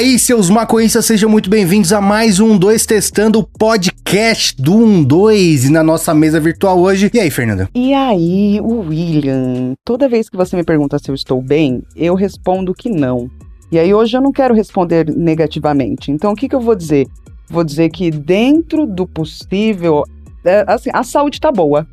[0.00, 5.04] aí, seus maconhistas, sejam muito bem-vindos a mais um 2 Testando o podcast do 1
[5.04, 7.10] 2 e na nossa mesa virtual hoje.
[7.12, 7.68] E aí, Fernanda?
[7.74, 9.74] E aí, William?
[9.84, 13.30] Toda vez que você me pergunta se eu estou bem, eu respondo que não.
[13.70, 16.10] E aí hoje eu não quero responder negativamente.
[16.10, 17.06] Então o que, que eu vou dizer?
[17.50, 20.04] Vou dizer que dentro do possível,
[20.42, 21.86] é, assim, a saúde tá boa.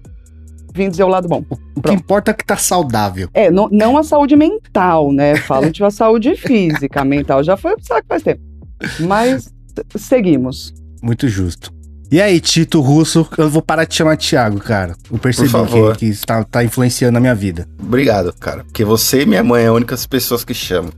[0.78, 1.44] Vim dizer o lado bom.
[1.76, 3.28] O que importa é que tá saudável.
[3.34, 5.36] É, não, não a saúde mental, né?
[5.36, 8.42] Falo de a saúde física, mental já foi pro saco faz tempo.
[9.00, 9.52] Mas
[9.96, 10.72] seguimos.
[11.02, 11.74] Muito justo.
[12.12, 14.96] E aí, Tito Russo, eu vou parar de chamar Thiago, cara.
[15.12, 17.68] Eu percebi que, que está, tá influenciando a minha vida.
[17.82, 18.64] Obrigado, cara.
[18.64, 20.92] Porque você e minha mãe é as únicas pessoas que chamam.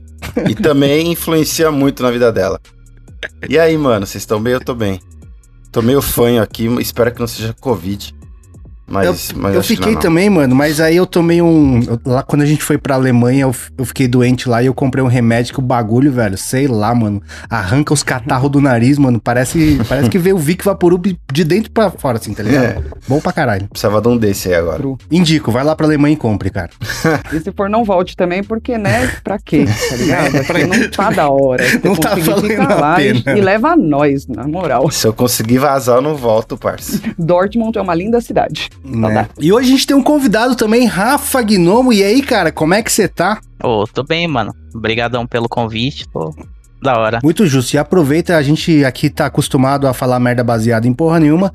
[0.48, 2.60] E também influencia muito na vida dela.
[3.48, 4.52] E aí, mano, vocês estão bem?
[4.52, 5.00] Eu tô bem.
[5.72, 8.14] Tô meio fanho aqui, espero que não seja Covid.
[8.90, 11.80] Mas, eu, mas eu fiquei não, também, mano, mas aí eu tomei um.
[12.04, 15.02] Lá quando a gente foi pra Alemanha, eu, eu fiquei doente lá e eu comprei
[15.02, 19.20] um remédio que o bagulho, velho, sei lá, mano, arranca os catarros do nariz, mano.
[19.20, 22.64] Parece, parece que veio o Vic Vaporub de dentro pra fora, assim, tá ligado?
[22.64, 22.82] É.
[23.06, 23.68] Bom pra caralho.
[23.68, 24.82] Precisava de um desse aí agora.
[25.10, 26.70] Indico, vai lá pra Alemanha e compre, cara.
[27.32, 29.66] e se for, não volte também, porque, né, pra quê?
[29.88, 30.30] Tá ligado?
[30.60, 31.62] É, não tá da hora.
[31.64, 33.38] Você não tá valendo a pena.
[33.38, 34.90] E, leva a nós, na moral.
[34.90, 37.00] Se eu conseguir vazar, eu não volto, parça.
[37.16, 38.68] Dortmund é uma linda cidade.
[38.84, 39.28] Né?
[39.38, 41.92] E hoje a gente tem um convidado também, Rafa Gnomo.
[41.92, 43.40] E aí, cara, como é que você tá?
[43.62, 44.54] Ô, oh, tô bem, mano.
[44.74, 46.34] Obrigadão pelo convite, pô.
[46.82, 47.20] Da hora.
[47.22, 47.74] Muito justo.
[47.74, 51.52] E aproveita, a gente aqui tá acostumado a falar merda baseada em porra nenhuma.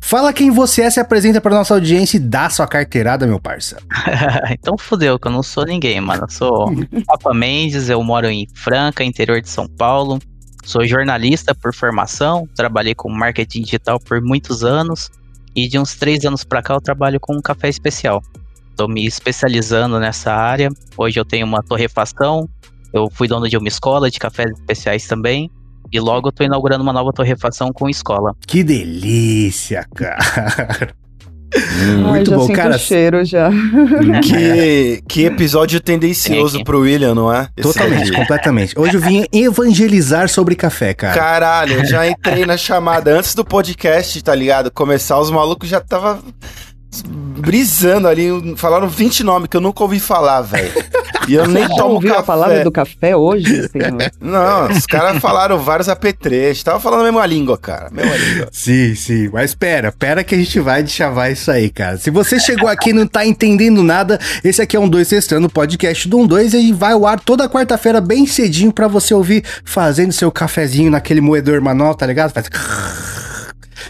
[0.00, 3.76] Fala quem você é, se apresenta pra nossa audiência e dá sua carteirada, meu parça.
[4.50, 6.24] então fudeu, que eu não sou ninguém, mano.
[6.24, 6.74] Eu sou
[7.08, 10.18] Rafa Mendes, eu moro em Franca, interior de São Paulo.
[10.64, 15.10] Sou jornalista por formação, trabalhei com marketing digital por muitos anos.
[15.54, 18.22] E de uns três anos para cá eu trabalho com um café especial.
[18.70, 20.70] Estou me especializando nessa área.
[20.96, 22.48] Hoje eu tenho uma torrefação.
[22.92, 25.50] Eu fui dono de uma escola de cafés especiais também.
[25.92, 28.34] E logo tô inaugurando uma nova torrefação com escola.
[28.46, 30.94] Que delícia, cara!
[31.54, 32.76] Hum, Ai, muito já bom, cara.
[32.76, 33.50] O cheiro já.
[34.22, 37.48] Que, que episódio tendencioso é, pro William, não é?
[37.56, 38.12] Esse Totalmente, aí.
[38.16, 38.78] completamente.
[38.78, 41.14] Hoje eu vim evangelizar sobre café, cara.
[41.14, 44.70] Caralho, eu já entrei na chamada antes do podcast, tá ligado?
[44.70, 46.20] Começar, os malucos já tava
[47.00, 50.72] brisando ali, falaram 20 nomes que eu nunca ouvi falar, velho.
[51.28, 52.20] E eu nem tomo ouviu café.
[52.20, 53.70] a palavra do café hoje?
[54.20, 58.48] não, os caras falaram vários apetrechos, tava falando a mesma língua, cara, mesma língua.
[58.50, 61.96] Sim, sim, mas espera, espera que a gente vai chavar isso aí, cara.
[61.96, 65.48] Se você chegou aqui e não tá entendendo nada, esse aqui é um 2 Testando,
[65.48, 69.44] podcast do 1 2 e vai ao ar toda quarta-feira bem cedinho para você ouvir
[69.64, 72.32] fazendo seu cafezinho naquele moedor manual, tá ligado?
[72.32, 72.48] Faz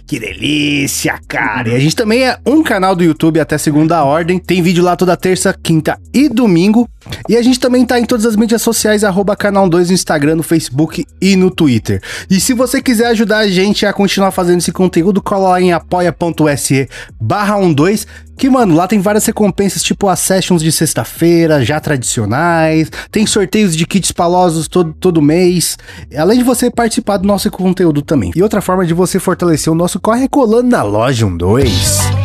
[0.07, 1.71] que delícia, cara!
[1.71, 4.39] E a gente também é um canal do YouTube até segunda ordem.
[4.39, 6.89] Tem vídeo lá toda terça, quinta e domingo.
[7.29, 10.37] E a gente também tá em todas as mídias sociais, arroba canal 2 no Instagram,
[10.37, 12.01] no Facebook e no Twitter.
[12.31, 15.73] E se você quiser ajudar a gente a continuar fazendo esse conteúdo, cola lá em
[15.73, 16.89] apoia.se
[17.21, 18.07] barra 12
[18.43, 22.91] que, mano, lá tem várias recompensas, tipo as sessions de sexta-feira, já tradicionais.
[23.09, 25.79] Tem sorteios de kits palosos todo, todo mês.
[26.17, 28.33] Além de você participar do nosso conteúdo também.
[28.35, 32.22] E outra forma de você fortalecer o nosso corre é colando na loja 12.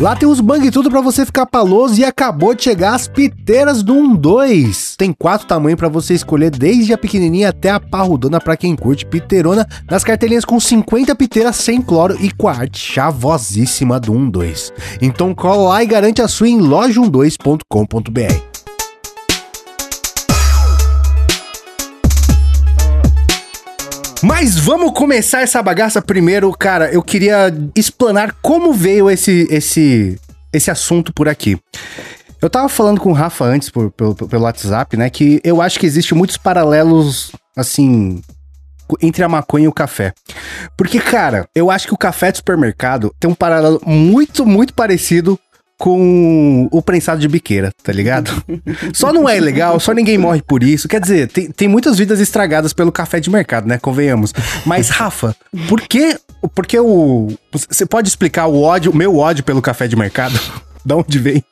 [0.00, 3.82] Lá tem os bang tudo para você ficar paloso e acabou de chegar as piteiras
[3.82, 4.96] do 12.
[4.96, 9.04] Tem quatro tamanhos para você escolher, desde a pequenininha até a parrudona para quem curte
[9.04, 14.72] piterona, nas cartelinhas com 50 piteiras sem cloro e com a arte chavosíssima do 12.
[15.02, 18.47] Então cola lá e garante a sua em loja12.com.br.
[24.22, 26.90] Mas vamos começar essa bagaça primeiro, cara.
[26.92, 30.18] Eu queria explanar como veio esse esse
[30.52, 31.58] esse assunto por aqui.
[32.40, 35.78] Eu tava falando com o Rafa antes por, pelo, pelo WhatsApp, né, que eu acho
[35.78, 38.22] que existe muitos paralelos assim
[39.02, 40.14] entre a maconha e o café.
[40.76, 45.38] Porque, cara, eu acho que o café de supermercado tem um paralelo muito, muito parecido
[45.78, 48.30] com o prensado de biqueira, tá ligado?
[48.92, 50.88] só não é legal, só ninguém morre por isso.
[50.88, 53.78] Quer dizer, tem, tem muitas vidas estragadas pelo café de mercado, né?
[53.78, 54.34] Convenhamos.
[54.66, 55.34] Mas, Rafa,
[55.68, 56.18] por que.
[56.54, 57.28] Porque o.
[57.52, 60.38] Você pode explicar o ódio, o meu ódio pelo café de mercado?
[60.84, 61.44] da onde vem?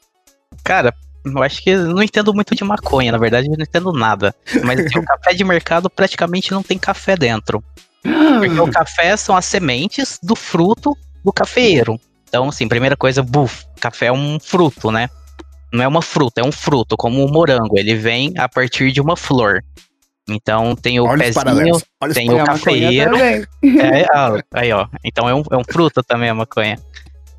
[0.64, 0.92] Cara,
[1.24, 4.34] eu acho que eu não entendo muito de maconha, na verdade, eu não entendo nada.
[4.64, 7.62] Mas assim, o café de mercado praticamente não tem café dentro.
[8.02, 12.00] Porque o café são as sementes do fruto do cafeeiro.
[12.28, 15.08] Então, assim, primeira coisa, buf, café é um fruto, né?
[15.72, 17.78] Não é uma fruta, é um fruto, como o morango.
[17.78, 19.62] Ele vem a partir de uma flor.
[20.28, 21.80] Então tem o Olha pezinho,
[22.12, 23.46] tem o também.
[23.80, 24.06] É,
[24.52, 24.88] aí, ó.
[25.04, 26.78] Então é um, é um fruta também a maconha.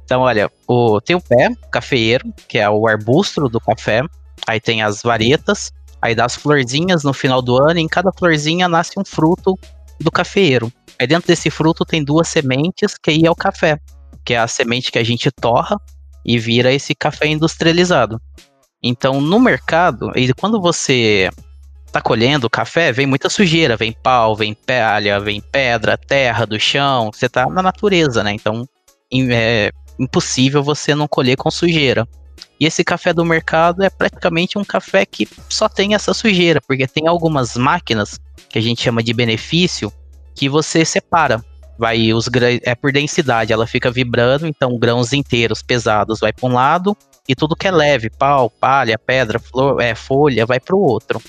[0.06, 4.04] Então, olha, o, tem o pé, o cafeeiro, que é o arbusto do café.
[4.48, 8.10] Aí tem as varetas, aí dá as florzinhas no final do ano, e em cada
[8.14, 9.60] florzinha nasce um fruto
[10.00, 10.72] do cafeeiro.
[10.98, 13.78] Aí dentro desse fruto tem duas sementes, que aí é o café,
[14.28, 15.80] que é a semente que a gente torra
[16.26, 18.20] e vira esse café industrializado.
[18.84, 21.30] Então, no mercado, e quando você
[21.94, 26.60] tá colhendo o café, vem muita sujeira, vem pau, vem palha, vem pedra, terra do
[26.60, 28.34] chão, você tá na natureza, né?
[28.34, 28.68] Então,
[29.32, 32.06] é impossível você não colher com sujeira.
[32.60, 36.86] E esse café do mercado é praticamente um café que só tem essa sujeira, porque
[36.86, 38.20] tem algumas máquinas
[38.50, 39.90] que a gente chama de benefício
[40.36, 41.42] que você separa.
[41.78, 42.28] Vai os
[42.64, 46.98] é por densidade, ela fica vibrando, então grãos inteiros pesados vai para um lado
[47.28, 51.22] e tudo que é leve, pau, palha, pedra, flor, é, folha, vai para o outro.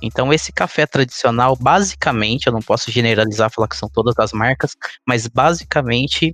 [0.00, 4.74] Então esse café tradicional, basicamente, eu não posso generalizar, falar que são todas as marcas,
[5.06, 6.32] mas basicamente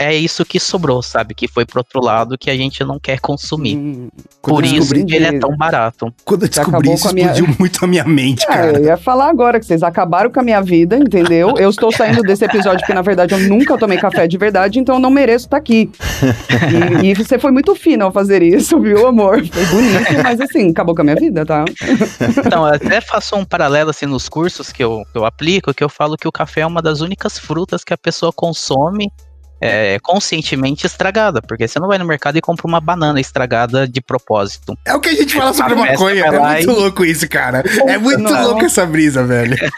[0.00, 1.34] é isso que sobrou, sabe?
[1.34, 3.76] Que foi pro outro lado que a gente não quer consumir.
[3.76, 4.08] Hum.
[4.40, 6.12] Por isso que ele é tão barato.
[6.24, 8.78] quando eu descobri isso, minha- explodiu muito a minha mente, Ah, cara.
[8.78, 11.54] eu ia falar agora que vocês acabaram com a minha vida, entendeu?
[11.58, 14.94] Eu estou saindo desse episódio porque, na verdade, eu nunca tomei café de verdade, então
[14.96, 15.90] eu não mereço estar aqui.
[17.02, 19.44] E, e você foi muito fino ao fazer isso, viu, amor?
[19.46, 21.64] Foi bonito, mas assim, acabou com a minha vida, tá?
[22.44, 25.82] Então, eu até faço um paralelo assim nos cursos que eu, que eu aplico, que
[25.82, 29.10] eu falo que o café é uma das únicas frutas que a pessoa consome
[29.60, 34.00] é, conscientemente estragada, porque você não vai no mercado e compra uma banana estragada de
[34.00, 34.76] propósito.
[34.84, 36.24] É o que a gente fala sobre A maconha.
[36.24, 37.62] É muito e- louco isso, cara.
[37.86, 38.42] É muito Não.
[38.48, 39.56] louco essa brisa, velho.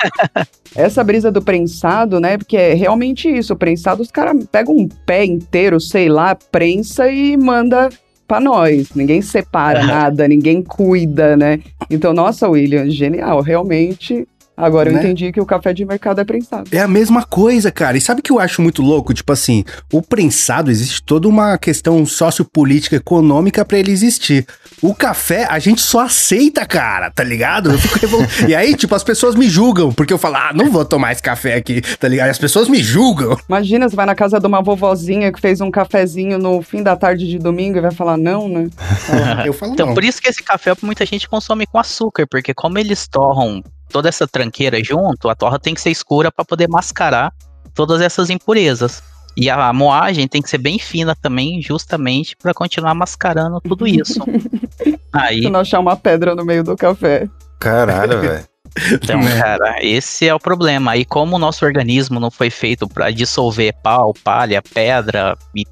[0.75, 2.38] Essa brisa do prensado, né?
[2.38, 3.55] Porque é realmente isso.
[3.55, 7.88] O prensado, os caras pegam um pé inteiro, sei lá, prensa e manda
[8.29, 8.91] pra nós.
[8.94, 11.59] Ninguém separa nada, ninguém cuida, né?
[11.91, 13.41] Então, nossa, William, genial.
[13.41, 14.29] Realmente,
[14.61, 15.01] agora eu Né?
[15.01, 16.69] entendi que o café de mercado é prensado.
[16.73, 17.97] É a mesma coisa, cara.
[17.97, 19.12] E sabe o que eu acho muito louco?
[19.15, 24.47] Tipo assim, o prensado existe toda uma questão sociopolítica econômica pra ele existir.
[24.83, 27.71] O café, a gente só aceita, cara, tá ligado?
[27.73, 28.21] Eu fico revol...
[28.49, 31.23] E aí, tipo, as pessoas me julgam, porque eu falo, ah, não vou tomar esse
[31.23, 32.29] café aqui, tá ligado?
[32.29, 33.37] E as pessoas me julgam.
[33.49, 36.97] Imagina, você vai na casa de uma vovozinha que fez um cafezinho no fim da
[36.97, 38.69] tarde de domingo e vai falar, não, né?
[39.45, 39.95] Eu falo, Então, não.
[39.95, 44.09] por isso que esse café muita gente consome com açúcar, porque como eles torram toda
[44.09, 47.33] essa tranqueira junto, a torra tem que ser escura para poder mascarar
[47.75, 49.03] todas essas impurezas.
[49.37, 54.21] E a moagem tem que ser bem fina também, justamente para continuar mascarando tudo isso.
[55.13, 57.29] Aí, Se não achar uma pedra no meio do café.
[57.59, 58.45] Caralho, velho.
[58.93, 60.93] então, cara, esse é o problema.
[60.93, 65.65] Aí, como o nosso organismo não foi feito para dissolver pau, palha, pedra e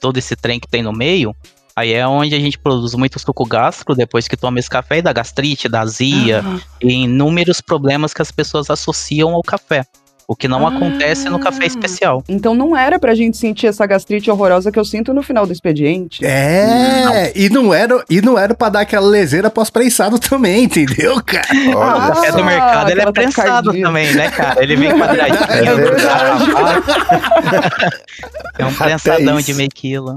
[0.00, 1.34] todo esse trem que tem no meio,
[1.76, 5.02] aí é onde a gente produz muito suco gástrico depois que toma esse café e
[5.02, 6.42] dá gastrite, dá azia.
[6.44, 9.84] Ah, e inúmeros problemas que as pessoas associam ao café.
[10.26, 10.70] O que não Ah.
[10.74, 12.22] acontece no café especial.
[12.28, 15.52] então não era pra gente sentir essa gastrite horrorosa que eu sinto no final do
[15.52, 16.24] expediente.
[16.24, 21.46] É, e não era, e não era para dar aquela leseira pós-prensado também, entendeu, cara?
[21.74, 22.36] O Olha café só.
[22.38, 24.62] do mercado ele é prensado também, né, cara?
[24.62, 25.76] Ele vem É quadradinho.
[25.76, 26.44] verdade.
[28.58, 30.16] é um Até prensadão de meio quilo.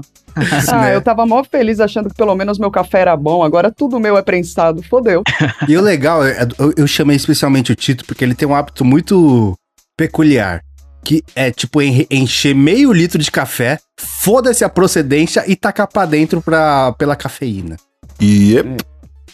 [0.70, 0.94] Ah, né?
[0.94, 4.16] eu tava mó feliz achando que pelo menos meu café era bom, agora tudo meu
[4.16, 4.80] é prensado.
[4.84, 5.22] Fodeu.
[5.66, 8.84] E o legal, é- eu, eu chamei especialmente o Tito porque ele tem um hábito
[8.84, 9.57] muito
[9.98, 10.62] peculiar.
[11.04, 16.06] Que é tipo en- encher meio litro de café, foda-se a procedência e tacar pra
[16.06, 17.76] dentro pra, pela cafeína.
[18.20, 18.76] Yep.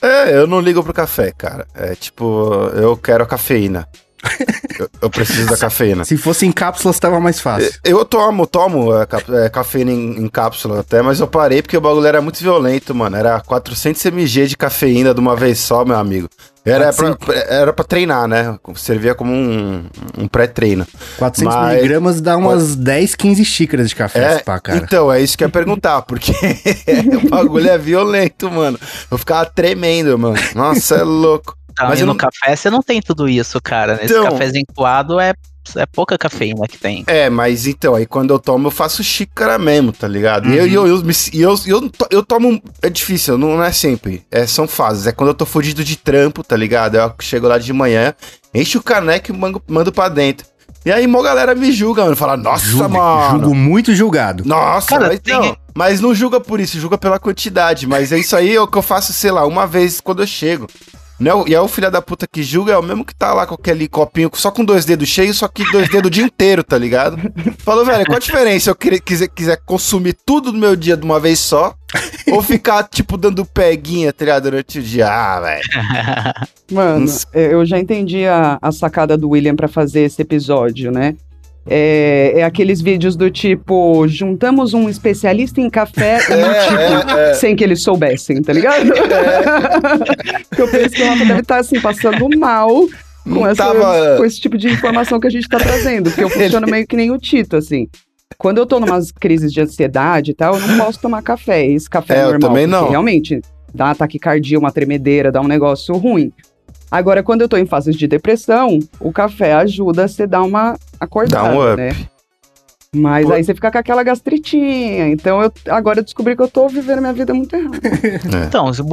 [0.03, 1.67] É, eu não ligo pro café, cara.
[1.75, 3.89] É tipo, eu quero a cafeína.
[4.79, 6.05] Eu, eu preciso da cafeína.
[6.05, 7.73] Se fosse em cápsulas, tava mais fácil.
[7.85, 9.07] Eu tomo, tomo é,
[9.45, 12.95] é, cafeína em, em cápsula até, mas eu parei porque o bagulho era muito violento,
[12.95, 13.17] mano.
[13.17, 16.29] Era 400 mg de cafeína de uma vez só, meu amigo.
[16.67, 17.15] Era pra,
[17.47, 18.59] era pra treinar, né?
[18.77, 19.85] Servia como um,
[20.17, 20.87] um pré-treino.
[21.19, 24.79] 400 mas- miligramas dá umas 10, 15 xícaras de café, É, pá, cara.
[24.79, 26.33] então, é isso que eu ia perguntar, porque
[27.23, 28.79] o bagulho é violento, mano.
[29.11, 30.37] Eu ficava tremendo, mano.
[30.55, 31.55] Nossa, é louco.
[31.81, 33.95] Mas eu no não- café você não tem tudo isso, cara.
[33.97, 35.35] Nesse Então- cafezinho coado é,
[35.77, 37.05] é pouca cafeína que tem.
[37.07, 40.49] É, mas então, aí quando eu tomo, eu faço xícara mesmo, tá ligado?
[40.51, 40.69] E eu, Uhum.
[40.69, 41.03] e eu, eu,
[41.35, 42.63] eu, eu, eu tomo.
[42.83, 44.25] É difícil, não, não é sempre.
[44.31, 45.07] É, são fases.
[45.07, 46.97] É quando eu tô fudido de trampo, tá ligado?
[46.97, 48.15] Eu chego lá de manhã,
[48.55, 50.47] encho o caneco e mando, mando pra dentro.
[50.87, 52.15] E aí, mó galera me julga, mano.
[52.15, 53.31] Fala, nossa, Julgo, mano.
[53.41, 54.45] julgo muito julgado.
[54.45, 57.87] Nossa, Cara, mas, tem- não, mas não julga por isso, julga pela quantidade.
[57.87, 60.27] Mas é isso aí é o que eu faço, sei lá, uma vez quando eu
[60.27, 60.69] chego.
[61.19, 63.15] Não é o- e é o filho da puta que julga, é o mesmo que
[63.15, 66.11] tá lá com aquele copinho só com dois dedos cheios, só que dois dedos o
[66.11, 67.17] dia inteiro, tá ligado?
[67.59, 71.05] Falou, velho, qual a diferença eu querer, quiser, quiser consumir tudo do meu dia de
[71.05, 71.75] uma vez só?
[72.33, 75.07] ou ficar, tipo, dando peguinha, tá ligado, durante o dia?
[75.09, 75.63] Ah, velho.
[76.73, 81.15] Mano, eu já entendi a, a sacada do William pra fazer esse episódio, né?
[81.67, 87.31] É, é aqueles vídeos do tipo, juntamos um especialista em café e um tipo, é,
[87.31, 87.35] é.
[87.35, 88.87] sem que eles soubessem, tá ligado?
[90.49, 92.69] Porque eu penso que o Rafa deve estar assim, passando mal
[93.25, 96.11] com, essa, tava- com esse tipo de informação que a gente tá trazendo.
[96.11, 97.89] Porque eu funciono meio que nem o Tito, assim.
[98.37, 101.65] Quando eu tô numas crises de ansiedade e tal, eu não posso tomar café.
[101.67, 102.41] Esse café É, eu normal.
[102.51, 102.91] também porque não.
[102.91, 103.41] Realmente,
[103.73, 106.33] dá taquicardia, uma tremedeira, dá um negócio ruim.
[106.95, 110.79] Agora, quando eu tô em fases de depressão, o café ajuda a você dar uma
[111.01, 111.77] acordada, Dá um up.
[111.77, 111.91] né?
[112.95, 113.33] Mas Pô.
[113.33, 115.09] aí você fica com aquela gastritinha.
[115.09, 117.81] Então, eu, agora eu descobri que eu tô vivendo minha vida muito errada.
[118.47, 118.85] Então, assim,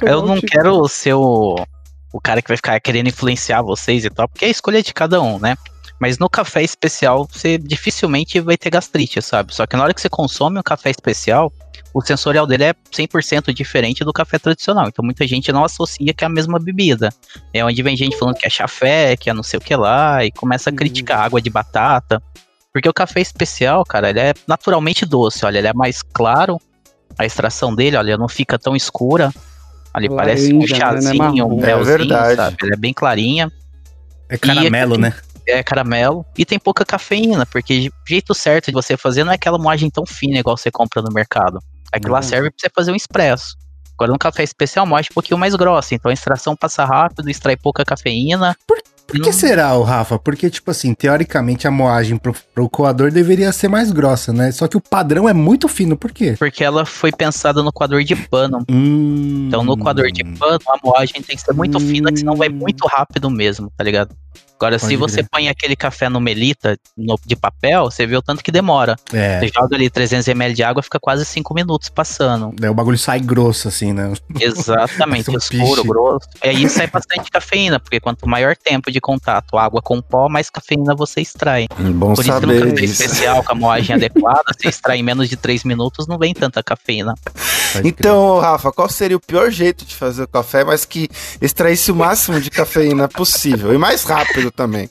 [0.00, 1.56] eu não Tipo, quero ser o,
[2.10, 4.94] o cara que vai ficar querendo influenciar vocês e tal, porque é a escolha de
[4.94, 5.56] cada um, né?
[6.00, 9.54] Mas no café especial, você dificilmente vai ter gastrite, sabe?
[9.54, 11.52] Só que na hora que você consome um café especial,
[11.98, 14.86] o sensorial dele é 100% diferente do café tradicional.
[14.88, 17.08] Então muita gente não associa que é a mesma bebida.
[17.54, 20.22] É onde vem gente falando que é chafé, que é não sei o que lá,
[20.22, 20.76] e começa a Uhum.
[20.76, 22.22] criticar água de batata.
[22.70, 25.46] Porque o café especial, cara, ele é naturalmente doce.
[25.46, 26.60] Olha, ele é mais claro.
[27.18, 29.32] A extração dele, olha, não fica tão escura.
[29.94, 30.66] Ali parece um né?
[30.68, 31.54] Não é chazinho, marrom.
[31.56, 32.36] um É melzinho, verdade.
[32.36, 32.56] sabe?
[32.62, 33.50] Ele é bem clarinha
[34.28, 35.14] É caramelo, né?
[35.48, 39.36] é caramelo e tem pouca cafeína, porque o jeito certo de você fazer não é
[39.36, 41.58] aquela moagem tão fina igual você compra no mercado.
[41.92, 42.22] Aquilo lá Uhum.
[42.24, 43.56] serve pra você fazer um expresso.
[43.94, 47.56] Agora, no café especial, moagem um pouquinho mais grossa, então a extração passa rápido, extrai
[47.56, 48.54] pouca cafeína.
[48.66, 50.18] Por que será, o Rafa?
[50.18, 54.50] Porque, tipo assim, teoricamente a moagem pro, pro coador deveria ser mais grossa, né?
[54.52, 56.34] Só que o padrão é muito fino, por quê?
[56.38, 58.64] Porque ela foi pensada no coador de pano.
[58.68, 59.46] Hum...
[59.48, 62.48] Então, no coador de pano, a moagem tem que ser muito fina, que senão vai
[62.48, 64.14] muito rápido mesmo, tá ligado?
[64.58, 65.28] Agora, se você crer.
[65.30, 68.96] põe aquele café no melita no- de papel, você vê o tanto que demora.
[69.12, 72.54] É, Você joga ali 300ml de água, fica quase 5 minutos passando.
[72.58, 74.14] daí o bagulho sai grosso, assim, né?
[74.40, 75.88] Exatamente, escuro, piche.
[75.88, 76.28] grosso.
[76.42, 80.50] E aí sai bastante cafeína, porque quanto maior tempo de contato água com pó, mais
[80.50, 81.66] cafeína você extrai.
[81.78, 83.02] Bom Por isso, no saber café disso.
[83.02, 86.62] especial, com a moagem adequada, você extrai em menos de 3 minutos, não vem tanta
[86.62, 87.14] cafeína.
[87.84, 91.08] Então, Rafa, qual seria o pior jeito de fazer o café, mas que
[91.40, 93.74] extraísse o máximo de cafeína possível?
[93.74, 94.88] E mais rápido também.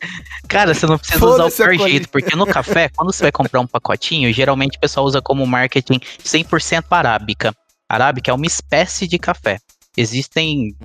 [0.47, 3.59] Cara, você não precisa usar o pior jeito, porque no café, quando você vai comprar
[3.59, 7.53] um pacotinho, geralmente o pessoal usa como marketing 100% arábica.
[7.87, 9.59] Arábica é uma espécie de café.
[9.95, 10.75] Existem.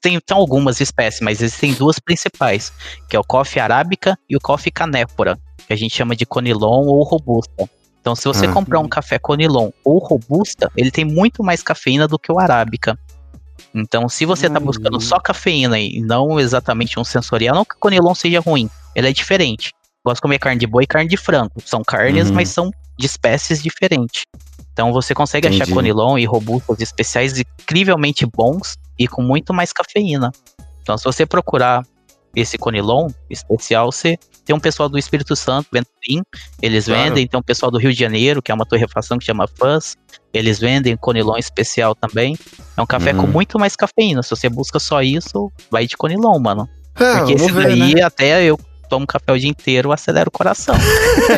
[0.00, 2.72] Hum, Tem, tem algumas espécies, mas existem duas principais,
[3.08, 6.86] que é o coffee arábica e o coffee canépora, que a gente chama de conilon
[6.86, 7.68] ou robusta.
[8.00, 8.52] Então, se você Ah.
[8.52, 12.98] comprar um café conilon ou robusta, ele tem muito mais cafeína do que o arábica.
[13.74, 14.64] Então, se você tá Hum.
[14.64, 19.08] buscando só cafeína e não exatamente um sensorial, não que o conilon seja ruim, ele
[19.08, 19.70] é diferente.
[20.04, 21.52] Gosto de comer carne de boi e carne de frango.
[21.64, 22.36] São carnes, Uhum.
[22.36, 24.22] mas são de espécies diferentes.
[24.72, 25.74] Então você consegue achar Entendi.
[25.74, 30.30] conilon e robustas especiais incrivelmente bons e com muito mais cafeína.
[30.82, 31.82] Então se você procurar
[32.36, 36.22] esse conilon especial, você tem um pessoal do Espírito Santo, Venturim,
[36.62, 37.02] eles Claro.
[37.02, 39.96] vendem, tem um pessoal do Rio de Janeiro, que é uma torrefação que chama Fuzz,
[40.32, 42.36] eles vendem conilon especial também.
[42.76, 43.32] É um café com Uhum.
[43.32, 44.22] muito mais cafeína.
[44.22, 46.68] Se você busca só isso, vai de conilon, mano.
[46.94, 48.02] Ah, Porque esse ver, daí, né?
[48.02, 48.56] até eu
[48.90, 50.74] tomo café o dia inteiro, acelera o coração.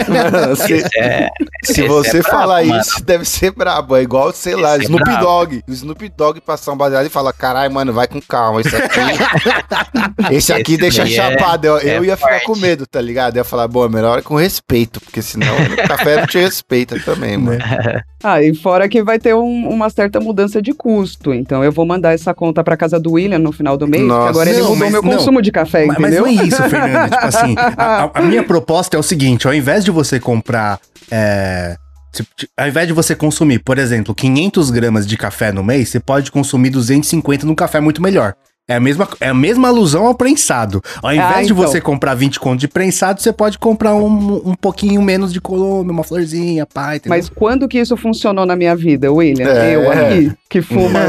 [0.08, 1.28] Mano, se, é,
[1.62, 2.80] se você é brabo, falar mano.
[2.80, 3.94] isso, deve ser brabo.
[3.96, 5.04] É igual, sei lá, Esse é Snoop.
[5.20, 5.62] Dogg.
[5.68, 8.60] O Snoop Dogg passar um baseado e falar: caralho, mano, vai com calma.
[8.62, 9.00] Esse aqui,
[10.32, 11.66] esse aqui Esse deixa é- chapado.
[11.66, 12.60] Eu, eu é ia ficar com forte.
[12.62, 13.36] medo, tá ligado?
[13.36, 16.98] Eu ia falar: bom, é melhor com respeito, porque senão o café não te respeita
[17.00, 17.58] também, mano.
[18.24, 21.34] Ah, e fora que vai ter um- uma certa mudança de custo.
[21.34, 24.18] Então eu vou mandar essa conta pra casa do William no final do mês, Nossa.
[24.20, 25.10] porque agora ele Não, mudou mas meu não.
[25.12, 26.32] consumo de café, Mas, mas entendeu?
[26.32, 27.08] não é isso, Fernanda.
[27.10, 27.41] tipo assim,
[27.76, 30.78] a, a- a minha proposta é o seguinte: ao invés de você comprar.
[31.10, 31.76] é,
[32.58, 36.30] ao invés de você consumir, por exemplo, 500 gramas de café no mês, você pode
[36.30, 38.34] consumir 250 num café muito melhor.
[38.68, 40.80] É a mesma, é a mesma alusão ao prensado.
[41.02, 41.56] Ao invés Ah, de então.
[41.56, 45.92] você comprar 20 contos de prensado, você pode comprar um, um pouquinho menos de colômbia,
[45.92, 47.00] uma florzinha, pai.
[47.06, 49.48] Mas quando que isso funcionou na minha vida, William?
[49.48, 49.74] É.
[49.74, 51.00] Eu aqui, que fuma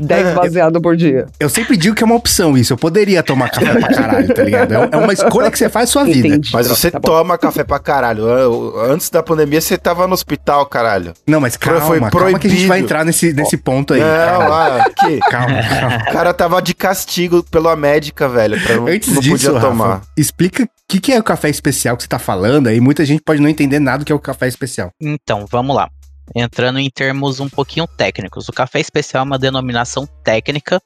[0.00, 1.26] 10 baseado por dia.
[1.40, 2.72] Eu sempre digo que é uma opção isso.
[2.72, 4.72] Eu poderia tomar café pra caralho, tá ligado?
[4.74, 6.28] É é uma escolha que você faz sua vida.
[6.28, 6.50] Entendi.
[6.52, 8.24] Mas você Tá toma café pra caralho.
[8.28, 11.12] An- Antes da pandemia, você tava no hospital, caralho.
[11.26, 12.68] Não, mas Foi- calma, foi calma que a gente proibido.
[12.68, 14.00] vai entrar nesse, nesse ponto aí.
[14.00, 14.06] não,
[14.38, 15.18] calma, ah, que?
[15.18, 15.96] calma, calma.
[16.08, 18.60] O cara tava de castigo pela médica, velho.
[18.62, 20.02] Pra não, Antes não disso, podia Rafa, tomar.
[20.14, 22.78] explica o que, que é o café especial que você tá falando aí.
[22.78, 24.90] Muita gente pode não entender nada do que é o café especial.
[25.00, 25.88] Então, vamos lá.
[26.36, 28.50] Entrando em termos um pouquinho técnicos.
[28.50, 30.78] O café especial é uma denominação técnica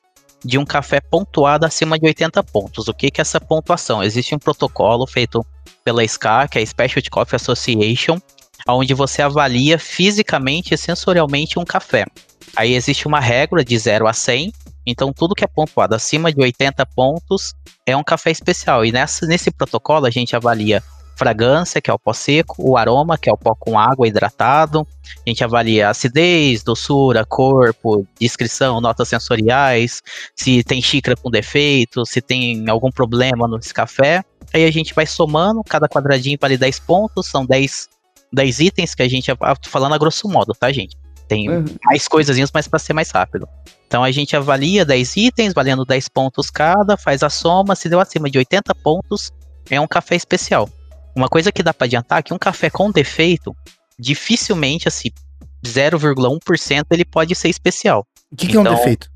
[0.45, 2.87] de um café pontuado acima de 80 pontos.
[2.87, 4.01] O que, que é essa pontuação?
[4.01, 5.45] Existe um protocolo feito
[5.85, 8.19] pela SCA, que é a Specialty Coffee Association,
[8.69, 12.05] onde você avalia fisicamente e sensorialmente um café.
[12.55, 14.53] Aí existe uma regra de 0 a 100,
[14.91, 17.55] então tudo que é pontuado acima de 80 pontos
[17.87, 18.85] é um café especial.
[18.85, 20.83] E nessa, nesse protocolo a gente avalia
[21.19, 24.87] fragrância, que é o pó seco, o aroma, que é o pó com água hidratado.
[25.27, 30.01] A gente avalia acidez, doçura, corpo, descrição, notas sensoriais,
[30.37, 34.23] se tem xícara com defeito, se tem algum problema no café.
[34.55, 37.89] Aí a gente vai somando, cada quadradinho vale 10 pontos, são 10,
[38.33, 39.31] 10 itens que a gente,
[39.67, 40.97] falando a grosso modo, tá, gente?
[41.29, 41.65] Tem uhum.
[41.85, 43.47] mais coisinhas, mas para ser mais rápido.
[43.87, 48.01] Então a gente avalia 10 itens, valendo 10 pontos cada, faz a soma, se deu
[48.01, 49.31] acima de 80 pontos,
[49.71, 50.69] é um café especial.
[51.15, 53.55] Uma coisa que dá para adiantar é que um café com defeito,
[53.99, 55.11] dificilmente, assim,
[55.65, 58.07] 0,1% ele pode ser especial.
[58.31, 59.11] O que, que então, é um então, defeito?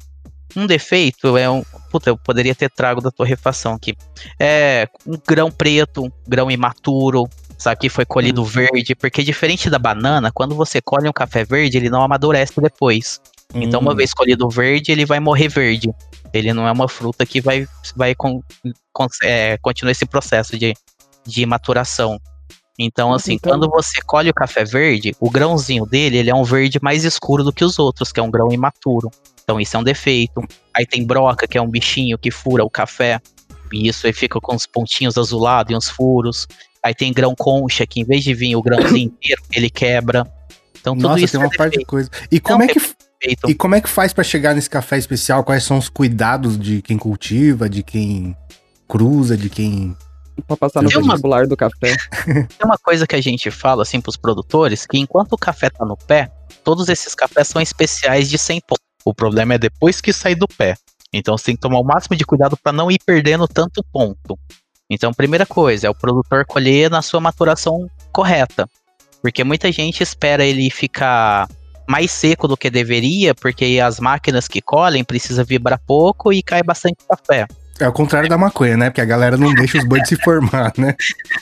[0.57, 1.62] Um defeito é um.
[1.90, 3.95] Puta, eu poderia ter trago da torrefação aqui.
[4.38, 7.28] É um grão preto, um grão imaturo,
[7.78, 8.47] Que foi colhido hum.
[8.47, 13.21] verde, porque diferente da banana, quando você colhe um café verde, ele não amadurece depois.
[13.54, 13.97] Então, uma hum.
[13.97, 15.92] vez colhido verde, ele vai morrer verde.
[16.33, 18.40] Ele não é uma fruta que vai, vai con,
[18.92, 20.75] con, é, continuar esse processo de,
[21.26, 22.19] de maturação.
[22.78, 23.52] Então, assim, então...
[23.52, 27.45] quando você colhe o café verde, o grãozinho dele, ele é um verde mais escuro
[27.45, 29.11] do que os outros, que é um grão imaturo.
[29.45, 30.40] Então, isso é um defeito.
[30.75, 33.21] Aí tem broca, que é um bichinho que fura o café.
[33.73, 36.47] E isso aí fica com os pontinhos azulados e uns furos.
[36.85, 40.27] Aí tem grão concha, que em vez de vir o grãozinho inteiro, ele quebra.
[40.81, 42.11] Então, tudo Nossa, isso tem uma é parte de coisa.
[42.31, 42.81] E como é que.
[43.47, 45.45] E como é que faz para chegar nesse café especial?
[45.45, 48.37] Quais são os cuidados de quem cultiva, de quem
[48.89, 49.97] cruza, de quem
[50.47, 51.95] Pra passar no tem vestibular do café.
[52.25, 55.85] Tem uma coisa que a gente fala, assim, pros produtores, que enquanto o café tá
[55.85, 56.31] no pé,
[56.65, 58.85] todos esses cafés são especiais de 100 pontos.
[59.05, 60.75] O problema é depois que sair do pé.
[61.12, 64.39] Então você tem que tomar o máximo de cuidado para não ir perdendo tanto ponto.
[64.93, 68.69] Então, primeira coisa, é o produtor colher na sua maturação correta.
[69.23, 71.49] Porque muita gente espera ele ficar
[71.89, 76.63] mais seco do que deveria, porque as máquinas que colhem precisam vibrar pouco e cai
[76.63, 77.47] bastante café.
[77.81, 78.91] É o contrário da maconha, né?
[78.91, 80.95] Porque a galera não deixa os buds se formar, né?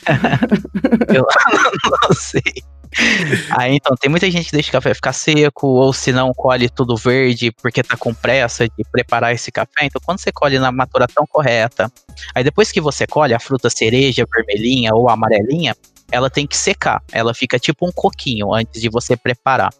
[1.13, 1.25] Eu
[2.09, 2.41] não sei.
[3.57, 6.69] Aí então, tem muita gente que deixa o café ficar seco, ou se não, colhe
[6.69, 9.85] tudo verde porque tá com pressa de preparar esse café.
[9.85, 11.91] Então, quando você colhe na maturação correta,
[12.35, 15.75] aí depois que você colhe a fruta cereja, vermelhinha ou amarelinha,
[16.11, 17.01] ela tem que secar.
[17.11, 19.73] Ela fica tipo um coquinho antes de você preparar.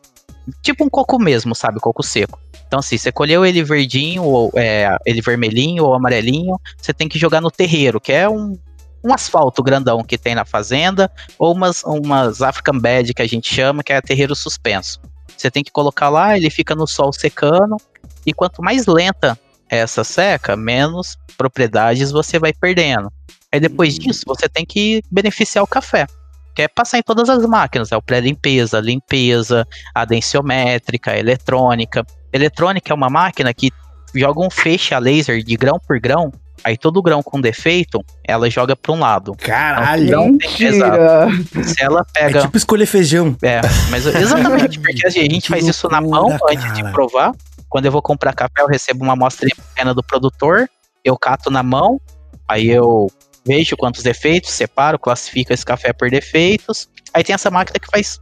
[0.61, 1.79] Tipo um coco mesmo, sabe?
[1.79, 2.39] Coco seco.
[2.65, 7.19] Então, assim, você colheu ele verdinho, ou é, ele vermelhinho ou amarelinho, você tem que
[7.19, 8.57] jogar no terreiro, que é um,
[9.03, 13.53] um asfalto grandão que tem na fazenda, ou umas, umas African Bed que a gente
[13.53, 14.99] chama, que é terreiro suspenso.
[15.35, 17.77] Você tem que colocar lá, ele fica no sol secando,
[18.25, 19.37] e quanto mais lenta
[19.69, 23.11] é essa seca, menos propriedades você vai perdendo.
[23.51, 24.01] Aí depois uhum.
[24.01, 26.05] disso, você tem que beneficiar o café
[26.53, 32.05] que é passar em todas as máquinas, é o pré-limpeza, limpeza, a densiométrica, a eletrônica.
[32.31, 33.71] Eletrônica é uma máquina que
[34.13, 36.31] joga um feixe a laser de grão por grão,
[36.63, 39.35] aí todo grão com defeito, ela joga para um lado.
[39.37, 40.07] Caralho!
[40.07, 41.29] Então, Mentira.
[41.63, 42.39] Se ela pega...
[42.39, 43.35] É tipo escolher feijão.
[43.41, 46.41] É, mas exatamente, porque a gente faz isso na mão cara.
[46.49, 47.33] antes de provar.
[47.69, 50.69] Quando eu vou comprar café, eu recebo uma amostra pequena do produtor,
[51.05, 52.01] eu cato na mão,
[52.47, 53.07] aí eu
[53.45, 56.89] vejo quantos defeitos, separo, classifico esse café por defeitos.
[57.13, 58.19] Aí tem essa máquina que faz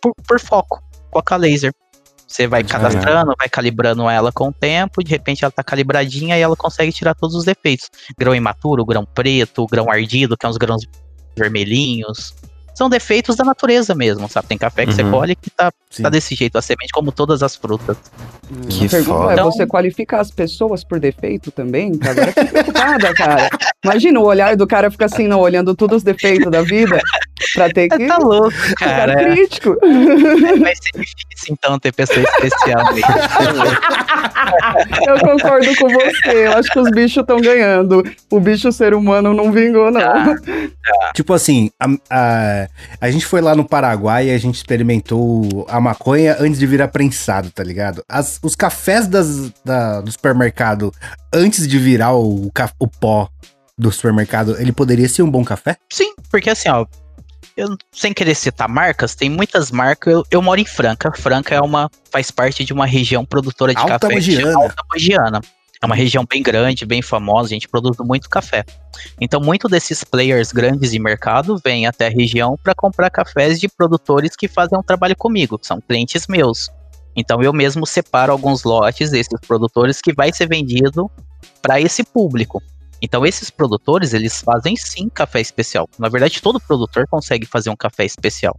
[0.00, 0.82] por, por foco,
[1.12, 1.72] foca laser.
[2.26, 6.40] Você vai cadastrando, vai calibrando ela com o tempo, de repente ela tá calibradinha e
[6.40, 7.88] ela consegue tirar todos os defeitos.
[8.18, 10.82] Grão imaturo, grão preto, grão ardido, que é uns grãos
[11.36, 12.34] vermelhinhos
[12.76, 14.48] são defeitos da natureza mesmo, sabe?
[14.48, 14.96] Tem café que uhum.
[14.96, 17.96] você colhe que tá, tá desse jeito, a semente como todas as frutas.
[18.68, 19.30] Que a pergunta foda.
[19.30, 21.98] é, então, você qualifica as pessoas por defeito também?
[22.06, 23.48] Agora que preocupada, cara.
[23.82, 27.00] Imagina o olhar do cara fica assim, não, olhando todos os defeitos da vida,
[27.54, 28.06] pra ter que...
[28.06, 29.18] Tá louco, cara.
[29.18, 29.76] Ficar crítico.
[29.82, 32.84] É, vai ser difícil, então, ter pessoa especial
[35.06, 38.02] Eu concordo com você, eu acho que os bichos estão ganhando.
[38.30, 40.00] O bicho ser humano não vingou, não.
[40.00, 41.12] Tá, tá.
[41.14, 42.65] Tipo assim, a, a
[43.00, 46.88] a gente foi lá no Paraguai e a gente experimentou a maconha antes de virar
[46.88, 48.02] prensado, tá ligado?
[48.08, 50.92] As, os cafés das, da, do supermercado,
[51.32, 53.28] antes de virar o, o pó
[53.78, 55.76] do supermercado, ele poderia ser um bom café?
[55.90, 56.86] Sim, porque assim, ó,
[57.56, 60.12] eu, sem querer citar marcas, tem muitas marcas.
[60.12, 61.10] Eu, eu, moro em Franca.
[61.16, 64.14] Franca é uma faz parte de uma região produtora de Alta café.
[64.14, 64.56] Mogiana.
[64.56, 65.40] Alta Mogiana.
[65.86, 68.64] É uma região bem grande, bem famosa, a gente produz muito café.
[69.20, 73.68] Então, muito desses players grandes de mercado vêm até a região para comprar cafés de
[73.68, 76.68] produtores que fazem um trabalho comigo, que são clientes meus.
[77.14, 81.08] Então eu mesmo separo alguns lotes desses produtores que vai ser vendido
[81.62, 82.60] para esse público.
[83.00, 85.88] Então esses produtores, eles fazem sim café especial.
[86.00, 88.58] Na verdade, todo produtor consegue fazer um café especial.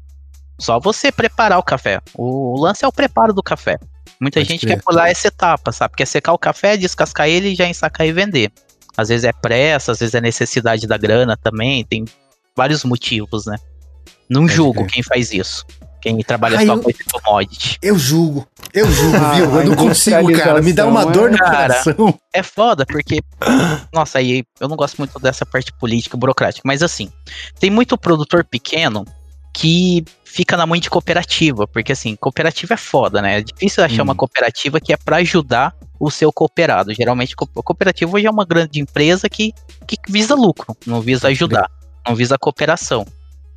[0.57, 1.99] Só você preparar o café.
[2.15, 3.77] O lance é o preparo do café.
[4.19, 4.77] Muita Pode gente crer.
[4.77, 5.95] quer pular essa etapa, sabe?
[5.95, 8.51] Quer secar o café, descascar ele e já ensacar e vender.
[8.97, 12.03] Às vezes é pressa, às vezes é necessidade da grana também, tem
[12.55, 13.57] vários motivos, né?
[14.29, 14.89] Não Pode julgo crer.
[14.91, 15.63] quem faz isso.
[16.01, 17.77] Quem trabalha Ah, só eu- com esse commodity.
[17.81, 18.47] Eu julgo.
[18.73, 19.45] Eu julgo, Ah, viu?
[19.61, 20.61] Eu não consigo, cara.
[20.61, 22.19] Me dá uma dor no industrialização coração.
[22.33, 23.19] É foda, porque.
[23.93, 27.09] Nossa, aí eu não gosto muito dessa parte política, burocrática, mas assim,
[27.59, 29.05] tem muito produtor pequeno
[29.53, 33.39] que fica na mão de cooperativa, porque assim, cooperativa é foda, né?
[33.39, 34.05] É difícil achar Hum.
[34.05, 36.93] uma cooperativa que é pra ajudar o seu cooperado.
[36.93, 39.53] Geralmente, cooperativa hoje é uma grande empresa que,
[39.87, 41.69] que visa lucro, não visa ajudar,
[42.07, 43.05] não visa cooperação.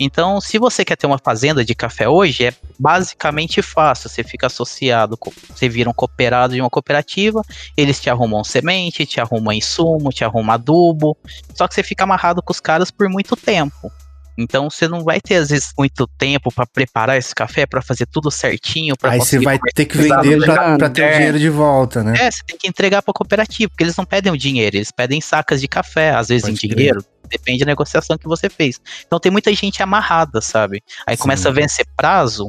[0.02, 4.08] Então, se você quer ter uma fazenda de café hoje, é basicamente fácil.
[4.08, 5.18] Você fica associado,
[5.54, 7.42] você vira um cooperado de uma cooperativa,
[7.76, 11.14] eles te arrumam semente, te arrumam insumo, te arrumam adubo.
[11.54, 13.92] Só que você fica amarrado com os caras por muito tempo.
[14.40, 18.06] Então você não vai ter, às vezes, muito tempo pra preparar esse café, pra fazer
[18.06, 18.94] tudo certinho.
[19.02, 22.14] Aí você vai ter que vender pra ter o dinheiro de volta, né?
[22.18, 25.20] é, você tem que entregar pra cooperativa, porque eles não pedem o dinheiro, eles pedem
[25.20, 26.76] sacas de café, às vezes Pode em crer.
[26.76, 28.80] dinheiro, depende da negociação que você fez.
[29.06, 30.82] Então tem muita gente amarrada, sabe?
[31.06, 31.22] Aí Sim.
[31.22, 32.48] começa a vencer prazo,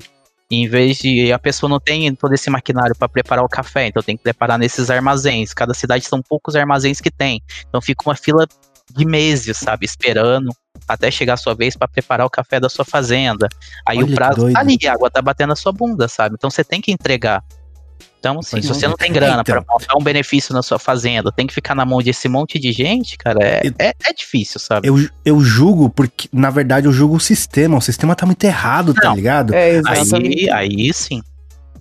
[0.50, 4.02] em vez de a pessoa não tem todo esse maquinário para preparar o café, então
[4.02, 5.54] tem que preparar nesses armazéns.
[5.54, 7.42] Cada cidade são poucos armazéns que tem.
[7.68, 8.48] Então fica uma fila
[8.94, 10.52] de meses, sabe, esperando
[10.88, 13.48] até chegar a sua vez para preparar o café da sua fazenda.
[13.88, 16.36] Aí Olha o prazo tá ali, a água tá batendo na sua bunda, sabe?
[16.38, 17.44] Então você tem que entregar.
[18.20, 18.90] Então, assim, se você crer.
[18.90, 19.64] não tem grana Então.
[19.64, 22.72] para montar um benefício na sua fazenda, tem que ficar na mão desse monte de
[22.72, 24.88] gente, cara, é, Eu- é, é difícil, sabe?
[24.88, 27.78] Eu, eu julgo porque, na verdade, eu julgo o sistema.
[27.78, 29.16] O sistema tá muito errado, tá Não.
[29.16, 29.56] ligado?
[29.56, 30.52] É, exatamente.
[30.52, 31.24] Aí, aí sim.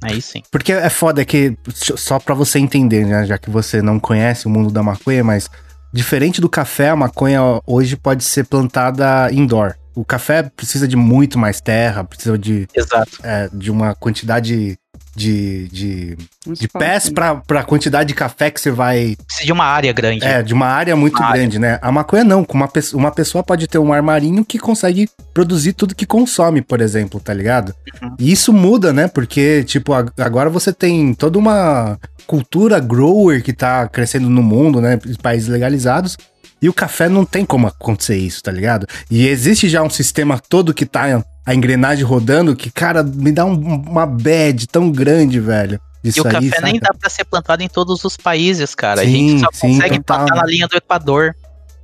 [0.03, 0.43] Aí sim.
[0.51, 4.51] Porque é foda que, só pra você entender, né, já que você não conhece o
[4.51, 5.51] mundo da maconha, mas
[5.93, 9.75] diferente do café, a maconha hoje pode ser plantada indoor.
[9.95, 13.19] O café precisa de muito mais terra, precisa de, Exato.
[13.23, 14.79] é, de uma quantidade
[15.15, 17.11] de, de, Um de pés né?
[17.15, 19.17] pra, pra quantidade de café que você vai.
[19.27, 20.25] Precisa de uma área grande.
[20.25, 21.41] É, de uma área muito Uma área.
[21.41, 21.79] grande, né?
[21.83, 22.45] A maconha não.
[22.45, 26.63] com Uma, pe- uma pessoa pode ter um armarinho que consegue produzir tudo que consome,
[26.63, 27.75] por exemplo, tá ligado?
[28.03, 28.15] Uhum.
[28.19, 29.09] E isso muda, né?
[29.09, 34.81] Porque, tipo, ag- agora você tem toda uma cultura grower que tá crescendo no mundo,
[34.81, 34.99] né?
[35.23, 36.17] Países legalizados.
[36.63, 38.87] E o café não tem como acontecer isso, tá ligado?
[39.11, 43.45] E existe já um sistema todo que tá a engrenagem rodando que, cara, me dá
[43.45, 43.55] um-
[43.89, 45.81] uma bad tão grande, velho.
[46.03, 46.93] E Isso o café aí, nem saca?
[46.93, 49.03] dá pra ser plantado em todos os países, cara.
[49.03, 50.41] a Sim, gente só sim, consegue total, plantar né?
[50.41, 51.35] na linha do Equador.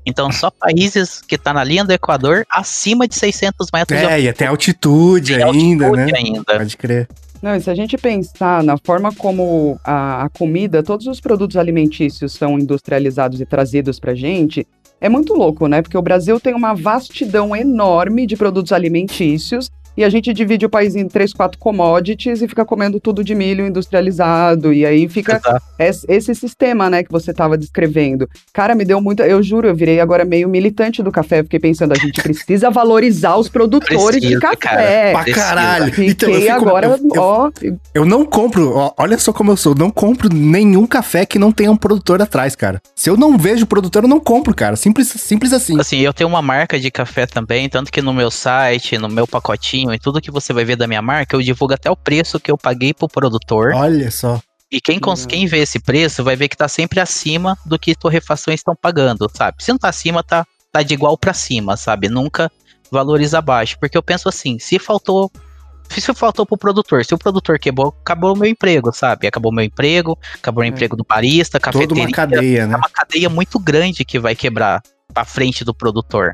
[0.06, 4.28] Então, só países que tá na linha do Equador acima de 600 metros É, e
[4.28, 6.18] até altitude de ainda, altitude né?
[6.18, 6.44] ainda.
[6.56, 7.08] Pode crer.
[7.42, 11.56] Não, e se a gente pensar na forma como a, a comida, todos os produtos
[11.56, 14.66] alimentícios são industrializados e trazidos pra gente,
[15.00, 15.82] é muito louco, né?
[15.82, 20.68] Porque o Brasil tem uma vastidão enorme de produtos alimentícios e a gente divide o
[20.70, 24.72] país em três, quatro commodities e fica comendo tudo de milho industrializado.
[24.72, 25.62] E aí fica Exato.
[26.08, 28.28] esse sistema, né, que você estava descrevendo.
[28.52, 29.26] Cara, me deu muita.
[29.26, 31.42] Eu juro, eu virei agora meio militante do café.
[31.42, 34.56] Fiquei pensando, a gente precisa valorizar os produtores de café.
[34.56, 35.12] cara.
[35.24, 35.84] Pra caralho.
[35.86, 37.50] Fiquei Então, eu fico- agora, eu- eu- ó,
[37.94, 41.50] Eu não compro, ó, olha só como eu sou, não compro nenhum café que não
[41.52, 42.80] tenha um produtor atrás, cara.
[42.94, 44.76] Se eu não vejo produtor, eu não compro, cara.
[44.76, 45.78] Simples, simples assim.
[45.80, 49.26] Assim, eu tenho uma marca de café também, tanto que no meu site, no meu
[49.26, 52.38] pacotinho e tudo que você vai ver da minha marca, eu divulgo até o preço
[52.40, 53.72] que eu paguei pro produtor.
[53.74, 54.40] Olha só.
[54.70, 55.30] E quem, cons- Legal.
[55.38, 59.30] quem vê esse preço vai ver que tá sempre acima do que torrefações estão pagando,
[59.32, 59.62] sabe?
[59.62, 62.08] Se não tá acima, tá, tá de igual pra cima, sabe?
[62.08, 62.50] Nunca
[62.90, 63.78] valoriza abaixo.
[63.78, 65.30] Porque eu penso assim, se faltou.
[65.88, 69.28] Se faltou pro produtor, se o produtor quebrou, acabou o meu emprego, sabe?
[69.28, 70.68] Acabou o meu emprego, acabou o É.
[70.68, 72.02] emprego do barista, Toda cafeteria.
[72.02, 72.76] uma cadeia, É né?
[72.76, 74.82] uma cadeia muito grande que vai quebrar
[75.14, 76.32] pra frente do produtor.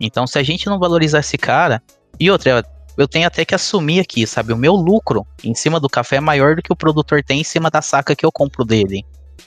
[0.00, 1.80] Então, se a gente não valorizar esse cara.
[2.18, 2.64] E outra,
[2.96, 4.52] eu tenho até que assumir aqui, sabe?
[4.52, 7.44] O meu lucro em cima do café é maior do que o produtor tem em
[7.44, 9.04] cima da saca que eu compro dele.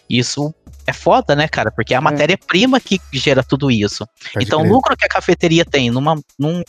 [0.10, 0.54] Isso
[0.86, 1.72] é foda, né, cara?
[1.72, 4.08] Porque é a matéria-prima que gera tudo isso.
[4.34, 4.72] Pode então, crer.
[4.72, 6.64] o lucro que a cafeteria tem numa, numa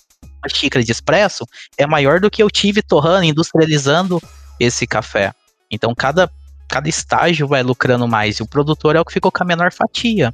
[0.48, 1.44] xícara de expresso
[1.76, 4.22] é maior do que eu tive torrando, industrializando
[4.60, 5.32] esse café.
[5.70, 6.30] Então, cada,
[6.68, 8.36] cada estágio vai lucrando mais.
[8.36, 10.32] E o produtor é o que ficou com a menor fatia.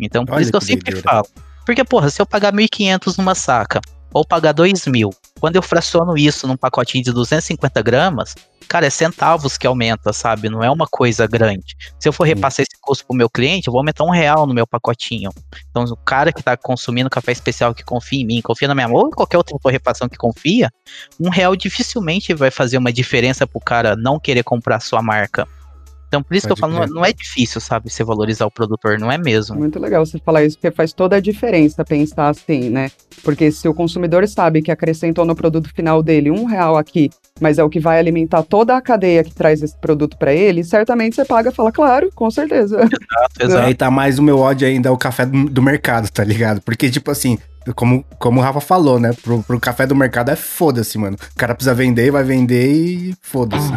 [0.00, 1.10] Então, por Olha isso que eu que sempre doideira.
[1.10, 1.26] falo.
[1.66, 3.80] Porque, porra, se eu pagar 1.500 numa saca,
[4.12, 8.34] ou pagar 2.000, Quando eu fraciono isso num pacotinho de 250 gramas,
[8.68, 10.48] cara, é centavos que aumenta, sabe?
[10.48, 11.76] Não é uma coisa grande.
[11.98, 14.54] Se eu for repassar esse custo pro meu cliente, eu vou aumentar um real no
[14.54, 15.30] meu pacotinho.
[15.70, 18.88] Então, o cara que tá consumindo café especial, que confia em mim, confia na minha
[18.88, 20.70] mão, ou em qualquer outra torrefação que confia,
[21.18, 25.46] um real dificilmente vai fazer uma diferença pro cara não querer comprar sua marca.
[26.08, 28.50] Então, por isso Pode que eu falo, não, não, é difícil, sabe, você valorizar o
[28.50, 29.56] produtor, não é mesmo.
[29.56, 32.90] Muito legal você falar isso, porque faz toda a diferença pensar assim, né?
[33.22, 37.58] Porque se o consumidor sabe que acrescentou no produto final dele um real aqui, mas
[37.58, 41.14] é o que vai alimentar toda a cadeia que traz esse produto para ele, certamente
[41.14, 42.78] você paga e fala, claro, com certeza.
[42.88, 43.66] Exato, exato.
[43.66, 46.60] Aí tá mais o meu ódio ainda, é o café do, do mercado, tá ligado?
[46.62, 47.38] Porque, tipo assim,
[47.74, 49.12] como, como o Rafa falou, né?
[49.22, 51.16] Pro, pro café do mercado é foda-se, mano.
[51.16, 53.72] O cara precisa vender, vai vender e foda-se.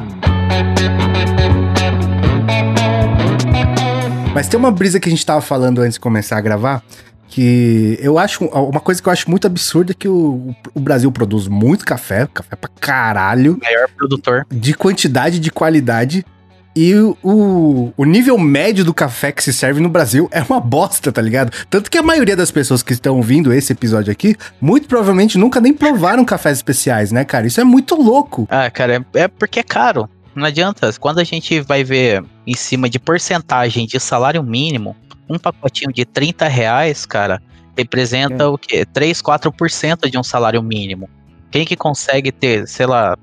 [4.34, 6.82] Mas tem uma brisa que a gente tava falando antes de começar a gravar,
[7.28, 8.46] que eu acho.
[8.46, 12.28] Uma coisa que eu acho muito absurda é que o, o Brasil produz muito café,
[12.34, 13.60] café pra caralho.
[13.62, 14.48] Maior produtor.
[14.50, 16.26] De quantidade de qualidade.
[16.74, 21.12] E o, o nível médio do café que se serve no Brasil é uma bosta,
[21.12, 21.52] tá ligado?
[21.70, 25.60] Tanto que a maioria das pessoas que estão ouvindo esse episódio aqui, muito provavelmente nunca
[25.60, 27.46] nem provaram cafés especiais, né, cara?
[27.46, 28.48] Isso é muito louco.
[28.50, 30.10] Ah, cara, é, é porque é caro.
[30.36, 30.92] Não adianta.
[31.00, 34.96] Quando a gente vai ver em cima de porcentagem de salário mínimo,
[35.30, 37.42] um pacotinho de 30 reais, cara,
[37.78, 38.48] representa é.
[38.48, 38.86] o quê?
[38.86, 41.10] 3, 4% de um salário mínimo.
[41.50, 43.18] Quem que consegue ter, sei lá,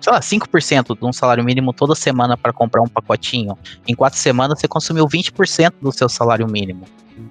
[0.00, 3.56] sei lá, 5% de um salário mínimo toda semana para comprar um pacotinho?
[3.86, 6.84] Em quatro semanas você consumiu 20% do seu salário mínimo.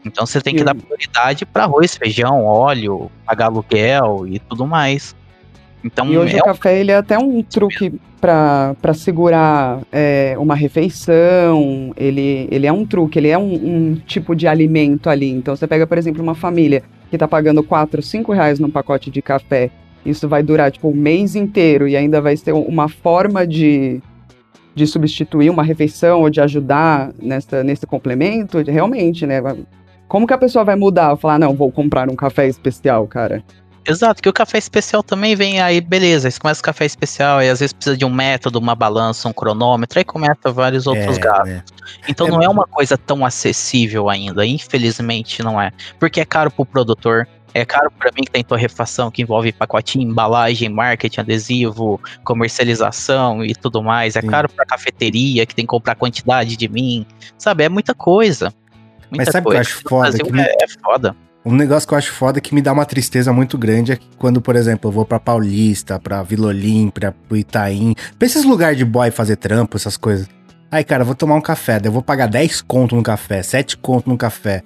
[0.06, 5.16] Então você tem que dar prioridade para arroz, feijão, óleo, pagar aluguel e tudo mais.
[5.84, 10.54] Então, e hoje é o café ele é até um truque para segurar é, uma
[10.54, 15.30] refeição, ele, ele é um truque, ele é um, um, tipo de alimento ali.
[15.30, 19.10] Então você pega, por exemplo, uma família que está pagando 4, 5 reais num pacote
[19.10, 19.72] de café,
[20.06, 24.02] isso vai durar tipo o um mês inteiro e ainda vai ser uma forma de,
[24.76, 29.42] de substituir uma refeição ou de ajudar nessa, nesse complemento, realmente, né?
[30.08, 31.16] Como que a pessoa vai mudar?
[31.18, 33.44] Falar, não, vou comprar um café especial, cara.
[33.90, 37.50] Exato, que o café especial também vem aí, beleza, você começa o café especial e
[37.50, 41.20] às vezes precisa de um método, uma balança, um cronômetro, aí começa vários outros é,
[41.20, 41.50] gastos.
[41.50, 41.64] É.
[42.08, 45.72] Então é, não é uma coisa tão acessível ainda, infelizmente não é.
[46.00, 50.08] Porque é caro pro produtor, é caro para mim que tem torrefação, que envolve pacotinho,
[50.08, 54.16] embalagem, marketing, adesivo, comercialização e tudo mais.
[54.16, 54.28] É Sim.
[54.28, 57.08] caro pra cafeteria, que tem que comprar quantidade de mim.
[57.40, 58.54] Sabe, é muita coisa.
[59.10, 60.18] Muita Mas sabe o que eu acho foda?
[60.18, 61.16] Que é, é foda.
[61.46, 64.08] Um negócio que eu acho foda que me dá uma tristeza muito grande é que
[64.18, 68.78] quando, por exemplo, eu vou pra Paulista, pra Vila Olímpia, pro Itaim, pra esses lugares
[68.78, 70.28] de boy fazer trampo, essas coisas.
[70.70, 73.78] Aí, cara, eu vou tomar um café, eu vou pagar 10 conto no café, 7
[73.78, 74.64] conto no café.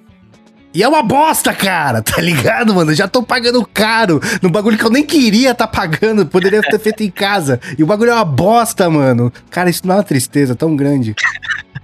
[0.74, 2.90] E é uma bosta, cara, tá ligado, mano?
[2.90, 6.80] Eu já tô pagando caro no bagulho que eu nem queria tá pagando, poderia ter
[6.80, 7.60] feito em casa.
[7.78, 9.32] E o bagulho é uma bosta, mano.
[9.48, 11.14] Cara, isso não é uma tristeza tão grande.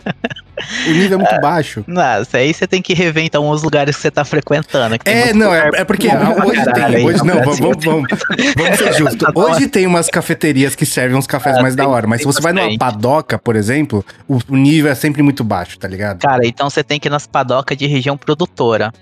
[0.87, 1.85] O nível é muito é, baixo.
[1.87, 4.97] Não, isso aí você tem que rever então os lugares que você tá frequentando.
[5.05, 7.07] É, não, é, é, porque hoje tem.
[7.07, 8.09] Hoje, não, vamos, vamos, vamos,
[8.57, 9.29] vamos ser justos.
[9.35, 12.27] Hoje tem umas cafeterias que servem uns cafés ah, mais tem, da hora, mas se
[12.27, 16.21] você vai numa padoca, por exemplo, o, o nível é sempre muito baixo, tá ligado?
[16.21, 18.93] Cara, então você tem que ir nas padocas de região produtora.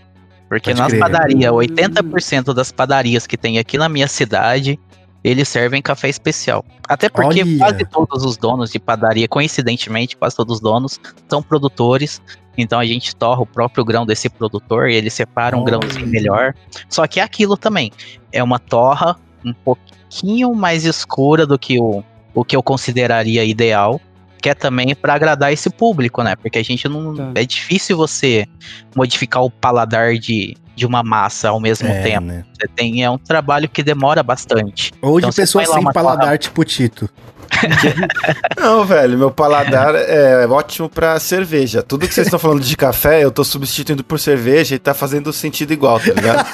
[0.48, 4.78] Porque Pode nas padarias, 80% das padarias que tem aqui na minha cidade,
[5.22, 6.64] eles servem café especial.
[6.88, 7.58] Até porque Olha.
[7.58, 12.22] quase todos os donos de padaria, coincidentemente, quase todos os donos são produtores.
[12.56, 15.78] Então a gente torra o próprio grão desse produtor e ele separa um Olha.
[15.78, 16.54] grãozinho melhor.
[16.88, 17.92] Só que é aquilo também.
[18.32, 22.02] É uma torra um pouquinho mais escura do que o,
[22.34, 24.00] o que eu consideraria ideal
[24.40, 26.36] que é também para agradar esse público, né?
[26.36, 27.14] Porque a gente não.
[27.14, 27.30] Tá.
[27.34, 28.46] É difícil você
[28.94, 32.26] modificar o paladar de, de uma massa ao mesmo é, tempo.
[32.26, 32.44] Né?
[32.52, 34.92] Você tem, é um trabalho que demora bastante.
[35.02, 37.08] Ou então, de pessoas sem paladar tipo Tito.
[38.58, 41.82] Não, velho, meu paladar é ótimo pra cerveja.
[41.82, 45.32] Tudo que vocês estão falando de café, eu tô substituindo por cerveja e tá fazendo
[45.32, 46.46] sentido igual, tá ligado?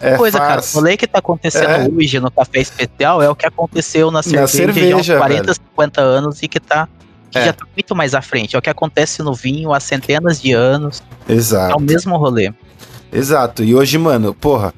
[0.00, 0.72] é, é coisa, fácil.
[0.72, 0.82] cara.
[0.82, 1.88] O lei que tá acontecendo é.
[1.88, 5.54] hoje no café especial é o que aconteceu na cerveja, na cerveja há 40, velho.
[5.54, 6.88] 50 anos e que tá
[7.30, 7.44] que é.
[7.46, 8.54] já tá muito mais à frente.
[8.56, 11.02] É o que acontece no vinho há centenas de anos.
[11.28, 11.72] Exato.
[11.72, 12.52] É o mesmo rolê.
[13.12, 13.64] Exato.
[13.64, 14.72] E hoje, mano, porra,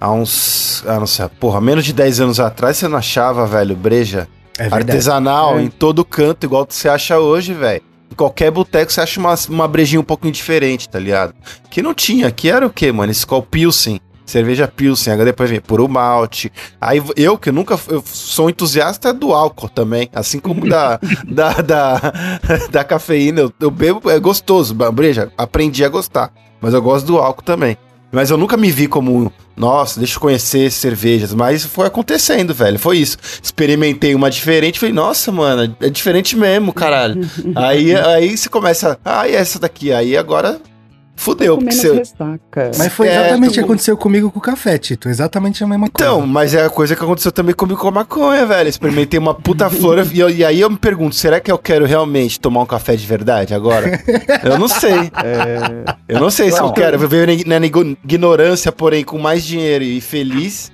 [0.00, 0.82] há uns.
[0.86, 4.28] Ah, não sei, porra, menos de 10 anos atrás você não achava, velho, breja
[4.58, 5.62] é artesanal é.
[5.62, 7.82] em todo canto, igual você acha hoje, velho.
[8.10, 11.34] Em qualquer boteco você acha uma, uma brejinha um pouquinho diferente, tá ligado?
[11.70, 13.12] Que não tinha, que era o quê, mano?
[13.12, 16.50] Skol Pilsen, cerveja Pilsen, agora depois vem puro malte.
[16.80, 22.12] Aí eu, que nunca eu sou entusiasta do álcool também, assim como da, da, da,
[22.70, 27.18] da, cafeína, eu, eu bebo, é gostoso, breja, aprendi a gostar, mas eu gosto do
[27.18, 27.76] álcool também.
[28.12, 31.34] Mas eu nunca me vi como, nossa, deixa eu conhecer cervejas.
[31.34, 32.78] Mas foi acontecendo, velho.
[32.78, 33.18] Foi isso.
[33.42, 37.28] Experimentei uma diferente, falei, nossa, mano, é diferente mesmo, caralho.
[37.54, 39.92] aí, aí você começa, ah, e essa daqui?
[39.92, 40.60] Aí agora
[41.18, 41.92] Fudeu, porque você.
[41.94, 42.70] Ressaca.
[42.76, 45.08] Mas foi É, exatamente o que aconteceu comigo com o café, Tito.
[45.08, 46.12] Exatamente a mesma coisa.
[46.12, 48.68] Então, mas é a coisa que aconteceu também comigo com a maconha, velho.
[48.68, 51.86] Experimentei uma puta flor e, eu- e aí eu me pergunto, será que eu quero
[51.86, 53.98] realmente tomar um café de verdade agora?
[54.44, 54.92] Eu não sei.
[56.08, 56.72] Eu não sei se eu Não.
[56.72, 56.96] quero.
[56.96, 60.70] Eu viver na ig- ignorância, porém, com mais dinheiro e feliz.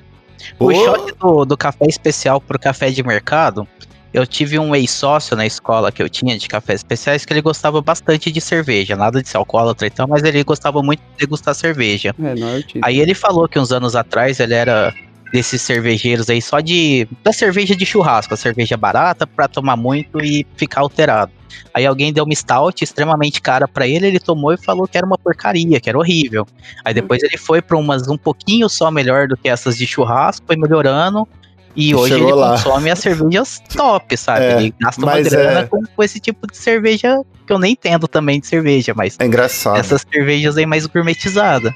[0.59, 3.66] O Ô, choque do, do café especial pro café de mercado,
[4.12, 7.81] eu tive um ex-sócio na escola que eu tinha de cafés especiais que ele gostava
[7.81, 11.55] bastante de cerveja, nada de ser alcoólatra e tal, mas ele gostava muito de degustar
[11.55, 12.14] cerveja.
[12.22, 12.81] É, norte.
[12.83, 14.94] Aí ele falou que uns anos atrás ele era
[15.33, 20.22] desses cervejeiros aí só de da cerveja de churrasco, a cerveja barata pra tomar muito
[20.22, 21.33] e ficar alterado.
[21.72, 25.07] Aí alguém deu uma stout extremamente cara pra ele, ele tomou e falou que era
[25.07, 26.46] uma porcaria, que era horrível.
[26.85, 30.46] Aí depois ele foi pra umas um pouquinho só melhor do que essas de churrasco,
[30.46, 31.27] foi melhorando.
[31.74, 32.50] E hoje Chegou ele lá.
[32.50, 34.44] consome as cervejas top, sabe?
[34.44, 37.72] É, ele gasta uma grana é- com, com esse tipo de cerveja que eu nem
[37.72, 39.76] entendo também de cerveja, mas É engraçado.
[39.78, 41.72] essas cervejas aí mais gourmetizadas.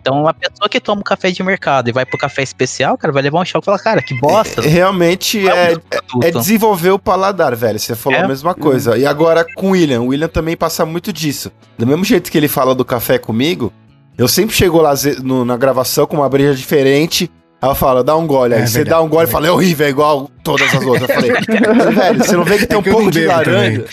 [0.00, 3.12] Então, uma pessoa que toma um café de mercado e vai pro café especial, cara,
[3.12, 4.62] vai levar um choque e falar, cara, que bosta.
[4.62, 6.24] Realmente é o é, produto.
[6.24, 7.78] é desenvolver o paladar, velho.
[7.78, 8.22] Você falou É.
[8.22, 8.96] a mesma coisa.
[8.96, 10.00] E agora com o William.
[10.00, 11.52] O William também passa muito disso.
[11.76, 13.70] Do mesmo jeito que ele fala do café comigo,
[14.16, 17.30] eu sempre chego lá no- na gravação com uma breja diferente.
[17.62, 18.54] Aí eu falo, dá um gole.
[18.54, 20.74] Aí É você verdade, dá um gole e é fala, é horrível, é igual todas
[20.74, 21.08] as outras.
[21.08, 21.30] Eu falei,
[21.92, 23.84] velho, você não vê que tem É um pouco de laranja?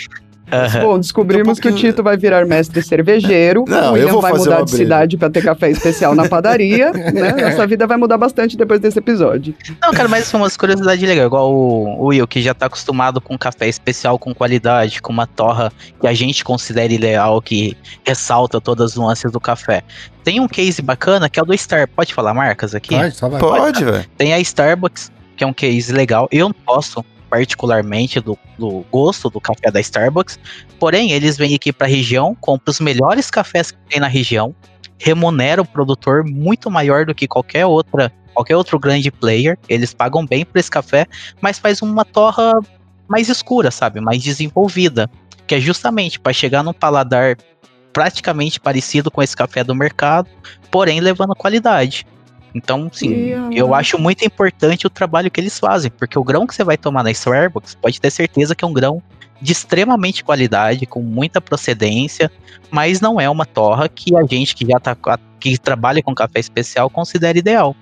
[0.82, 3.66] Bom, descobrimos Um que o pouquinho- Tito vai virar mestre cervejeiro.
[3.68, 6.28] Não, o eu William vou vai fazer mudar de cidade pra ter café especial na
[6.30, 6.92] padaria.
[7.14, 7.34] né?
[7.50, 9.54] Nossa vida vai mudar bastante depois desse episódio.
[9.82, 11.28] Não, cara, mas são umas curiosidades legais.
[11.28, 15.72] Igual o, Will, que já tá acostumado com café especial com qualidade, com uma torra
[16.00, 19.84] que a gente considera ideal, que ressalta todas as nuances do café.
[20.24, 21.88] Tem um case bacana que é o do Star.
[21.88, 22.96] Pode falar marcas aqui?
[22.96, 23.40] Pode, só vai.
[23.40, 24.06] Pode, velho.
[24.18, 26.28] Tem a Starbucks, que é um case legal.
[26.32, 30.40] Eu não gosto particularmente do, do gosto do café da Starbucks.
[30.80, 34.56] Porém, eles vêm aqui para a região, compram os melhores cafés que tem na região,
[34.98, 39.58] remunera o produtor muito maior do que qualquer outra, qualquer outro grande player.
[39.70, 41.06] Eles pagam bem por esse café,
[41.42, 42.54] mas faz uma torra
[43.08, 44.02] mais escura, sabe?
[44.02, 45.10] Mais desenvolvida,
[45.46, 47.38] que é justamente para chegar num paladar
[47.94, 50.30] praticamente parecido com esse café do mercado,
[50.70, 52.06] porém levando qualidade.
[52.56, 53.12] Então, sim,
[53.52, 56.64] E eu acho muito importante o trabalho que eles fazem, porque o grão que você
[56.64, 59.02] vai tomar na Starbucks pode ter certeza que é um grão
[59.42, 62.32] de extremamente qualidade, com muita procedência,
[62.72, 64.98] mas não é uma torra que a gente que já tá
[65.40, 67.76] que trabalha com café especial considera ideal.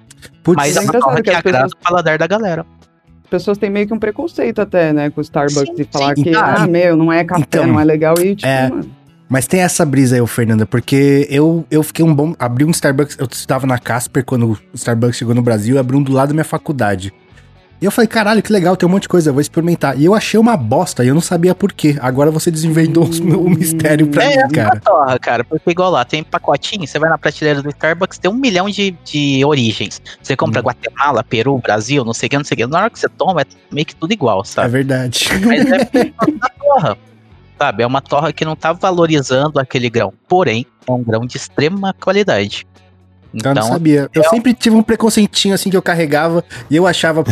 [0.44, 2.66] Putz, Mas é uma torra que que as agrada pessoas- o paladar da galera.
[3.24, 6.16] As pessoas têm meio que um preconceito até, né, com o Starbucks Sim, e falar
[6.16, 6.24] sim.
[6.24, 8.16] que, Então, ah, meu, não é café, então, não é legal.
[8.20, 8.70] E, tipo, é.
[8.70, 8.92] mano,
[9.28, 12.36] Mas tem essa brisa aí, ô, Fernanda, porque eu, eu fiquei um bom.
[12.38, 13.18] Abri um Starbucks.
[13.20, 16.34] Eu estava na Casper quando o Starbucks chegou no Brasil, abri um do lado da
[16.34, 17.12] minha faculdade.
[17.82, 20.00] E eu falei, caralho, que legal, tem um monte de coisa, eu vou experimentar.
[20.00, 21.98] E eu achei uma bosta, e eu não sabia por quê.
[22.00, 24.74] Agora você desvendou os- o mistério pra É, mim, cara.
[24.76, 28.32] uma torra, cara, porque igual lá, tem pacotinho, você vai na prateleira do Starbucks, tem
[28.32, 30.02] um milhão de, de origens.
[30.24, 30.66] Você compra Hum.
[30.66, 32.66] Guatemala, Peru, Brasil, não sei o que, não sei o que.
[32.68, 34.70] Na hora que você toma, é meio que tudo igual, É sabe?
[34.70, 35.28] verdade.
[35.46, 36.98] Mas é por causa da torra.
[37.58, 37.84] Sabe?
[37.84, 40.14] É uma torra que não tá valorizando aquele grão.
[40.28, 42.66] Porém, é um grão de extrema qualidade.
[43.34, 44.10] Eu não Então, sabia.
[44.14, 47.32] Eu sempre tive um preconceitinho assim que eu carregava e eu achava que,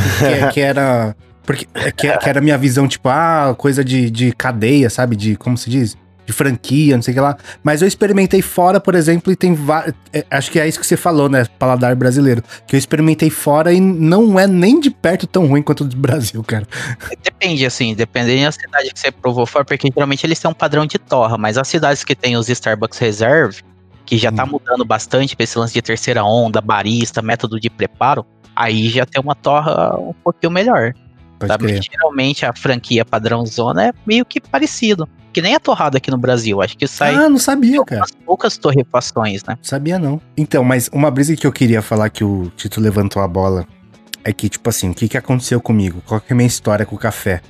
[0.54, 1.16] que era.
[1.46, 5.16] Porque é, que, que era a minha visão, tipo, ah, coisa de, de cadeia, sabe?
[5.16, 5.98] De, como se diz?
[6.26, 7.38] De franquia, não sei o que lá.
[7.62, 9.94] Mas eu experimentei fora, por exemplo, e tem vários.
[10.32, 11.46] acho que é isso que você falou, né?
[11.60, 12.42] Paladar brasileiro.
[12.66, 15.98] Que eu experimentei fora e não é nem de perto tão ruim quanto o do
[15.98, 16.66] Brasil, cara.
[17.24, 20.86] depende, assim, dependendo da cidade que você provou fora, porque geralmente eles têm um padrão
[20.86, 23.62] de torra, mas as cidades que tem os Starbucks Reserve,
[24.06, 24.52] que já tá Hum.
[24.52, 29.22] mudando bastante pra esse lance de terceira onda, barista, método de preparo, aí já tem
[29.22, 30.94] uma torra um pouquinho melhor.
[31.40, 31.58] Pode.
[31.58, 35.08] Porque Geralmente a franquia padrão zona é meio que parecido.
[35.34, 36.62] Que nem a torrada aqui no Brasil.
[36.62, 38.06] Acho que sai Ah, não sabia, cara.
[38.26, 39.58] poucas torrefações, né?
[39.62, 40.22] Sabia não.
[40.38, 43.66] Então, mas uma brisa que eu queria falar que o Tito levantou a bola
[44.24, 46.02] é que, tipo assim, o que, que aconteceu comigo?
[46.06, 47.42] Qual que é a minha história com o café?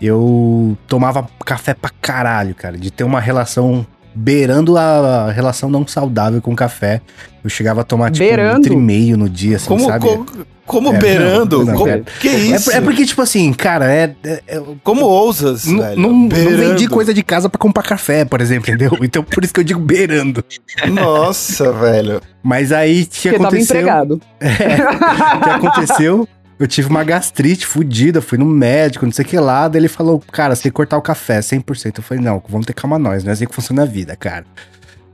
[0.00, 6.40] Eu tomava café pra caralho, cara, de ter uma relação beirando a relação não saudável
[6.40, 7.00] com o café.
[7.44, 8.56] Eu chegava a tomar, tipo, um Beirando?
[8.62, 10.04] litro e meio no dia, assim, Como, sabe?
[10.04, 10.26] como,
[10.66, 11.58] como É, beirando?
[11.58, 12.72] não, não, Como- é- que É, isso?
[12.72, 14.16] é porque, tipo assim, cara, é.
[14.24, 18.90] é- é- Como ousas, não, vendi coisa de casa pra comprar café, por exemplo, entendeu?
[19.00, 20.42] Então por isso que eu digo beirando.
[20.88, 22.20] Nossa, velho.
[22.42, 23.76] Mas aí que porque tava aconteceu?
[23.76, 24.20] empregado.
[24.40, 26.28] o que aconteceu?
[26.58, 29.68] Eu tive uma gastrite fudida, fui no médico, não sei o que lá.
[29.68, 31.98] Daí ele falou, cara, você tem que cortar o café 100%.
[31.98, 34.46] Eu falei, não, vamos ter calma nós, não é assim que funciona a vida, cara.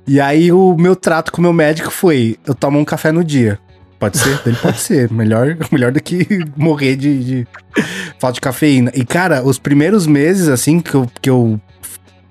[0.06, 3.22] E aí o meu trato com o meu médico foi: eu tomo um café no
[3.22, 3.58] dia.
[3.98, 4.40] Pode ser?
[4.44, 5.10] Ele pode ser.
[5.12, 6.26] Melhor, melhor do que
[6.56, 7.46] morrer de, de
[8.18, 8.90] falta de cafeína.
[8.94, 11.60] E, cara, os primeiros meses, assim, que eu, que eu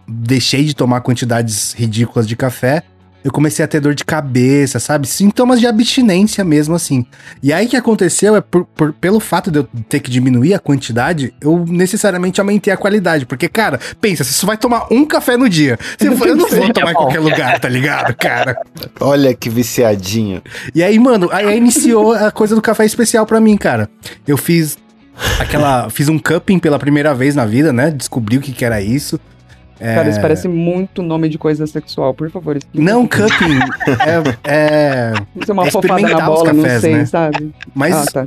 [0.08, 2.84] deixei de tomar quantidades ridículas de café,
[3.24, 5.08] eu comecei a ter dor de cabeça, sabe?
[5.08, 7.06] Sintomas de abstinência mesmo, assim.
[7.42, 10.54] E aí o que aconteceu é, por, por- pelo fato de eu ter que diminuir
[10.54, 13.26] a quantidade, eu necessariamente aumentei a qualidade.
[13.26, 15.78] Porque, cara, pensa, você só vai tomar um café no dia.
[15.98, 18.58] Você eu não vou tomar em qualquer lugar, tá ligado, cara?
[19.00, 20.42] Olha que viciadinho.
[20.74, 23.90] E aí, mano, aí, aí iniciou a coisa do café especial pra mim, cara.
[24.28, 24.78] Eu fiz
[25.40, 25.90] aquela.
[25.90, 27.92] Fiz um cupping pela primeira vez na vida, né?
[27.92, 29.20] Descobri o que, que era isso.
[29.82, 32.56] Cara, isso parece muito nome de coisa sexual, por favor.
[32.58, 32.86] explica.
[32.92, 33.60] Não, cupping.
[34.46, 35.14] é, é.
[35.36, 37.06] Isso é uma é fofada na experimentar os bola, cafés, não sei, né?
[37.06, 37.52] sabe?
[37.74, 38.26] Mas, Ah, tá.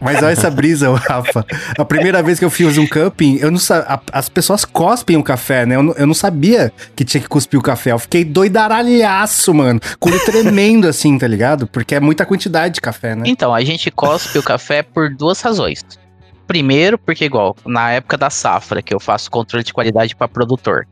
[0.00, 1.44] mas olha essa brisa, Rafa.
[1.78, 5.22] A primeira vez que eu fiz um cupping, eu não a- as pessoas cospem o
[5.22, 5.76] café, né?
[5.76, 7.92] Eu não, eu não sabia que tinha que cuspir o café.
[7.92, 9.80] Eu fiquei doidaralhaço, mano.
[9.98, 11.66] Com tremendo assim, tá ligado?
[11.66, 13.22] Porque é muita quantidade de café, né?
[13.26, 15.82] Então, a gente cospe o café por duas razões.
[16.48, 20.88] Primeiro, porque igual, na época da safra, que eu faço controle de qualidade para produtor.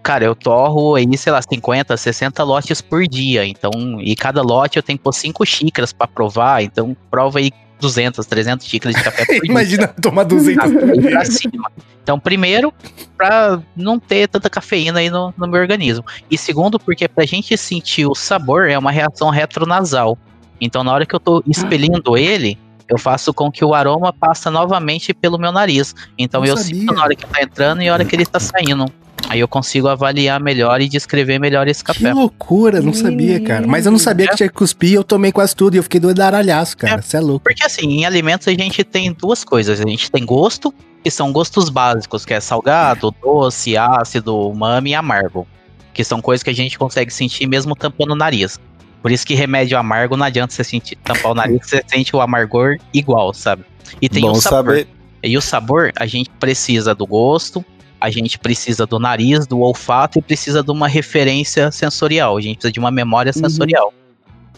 [0.00, 3.44] Cara, eu torro aí, sei lá, 50, 60 lotes por dia.
[3.44, 6.62] Então, e cada lote eu tenho que pôr 5 xícaras para provar.
[6.62, 7.50] Então, prova aí
[7.80, 9.50] 200, 300 xícaras de café por dia.
[9.50, 11.72] Imagina tomar 200 Aí pra cima.
[12.00, 12.72] Então, primeiro,
[13.16, 16.04] pra não ter tanta cafeína aí no, no meu organismo.
[16.30, 20.16] E segundo, porque pra gente sentir o sabor é uma reação retronasal.
[20.60, 22.56] Então, na hora que eu tô expelindo ele,
[22.90, 25.94] eu faço com que o aroma passa novamente pelo meu nariz.
[26.18, 26.74] Então, Não eu sabia.
[26.74, 28.84] sinto na hora que tá entrando e na hora que ele tá saindo.
[29.28, 32.12] Aí eu consigo avaliar melhor e descrever melhor esse Que café.
[32.12, 33.66] loucura, não sabia, cara.
[33.66, 36.00] Mas eu não sabia que tinha que cuspir, eu tomei quase tudo e eu fiquei
[36.00, 37.00] doidaralhaço, cara.
[37.00, 37.44] Você é louco.
[37.44, 39.80] Porque assim, em alimentos a gente tem duas coisas.
[39.80, 40.74] A gente tem gosto,
[41.04, 45.46] que são gostos básicos, que é salgado, doce, ácido, umami e amargo.
[45.92, 48.58] Que são coisas que a gente consegue sentir mesmo tampando o nariz.
[49.02, 52.20] Por isso que remédio amargo não adianta você sentir, tampar o nariz, você sente o
[52.20, 53.64] amargor igual, sabe?
[54.00, 54.76] E tem Bom o sabor.
[54.76, 54.88] saber.
[55.22, 57.64] E o sabor, a gente precisa do gosto,
[58.00, 62.36] a gente precisa do nariz, do olfato e precisa de uma referência sensorial.
[62.36, 63.42] A gente precisa de uma memória Uhum.
[63.42, 63.92] sensorial.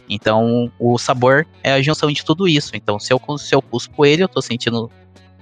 [0.09, 2.73] Então, o sabor é a junção de tudo isso.
[2.77, 4.91] Então, se eu, se eu cuspo ele, eu tô sentindo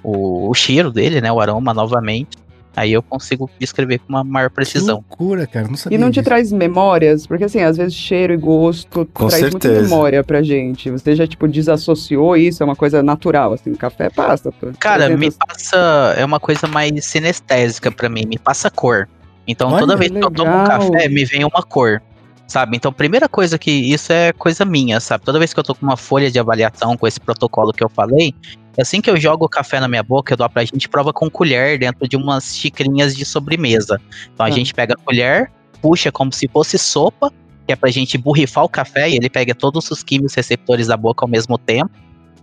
[0.03, 1.31] o, o cheiro dele, né?
[1.33, 2.39] O aroma novamente.
[2.77, 4.97] Aí eu consigo descrever com uma maior Que precisão.
[5.09, 5.67] loucura, cara.
[5.67, 5.97] Não sabia.
[5.97, 6.25] E não te disso.
[6.25, 7.27] traz memórias?
[7.27, 9.83] Porque assim, às vezes cheiro e gosto Com traz muita certeza.
[9.83, 10.89] memória pra gente.
[10.91, 14.53] Você já, tipo, desassociou isso, é uma coisa natural, assim, café passa.
[14.53, 14.69] pô.
[14.79, 16.15] Cara, 300 me passa.
[16.17, 19.09] É uma coisa mais sinestésica pra mim, me passa cor.
[19.47, 22.01] Então, Olha, toda vez que eu tomo um café, me vem uma cor.
[22.47, 22.77] Sabe?
[22.77, 25.25] Então, primeira coisa que isso é coisa minha, sabe?
[25.25, 27.89] Toda vez que eu tô com uma folha de avaliação com esse protocolo que eu
[27.89, 28.35] falei,
[28.81, 31.29] assim que eu jogo o café na minha boca, eu dou pra gente prova com
[31.31, 34.01] colher dentro de umas xicrinhas de sobremesa.
[34.33, 34.53] Então a Ah.
[34.53, 35.51] gente pega a colher,
[35.83, 37.33] puxa como se fosse sopa,
[37.67, 40.97] que é pra gente borrifar o café e ele pega todos os químicos receptores da
[40.97, 41.91] boca ao mesmo tempo.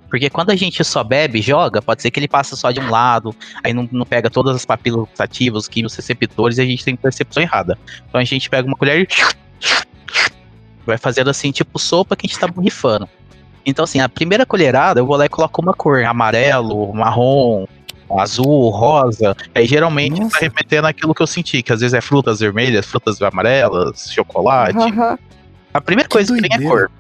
[0.10, 2.80] Porque quando a gente só bebe e joga, pode ser que ele passa só de
[2.80, 6.66] um lado, aí não, não pega todas as papilas gustativas, os químicos receptores e a
[6.66, 7.78] gente tem percepção errada.
[8.08, 9.08] Então a gente pega uma colher e
[10.86, 13.10] vai fazendo assim, tipo sopa que a gente tá borrifando.
[13.68, 17.66] Então, assim, a primeira colherada eu vou lá e coloco uma cor: amarelo, marrom,
[18.18, 19.36] azul, rosa.
[19.54, 20.32] Aí geralmente Nossa.
[20.32, 24.78] tá remetendo aquilo que eu senti, que às vezes é frutas vermelhas, frutas amarelas, chocolate.
[24.78, 25.20] Haha.
[25.74, 26.88] A primeira Que coisa que vem é doideira.
[26.88, 26.92] cor.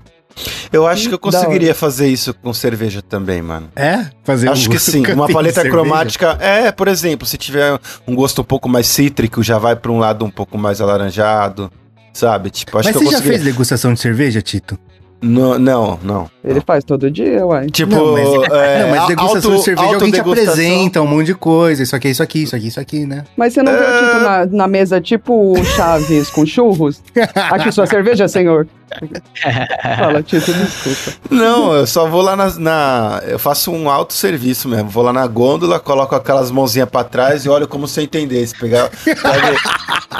[0.71, 3.71] Eu acho que eu conseguiria fazer isso com cerveja também, mano.
[3.75, 4.05] É?
[4.23, 5.01] Fazer Acho um- que sim.
[5.07, 6.37] um Uma paleta cromática.
[6.39, 9.97] É, por exemplo, se tiver um gosto um pouco mais cítrico, já vai pra um
[9.97, 11.71] lado um pouco mais alaranjado.
[12.13, 12.49] Sabe?
[12.51, 14.77] Tipo, acho Mas que você eu já fez degustação de cerveja, Tito?
[15.21, 16.29] Não, não, não.
[16.43, 17.67] Ele faz todo dia, uai.
[17.67, 21.25] Tipo, Não, mas- é, não, mas degustação auto- de cerveja alguém te apresenta um monte
[21.27, 21.81] de coisa.
[21.81, 23.23] Isso aqui, isso aqui, isso aqui, isso aqui, né?
[23.35, 23.97] Mas você não vê o É.
[23.99, 27.01] Tito na, na mesa, tipo Chaves com churros?
[27.35, 28.67] Aqui sua cerveja, senhor.
[29.97, 31.19] Fala, desculpa.
[31.29, 34.89] Não, eu só vou lá na, na- Eu faço um autosserviço mesmo.
[34.89, 38.55] Vou lá na gôndola, coloco aquelas mãozinhas pra trás e olho como se eu entendesse.
[38.57, 38.89] Pegava,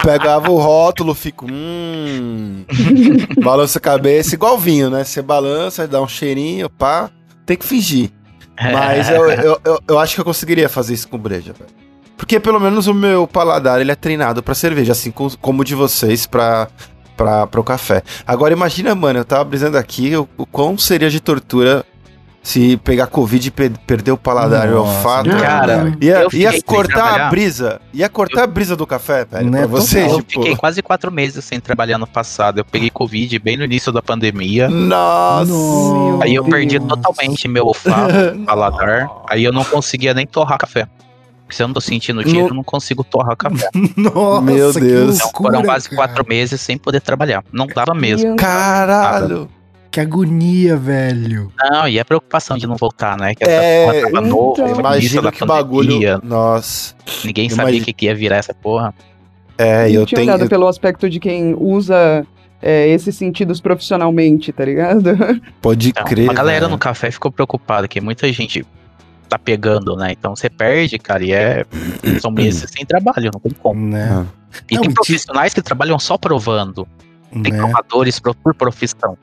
[0.03, 1.45] pegava o rótulo, fico.
[1.49, 2.65] Hum.
[3.41, 5.03] balança a cabeça, igual vinho, né?
[5.03, 7.09] Você balança, dá um cheirinho, pá.
[7.45, 8.11] Tem que fingir.
[8.59, 11.70] Mas eu, eu, eu, eu acho que eu conseguiria fazer isso com breja, velho.
[12.18, 15.63] Porque pelo menos o meu paladar ele é treinado pra cerveja, assim co- como o
[15.63, 16.68] de vocês pra,
[17.18, 18.01] pra, pro café.
[18.26, 21.84] Agora imagina, mano, eu tava brisando aqui o, o quão seria de tortura
[22.43, 25.30] se pegar Covid e pe- perder o paladar e o olfato.
[25.32, 27.82] Cara, Ia, eu ia cortar a brisa.
[27.93, 29.49] Ia cortar a brisa do café, velho.
[29.51, 30.09] Né, Pra vocês.
[30.09, 30.41] Eu tipo.
[30.43, 32.59] fiquei quase quatro meses sem trabalhar no passado.
[32.59, 34.70] Eu peguei Covid bem no início da pandemia.
[34.70, 35.51] Nossa.
[36.24, 36.88] Aí eu perdi Deus.
[36.89, 38.13] totalmente meu olfato,
[38.45, 39.09] paladar.
[39.30, 40.88] Aí eu não conseguia nem torrar café.
[41.48, 43.70] Porque se eu não tô sentindo cheiro, No- eu não consigo torrar café.
[43.95, 45.16] Nossa, Meu que Deus.
[45.16, 45.95] Então loucura, foram quase cara.
[45.95, 47.41] quatro meses sem poder trabalhar.
[47.54, 48.36] Não dava mesmo.
[48.36, 49.50] Caralho!
[49.89, 51.50] Que agonia, velho.
[51.58, 53.34] Não, e a preocupação de não voltar, né?
[53.34, 55.88] Que essa É, porra tava então, novo, Imagina que bagulho.
[55.88, 56.93] pandemia, Nossa.
[57.24, 58.93] Ninguém sabia o imagina- que, que ia virar essa porra.
[59.58, 60.32] É, eu eu tinha tenho.
[60.34, 62.28] olhado pelo aspecto de quem usa
[62.62, 65.16] é, esses sentidos profissionalmente, tá ligado?
[65.62, 66.30] Pode Então, crer.
[66.30, 66.72] a galera velho.
[66.72, 68.64] no café ficou preocupada, que muita gente
[69.28, 70.11] tá pegando, né?
[70.11, 71.65] Então você perde, cara, e é.
[72.21, 73.88] São meses sem trabalho, não tem como.
[73.88, 74.25] Né?
[74.69, 76.88] E Não, tem profissionais que trabalham só provando.
[77.32, 77.57] Tem né?
[77.57, 79.17] provadores pro- por profissão.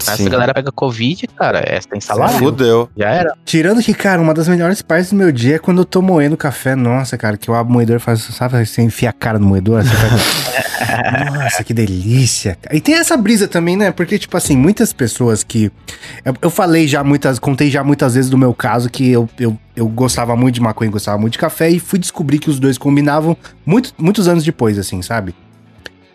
[0.00, 0.28] Essa Sim.
[0.28, 2.38] galera pega Covid, cara, é, tem salário.
[2.38, 2.88] Fudeu.
[2.96, 3.36] Já era.
[3.44, 6.36] Tirando que, cara, uma das melhores partes do meu dia é quando eu tô moendo
[6.36, 6.74] café.
[6.74, 10.66] Nossa, cara, que o moedor faz, sabe, você enfia a cara no moedor, você faz...
[11.34, 12.56] Nossa, que delícia.
[12.60, 12.76] cara.
[12.76, 13.90] E tem essa brisa também, né?
[13.90, 15.70] Porque, tipo assim, muitas pessoas que.
[16.24, 19.58] Eu, eu falei já muitas, contei já muitas vezes do meu caso que eu, eu,
[19.74, 22.78] eu gostava muito de maconha, gostava muito de café e fui descobrir que os dois
[22.78, 25.34] combinavam muito, muitos anos depois, assim, sabe?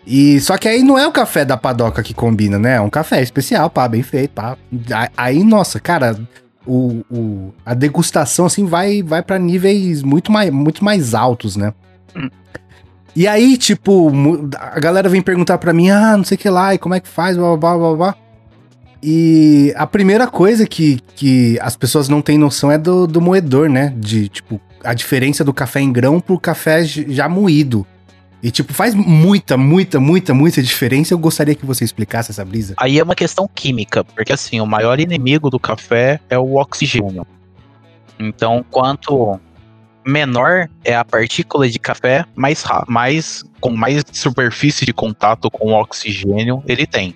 [0.06, 2.74] E só que aí não é o café da padoca que combina, né?
[2.76, 4.56] É um café especial, pá, bem feito, pá.
[5.16, 6.18] Aí, nossa, cara,
[6.66, 11.72] o, o- a degustação assim vai vai para níveis muito mais, muito mais altos, né?
[12.16, 12.28] Hum.
[13.14, 14.10] E aí, tipo,
[14.58, 17.00] a galera vem perguntar pra mim, ah, não sei o que lá, e como é
[17.00, 18.14] que faz, blá, blá, blá, blá.
[19.02, 23.68] E a primeira coisa que, que as pessoas não têm noção é do, do moedor,
[23.68, 23.92] né?
[23.96, 27.86] De, tipo, a diferença do café em grão pro café já moído.
[28.42, 31.14] E, tipo, faz muita, muita, muita, muita diferença.
[31.14, 32.74] Eu gostaria que você explicasse essa brisa.
[32.76, 37.24] Aí é uma questão química, porque assim, o maior inimigo do café é o oxigênio.
[38.18, 39.38] Então, quanto
[40.04, 45.80] menor é a partícula de café, mais, mais com mais superfície de contato com o
[45.80, 47.14] oxigênio ele tem.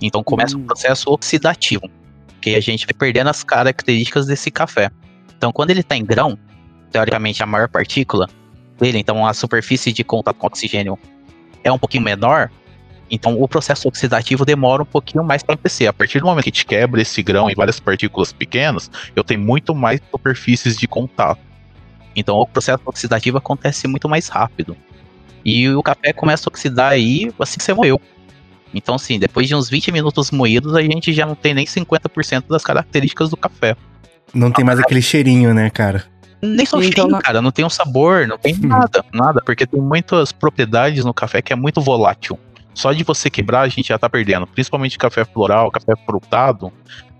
[0.00, 0.60] Então começa Hum.
[0.60, 1.88] um processo oxidativo,
[2.40, 4.90] que a gente vai perdendo as características desse café.
[5.36, 6.38] Então, quando ele está em grão,
[6.92, 8.28] teoricamente a maior partícula
[8.78, 10.98] dele, então a superfície de contato com oxigênio
[11.64, 12.50] é um pouquinho menor,
[13.10, 15.86] então o processo oxidativo demora um pouquinho mais para acontecer.
[15.86, 19.40] A partir do momento que gente quebra esse grão em várias partículas pequenas, eu tenho
[19.40, 21.40] muito mais superfícies de contato.
[22.16, 24.74] Então o processo oxidativo acontece muito mais rápido.
[25.44, 28.00] E o café começa a oxidar aí assim que você moeu.
[28.74, 32.44] Então, assim, depois de uns 20 minutos moídos, a gente já não tem nem 50%
[32.48, 33.76] das características do café.
[34.32, 36.04] Não tem mais aquele cheirinho, né, cara?
[36.42, 40.32] Nem só Então, cara, não tem um sabor, não tem nada, nada, porque tem muitas
[40.32, 42.38] propriedades no café que é muito volátil.
[42.74, 44.46] Só de você quebrar, a gente já tá perdendo.
[44.46, 46.72] Principalmente café floral, café frutado.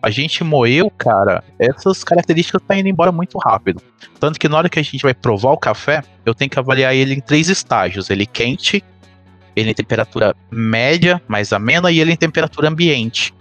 [0.02, 3.80] A gente moeu, cara, essas características tá indo embora muito rápido.
[4.18, 6.94] Tanto que na hora que a gente vai provar o café, eu tenho que avaliar
[6.94, 8.10] ele em três estágios.
[8.10, 8.82] Ele quente,
[9.54, 13.32] ele em temperatura média, mais amena, e ele em temperatura ambiente.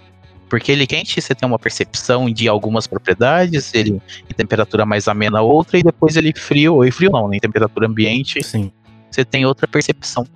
[0.52, 5.42] Porque ele quente, você tem uma percepção de algumas propriedades, ele em temperatura mais amena
[5.42, 8.70] outra, e depois ele frio, ou frio não, né, em temperatura ambiente, Sim.
[9.10, 10.28] você tem outra percepção.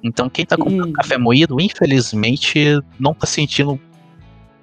[0.00, 3.80] Então quem tá comprando E- café moído, infelizmente, não tá sentindo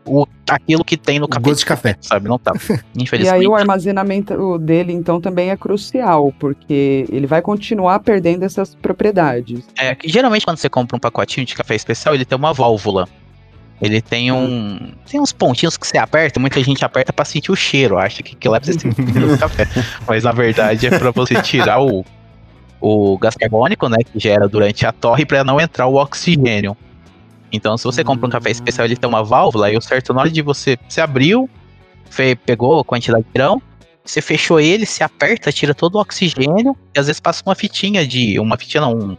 [0.06, 1.98] o, aquilo que tem no café, gosto de café.
[2.00, 2.30] sabe?
[2.30, 2.54] Não tá.
[2.96, 3.42] E Infelizmente.
[3.42, 9.66] aí o armazenamento dele, então, também é crucial, porque ele vai continuar perdendo essas propriedades.
[9.78, 13.10] É, que geralmente quando você compra um pacotinho de café especial, ele tem uma válvula.
[13.82, 14.94] Ele tem um.
[15.10, 17.98] Tem uns pontinhos que você aperta, muita gente aperta pra sentir o cheiro.
[17.98, 19.68] Acha que aquilo é pra você sentir o café.
[20.08, 22.06] Mas na verdade é pra você tirar o,
[22.80, 23.98] o gás carbônico, né?
[24.04, 26.76] Que gera durante a torre pra não entrar o oxigênio.
[27.52, 30.22] Então, se você compra um café especial, ele tem uma válvula, aí o certo na
[30.22, 30.78] hora de você.
[30.88, 31.50] Você abriu,
[32.46, 33.62] pegou a quantidade de grão,
[34.04, 38.06] você fechou ele, se aperta, tira todo o oxigênio, e às vezes passa uma fitinha
[38.06, 38.40] de.
[38.40, 39.18] Uma fitinha, não, um,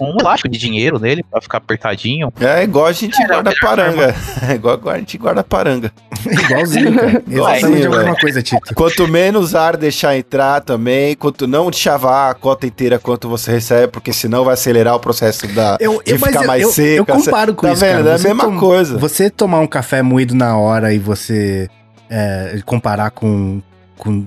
[0.00, 2.32] um elástico de dinheiro nele pra ficar apertadinho.
[2.40, 4.14] É igual a gente É, guarda melhor paranga.
[4.48, 5.92] É igual a gente guarda paranga.
[6.26, 7.06] Igualzinho, cara.
[7.08, 8.74] Exatamente a Igualzinho, mesma coisa, Tito.
[8.74, 13.52] Quanto menos ar deixar entrar também, quanto não te chavar a cota inteira quanto você
[13.52, 16.72] recebe, porque senão vai acelerar o processo da, Eu, de eu, ficar eu, mais eu,
[16.72, 16.96] seca.
[16.98, 17.96] eu comparo com tá isso, vendo?
[17.98, 18.10] cara.
[18.10, 18.98] É a Você mesma tom- coisa.
[18.98, 21.68] Você tomar um café moído na hora e você
[22.10, 23.62] é, comparar com,
[23.96, 24.26] com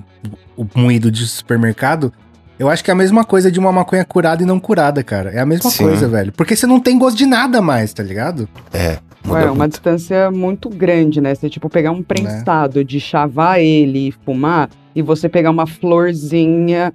[0.56, 2.12] o moído de supermercado,
[2.58, 5.30] eu acho que é a mesma coisa de uma maconha curada e não curada, cara.
[5.30, 5.84] É a mesma Sim.
[5.84, 6.32] coisa, velho.
[6.32, 8.48] Porque você não tem gosto de nada mais, tá ligado?
[8.72, 8.98] É.
[9.26, 9.72] Ué, muda uma muito.
[9.72, 11.34] distância muito grande, né?
[11.34, 16.92] Você, tipo, pegar um prensado de chavar ele e fumar, e você pegar uma florzinha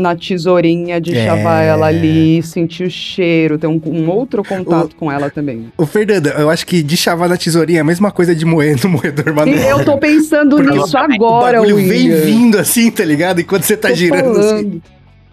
[0.00, 1.26] na tesourinha de É.
[1.26, 5.70] chavar ela ali, sentir o cheiro, ter um, um outro contato com ela também.
[5.76, 8.76] Ô, Fernanda, eu acho que de chavar na tesourinha é a mesma coisa de moer
[8.82, 9.56] no moedor manual.
[9.78, 12.20] eu tô pensando Porque nisso o o agora, bagulho vem William.
[12.24, 13.40] vindo assim, tá ligado?
[13.40, 14.48] Enquanto você tá Tô girando assim.
[14.48, 14.82] falando.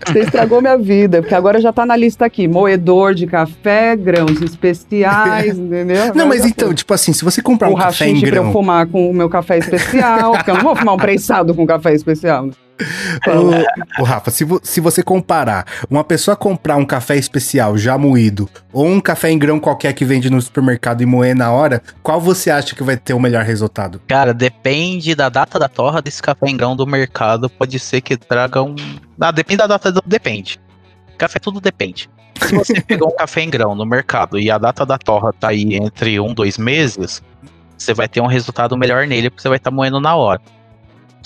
[0.06, 2.48] Você estragou minha vida, porque agora já tá na lista aqui.
[2.48, 6.14] Moedor de café, grãos especiais, entendeu?
[6.14, 6.76] Não, mas então, foi.
[6.76, 8.54] tipo assim, se você comprar o um café em rachixe pra eu grão.
[8.54, 11.94] fumar com o meu café especial, porque eu não vou fumar um prensado com café
[11.96, 12.48] especial.
[13.28, 17.98] O, o Rafa, se, vo, se você comparar uma pessoa comprar um café especial já
[17.98, 21.82] moído ou um café em grão qualquer que vende no supermercado e moer na hora,
[22.04, 24.02] qual você acha que vai ter o melhor resultado?
[24.08, 27.50] Cara, depende da data da torra desse café em grão do mercado.
[27.50, 28.76] Pode ser que traga um.
[29.20, 30.02] Ah, depende da data do.
[30.06, 30.60] Depende.
[31.18, 32.10] Café tudo depende.
[32.40, 35.50] Se você pegou um café em grão no mercado e a data da torra tá
[35.50, 37.24] aí entre um, dois meses,
[37.78, 40.42] você vai ter um resultado melhor nele, porque você vai estar tá moendo na hora.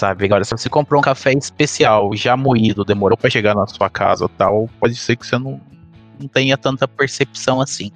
[0.02, 0.26] Sabe?
[0.26, 4.28] Agora, se você comprou um café especial, já moído, demorou para chegar na sua casa
[4.36, 5.62] tal, pode ser que você não,
[6.20, 7.91] não tenha tanta percepção assim.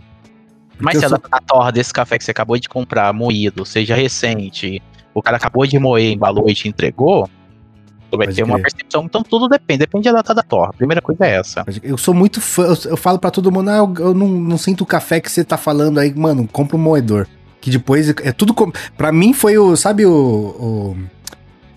[0.80, 1.20] Mas se a, sou...
[1.32, 4.84] a torra desse café que você acabou de comprar, moído, seja recente,
[5.16, 7.28] o cara acabou de moer, embalou e te entregou,
[8.12, 8.54] tu vai Pode ter crer.
[8.54, 9.06] uma percepção.
[9.06, 10.70] Então tudo depende, depende da data da torra.
[10.70, 11.66] A primeira coisa é essa.
[11.82, 14.58] Eu sou muito fã, eu, eu falo para todo mundo, ah, eu, eu não, não,
[14.60, 17.26] sinto o café que você tá falando aí, mano, compra um moedor.
[17.60, 18.54] Que depois é tudo.
[18.54, 18.72] Com...
[18.96, 19.76] Pra mim foi o.
[19.76, 20.98] Sabe o, o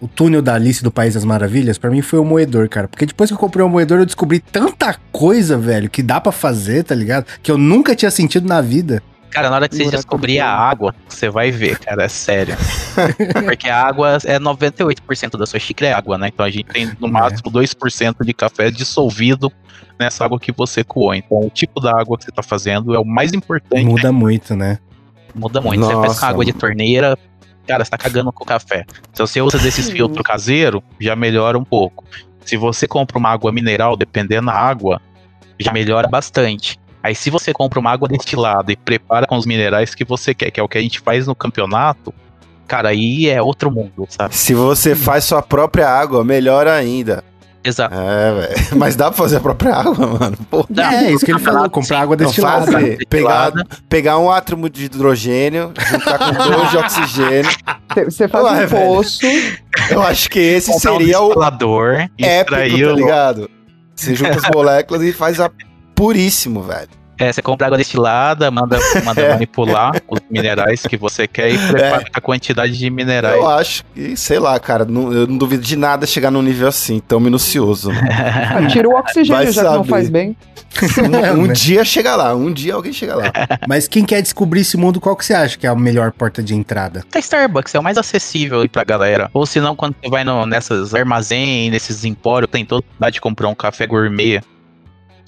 [0.01, 2.88] o túnel da Alice do País das Maravilhas, para mim foi o moedor, cara.
[2.88, 6.32] Porque depois que eu comprei o moedor, eu descobri tanta coisa, velho, que dá para
[6.32, 7.26] fazer, tá ligado?
[7.42, 9.03] Que eu nunca tinha sentido na vida.
[9.30, 12.57] Cara, na hora que você descobrir a água, você vai ver, cara, é sério.
[13.44, 16.28] Porque a água é 98% da sua xícara é água, né?
[16.28, 19.53] Então a gente tem no máximo 2% de café dissolvido
[19.99, 21.14] nessa água que você coou.
[21.14, 23.84] Então o tipo da água que você tá fazendo é o mais importante.
[23.84, 24.78] Muda muito, né?
[25.34, 25.80] Muda muito.
[25.80, 25.94] Nossa.
[25.94, 27.18] Você faz com água de torneira,
[27.69, 28.87] cara, você tá cagando com o café.
[29.12, 32.03] Se você usa desses filtros caseiro, já melhora um pouco.
[32.45, 35.01] Se você compra uma água mineral, dependendo da água,
[35.61, 36.81] já melhora bastante.
[37.03, 40.51] Aí se você compra uma água destilada e prepara com os minerais que você quer,
[40.51, 42.12] que é o que a gente faz no campeonato,
[42.66, 44.35] cara, aí é outro mundo, sabe?
[44.35, 47.23] Se você faz sua própria água, melhor ainda.
[47.64, 47.94] Exato.
[47.94, 48.56] É, velho.
[48.76, 50.36] Mas dá pra fazer a própria água, mano.
[50.50, 50.66] Pô.
[50.76, 52.70] É, isso que ele falou, comprar água destilada.
[52.70, 53.52] Fazer, pegar,
[53.88, 57.50] pegar um átomo de hidrogênio, juntar com dois de oxigênio.
[58.04, 59.20] Você faz Ué, um poço.
[59.90, 61.32] Eu acho que esse seria o
[62.18, 63.50] épico, tá ligado?
[63.94, 65.50] Você junta as moléculas e faz a
[65.94, 66.88] puríssimo, velho.
[67.19, 69.29] É, você compra água destilada, manda, manda é.
[69.31, 72.07] manipular os minerais que você quer e prepara é.
[72.12, 73.37] a quantidade de minerais.
[73.37, 76.69] Eu acho que, sei lá, cara, não, eu não duvido de nada chegar num nível
[76.69, 77.91] assim, tão minucioso.
[78.71, 79.69] Tira o oxigênio, Vai já saber.
[79.69, 80.37] que não faz bem.
[81.37, 83.33] um, um dia chega lá, um dia alguém chega lá.
[83.66, 86.41] Mas quem quer descobrir esse mundo, qual que você acha que é a melhor porta
[86.41, 87.05] de entrada?
[87.12, 89.29] A Starbucks é o mais acessível aí pra galera.
[89.35, 93.49] Ou se não, quando você vai no, nessas armazéns, nesses empórios, tem toda de comprar
[93.49, 94.41] um café gourmet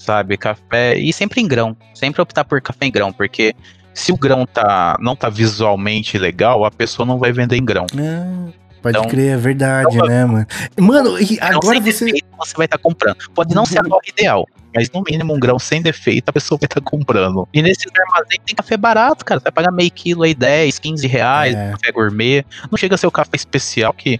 [0.01, 0.37] sabe?
[0.37, 0.97] Café.
[0.97, 1.75] E sempre em grão.
[1.93, 3.55] Sempre optar por café em grão, porque
[3.93, 7.85] se o grão tá, não tá visualmente legal, a pessoa não vai vender em grão.
[7.97, 10.47] Ah, pode então, crer, é verdade, então, né, mano?
[10.79, 12.05] Mano, e agora você.
[12.05, 13.17] Defeito, você vai estar tá comprando.
[13.33, 14.47] Pode não ser a torre ideal.
[14.73, 17.47] Mas no mínimo um grão sem defeito a pessoa vai estar tá comprando.
[17.53, 19.39] E nesses armazéns tem café barato, cara.
[19.39, 21.71] Você vai pagar meio quilo aí, 10, 15 reais, é.
[21.71, 22.45] café gourmet.
[22.71, 24.19] Não chega a ser o café especial que.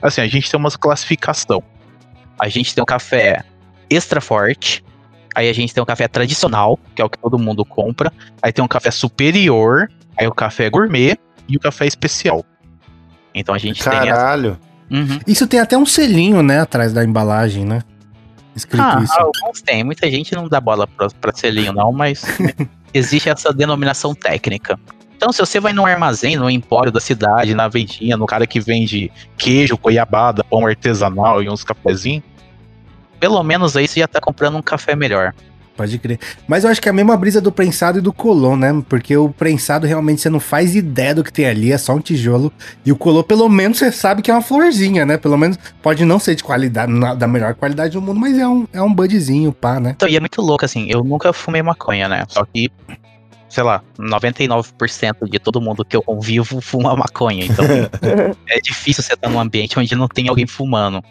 [0.00, 1.62] Assim, a gente tem uma classificação.
[2.38, 3.44] A gente tem um café
[3.90, 4.82] extra forte,
[5.34, 8.12] Aí a gente tem um café tradicional, que é o que todo mundo compra.
[8.42, 11.16] Aí tem um café superior, aí o café gourmet
[11.48, 12.44] e o café especial.
[13.34, 14.02] Então a gente Caralho.
[14.02, 14.12] tem.
[14.12, 14.58] Caralho!
[14.90, 15.20] Uhum.
[15.26, 17.82] Isso tem até um selinho, né, atrás da embalagem, né?
[18.56, 19.14] Escrito ah, isso.
[19.16, 19.84] Alguns tem.
[19.84, 22.24] Muita gente não dá bola pra, pra selinho, não, mas
[22.92, 24.78] existe essa denominação técnica.
[25.16, 28.58] Então, se você vai num armazém, no empório da cidade, na vendinha, no cara que
[28.58, 32.24] vende queijo, goiabada, pão artesanal e uns cafezinhos,
[33.20, 35.34] pelo menos aí você já tá comprando um café melhor.
[35.76, 36.18] Pode crer.
[36.46, 38.82] Mas eu acho que é a mesma brisa do prensado e do colô, né?
[38.86, 42.00] Porque o prensado realmente você não faz ideia do que tem ali, é só um
[42.00, 42.52] tijolo.
[42.84, 45.16] E o colô, pelo menos, você sabe que é uma florzinha, né?
[45.16, 48.66] Pelo menos pode não ser de qualidade, da melhor qualidade do mundo, mas é um,
[48.72, 49.92] é um budzinho, pá, né?
[49.96, 52.24] Então, e é muito louco, assim, eu nunca fumei maconha, né?
[52.28, 52.70] Só que
[53.48, 57.44] sei lá, 99% de todo mundo que eu convivo fuma maconha.
[57.44, 57.64] Então
[58.48, 61.02] é difícil você estar num ambiente onde não tem alguém fumando.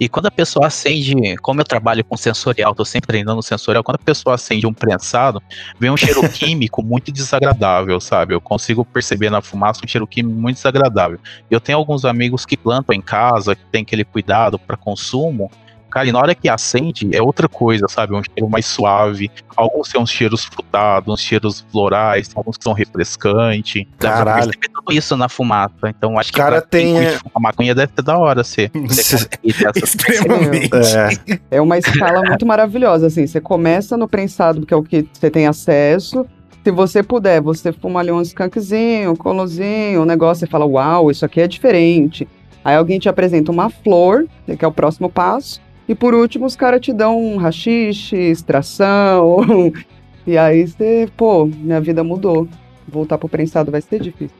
[0.00, 3.96] E quando a pessoa acende, como eu trabalho com sensorial, tô sempre treinando sensorial, quando
[3.96, 5.42] a pessoa acende um prensado,
[5.78, 8.32] vem um cheiro químico muito desagradável, sabe?
[8.32, 11.18] Eu consigo perceber na fumaça um cheiro químico muito desagradável.
[11.50, 15.50] Eu tenho alguns amigos que plantam em casa, que tem aquele cuidado para consumo,
[15.90, 18.14] Cara, e na hora que acende, é outra coisa, sabe?
[18.14, 19.30] Um cheiro mais suave.
[19.56, 23.84] Alguns têm uns cheiros frutados, uns cheiros florais, alguns que são refrescantes.
[23.98, 24.52] Caralho.
[24.52, 25.88] Dá tudo isso na fumaça.
[25.88, 26.98] Então acho que cara tem.
[26.98, 27.18] É...
[27.34, 28.70] A maconha deve ser da hora ser.
[29.42, 30.70] Extremamente.
[30.74, 31.56] É.
[31.56, 33.26] é uma escala muito maravilhosa, assim.
[33.26, 36.26] Você começa no prensado, que é o que você tem acesso.
[36.62, 41.10] Se você puder, você fuma ali um skunkzinho, um colozinho, um negócio, você fala, uau,
[41.10, 42.28] isso aqui é diferente.
[42.62, 44.26] Aí alguém te apresenta uma flor,
[44.58, 45.60] que é o próximo passo.
[45.90, 49.72] E por último, os caras te dão um rachixe, extração.
[50.24, 52.46] e aí você, pô, minha vida mudou.
[52.86, 54.36] Voltar pro prensado vai ser difícil.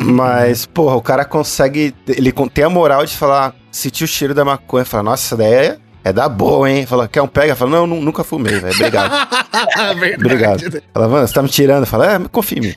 [0.00, 1.94] Mas, porra, o cara consegue.
[2.08, 4.84] Ele tem a moral de falar, sentir o cheiro da maconha.
[4.84, 6.84] Fala, nossa, essa daí é, é da boa, hein?
[6.84, 7.54] Fala, quer um pega?
[7.54, 8.74] Fala, não, nu- nunca fumei, velho.
[8.74, 9.12] Obrigado.
[10.00, 10.14] Verdade.
[10.16, 10.82] Obrigado.
[10.92, 11.86] Fala, mano, você tá me tirando?
[11.86, 12.74] Fala, é, confia em mim.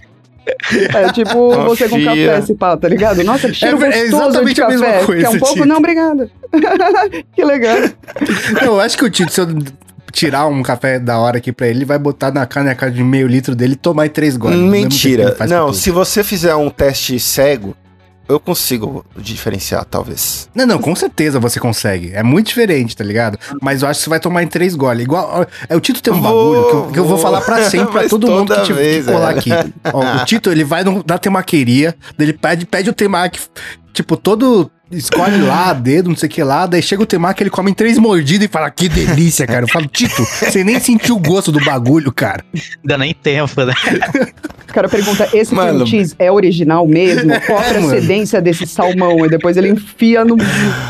[0.94, 3.24] É tipo você com café, esse pá, tá ligado?
[3.24, 5.54] Nossa, que cheiro É, é exatamente a mesma coisa, Quer um pouco?
[5.54, 5.66] Tito.
[5.66, 6.30] Não, obrigado.
[7.34, 7.78] que legal.
[8.64, 9.48] Eu acho que o Tito, se eu
[10.12, 13.28] tirar um café da hora aqui pra ele, ele vai botar na caneca de meio
[13.28, 14.58] litro dele e tomar em três goles.
[14.58, 15.36] Mentira.
[15.48, 17.76] Não, se você fizer um teste cego,
[18.28, 20.50] eu consigo diferenciar, talvez.
[20.56, 22.12] Não, não, com certeza você consegue.
[22.14, 23.38] É muito diferente, tá ligado?
[23.62, 25.04] Mas eu acho que você vai tomar em três goles.
[25.04, 25.46] Igual.
[25.70, 26.24] É, o Tito tem um Vou,
[26.56, 29.06] bagulho que eu, que eu vou falar pra sempre pra todo mundo que, tiver vez,
[29.06, 29.40] que colar é.
[29.40, 29.50] aqui.
[29.94, 33.40] Ó, o Tito, ele vai no- na temaqueria, ele pede, pede o temaki,
[33.94, 34.72] tipo, todo.
[34.92, 37.74] Escolhe lá, dedo, não sei o que lá, daí chega o temaki, ele come em
[37.74, 39.64] três mordidas e fala, que delícia, cara.
[39.64, 42.46] Eu falo, Tito, você nem sentiu o gosto do bagulho, cara.
[42.84, 43.74] Ainda nem tempo, né?
[44.76, 45.70] O cara pergunta: esse Mano.
[45.70, 47.32] cream cheese é original mesmo?
[47.48, 47.88] Qual a É, mano.
[47.88, 49.26] procedência desse salmão?
[49.26, 50.36] E depois ele enfia no,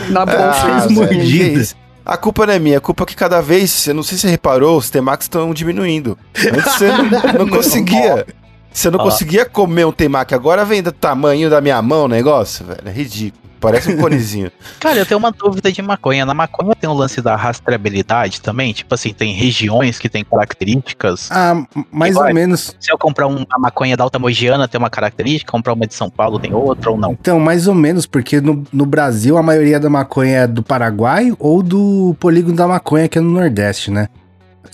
[0.09, 0.63] na bolsa.
[0.65, 1.49] Ah, e- uma- velho, mordida.
[1.53, 1.75] que isso?
[2.03, 4.21] A culpa não é minha, a culpa é que cada vez, eu não sei se
[4.23, 6.17] você reparou, os temax estão diminuindo.
[6.35, 7.05] Antes você não,
[7.45, 8.25] não conseguia.
[8.71, 9.03] Você não Ó.
[9.03, 12.81] conseguia comer um temaki, agora vem do tamanho da minha mão o negócio, velho.
[12.85, 13.44] É ridículo.
[13.71, 14.51] Parece um conezinho.
[14.79, 16.25] Cara, eu tenho uma dúvida de maconha.
[16.25, 18.73] Na maconha tem o lance da rastreabilidade também?
[18.73, 21.29] Tipo assim, tem regiões que tem características.
[21.31, 22.27] Ah, mais Igual.
[22.29, 22.75] ou menos.
[22.79, 25.93] Se eu comprar um- uma maconha da Alta Mogiana tem uma característica, comprar uma de
[25.93, 27.11] São Paulo tem outra ou não?
[27.13, 31.33] Então, mais ou menos, porque no, no Brasil a maioria da maconha é do Paraguai
[31.39, 34.07] ou do polígono da maconha, que é no Nordeste, né?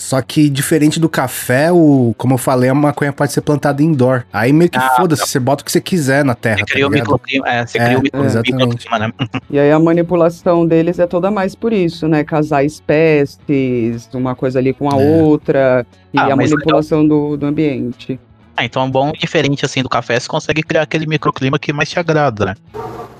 [0.02, 4.24] Só que diferente do café, o, como eu falei, a maconha pode ser plantada indoor.
[4.32, 6.56] Aí meio que Ah, foda-se, você bota o que você quiser na terra.
[6.58, 7.04] Você tá cria o ligado?
[7.06, 8.68] microclima, é, você É, cria o micro- exatamente.
[8.86, 9.12] microclima, né?
[9.48, 12.24] E aí a manipulação deles é toda mais por isso, né?
[12.24, 15.04] Casar espécies, uma coisa ali com a É.
[15.22, 18.18] outra, e Ah, a mas manipulação do, do ambiente.
[18.56, 21.72] Ah, então é bom e diferente assim do café, você consegue criar aquele microclima que
[21.72, 22.54] mais te agrada, né?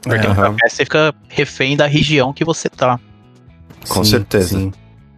[0.03, 2.99] Porque É, no café você fica refém da região que você tá.
[3.89, 4.71] Com certeza.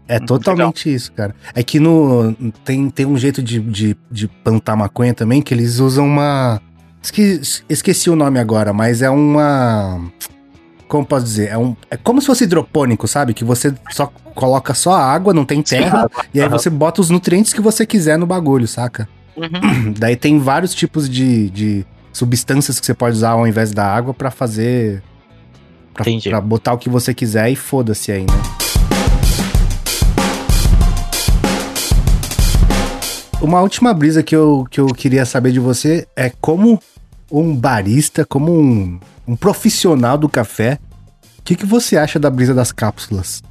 [0.06, 1.34] É totalmente isso, cara.
[1.54, 2.34] É que no
[2.64, 6.60] tem, tem um jeito de, de, de plantar maconha também que eles usam uma.
[7.02, 10.00] Esque, esqueci o nome agora, mas é uma.
[10.86, 11.48] Como posso dizer?
[11.48, 13.32] É, um, é como se fosse hidropônico, sabe?
[13.32, 17.52] Que você só coloca só água, não tem terra, e aí você bota os nutrientes
[17.52, 19.08] que você quiser no bagulho, saca?
[19.36, 19.92] Uhum.
[19.98, 24.12] Daí tem vários tipos de, de substâncias que você pode usar ao invés da água
[24.12, 25.02] pra fazer.
[25.94, 26.28] Pra, Entendi.
[26.28, 28.63] pra botar o que você quiser e foda-se aí, né?
[33.44, 36.80] Uma última brisa que eu, que eu queria saber de você é como
[37.30, 40.78] um barista, como um, um profissional do café,
[41.38, 43.42] o que, que você acha da brisa das cápsulas?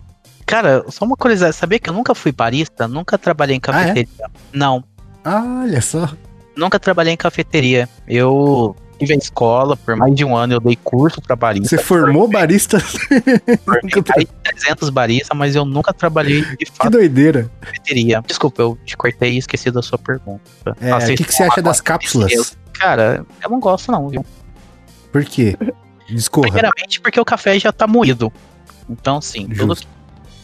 [0.47, 2.87] Cara, só uma curiosidade, sabia que eu nunca fui barista?
[2.87, 3.85] Nunca trabalhei em Ah, é?
[3.85, 4.31] cafeteria.
[4.51, 4.83] Não,
[5.23, 6.09] Ah, olha só.
[6.57, 7.87] nunca trabalhei em cafeteria.
[8.07, 11.75] Eu tive a escola, por mais de um ano eu dei curso pra barista.
[11.75, 12.79] Você formou barista?
[12.79, 13.23] Formei
[13.65, 17.51] mais de 300 baristas, mas eu nunca trabalhei de Que fato doideira.
[17.61, 18.23] em cafeteria.
[18.25, 20.41] Desculpa, eu te cortei e esqueci da sua pergunta.
[20.79, 22.57] É, o que, que você acha das cápsulas?
[22.73, 24.25] Cara, eu não gosto não, viu?
[25.11, 25.55] Por quê?
[26.09, 26.47] Discorra.
[26.47, 28.31] Primeiramente porque o café já tá moído.
[28.89, 29.85] Então, sim, tudo que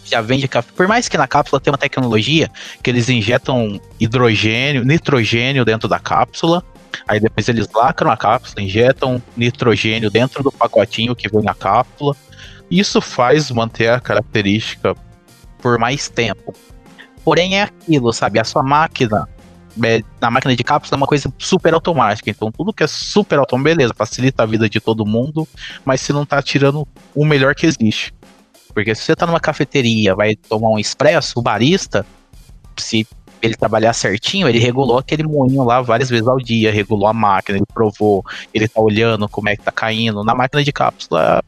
[0.06, 0.72] já vende café.
[0.76, 2.50] Por mais que na cápsula tenha uma tecnologia
[2.82, 6.64] que eles injetam hidrogênio, nitrogênio dentro da cápsula.
[7.08, 12.16] Aí depois eles lacram a cápsula, injetam nitrogênio dentro do pacotinho que vem na cápsula.
[12.70, 14.96] Isso faz manter a característica
[15.62, 16.54] por mais tempo.
[17.24, 18.40] Porém, é aquilo, sabe?
[18.40, 19.28] A sua máquina,
[19.84, 22.30] é, na máquina de cápsula, é uma coisa super automática.
[22.30, 25.48] Então, tudo que é super automático, beleza, facilita a vida de todo mundo,
[25.84, 28.14] mas se não tá tirando o melhor que existe.
[28.74, 32.06] Porque se você tá numa cafeteria, vai tomar um expresso, o barista,
[32.78, 33.06] se
[33.42, 37.58] ele trabalhar certinho, ele regulou aquele moinho lá várias vezes ao dia, regulou a máquina,
[37.58, 38.24] ele provou,
[38.54, 40.24] ele tá olhando como é que tá caindo.
[40.24, 41.42] Na máquina de cápsula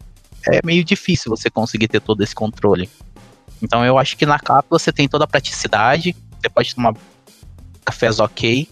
[0.48, 2.90] é meio difícil você conseguir ter todo esse controle.
[3.62, 6.94] Então eu acho que na cápsula você tem toda a praticidade, você pode tomar
[7.86, 8.68] cafés ok,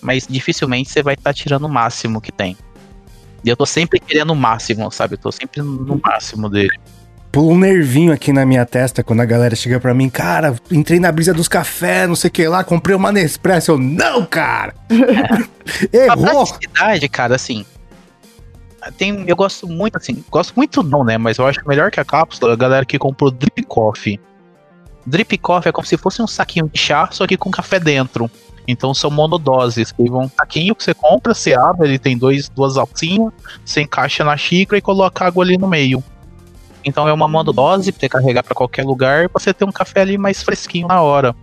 [0.00, 2.56] mas dificilmente você vai estar tirando o máximo que tem.
[3.44, 5.14] E eu tô sempre querendo o máximo, sabe?
[5.14, 6.78] Eu tô sempre no máximo dele.
[7.36, 10.98] Pula um nervinho aqui na minha testa quando a galera chega pra mim, cara, entrei
[10.98, 13.72] na brisa dos cafés, não sei o que lá, comprei uma Nespresso.
[13.72, 14.74] Eu, não, cara!
[14.88, 16.46] A Errou!
[16.46, 17.66] praticidade, cara, assim.
[18.96, 21.18] Tem, eu gosto muito, assim, gosto muito não, né?
[21.18, 24.18] Mas eu acho melhor que a cápsula a galera que comprou Drip Coffee.
[25.04, 28.30] Drip Coffee é como se fosse um saquinho de chá, só que com café dentro.
[28.66, 29.92] Então são monodoses.
[29.92, 33.30] Que vão um saquinho que você compra, você abre, ele tem dois, duas alcinhas,
[33.62, 36.02] você encaixa na xícara e coloca água ali no meio.
[36.86, 40.02] Então é uma monodose pra você carregar pra qualquer lugar, pra você ter um café
[40.02, 41.34] ali mais fresquinho na hora.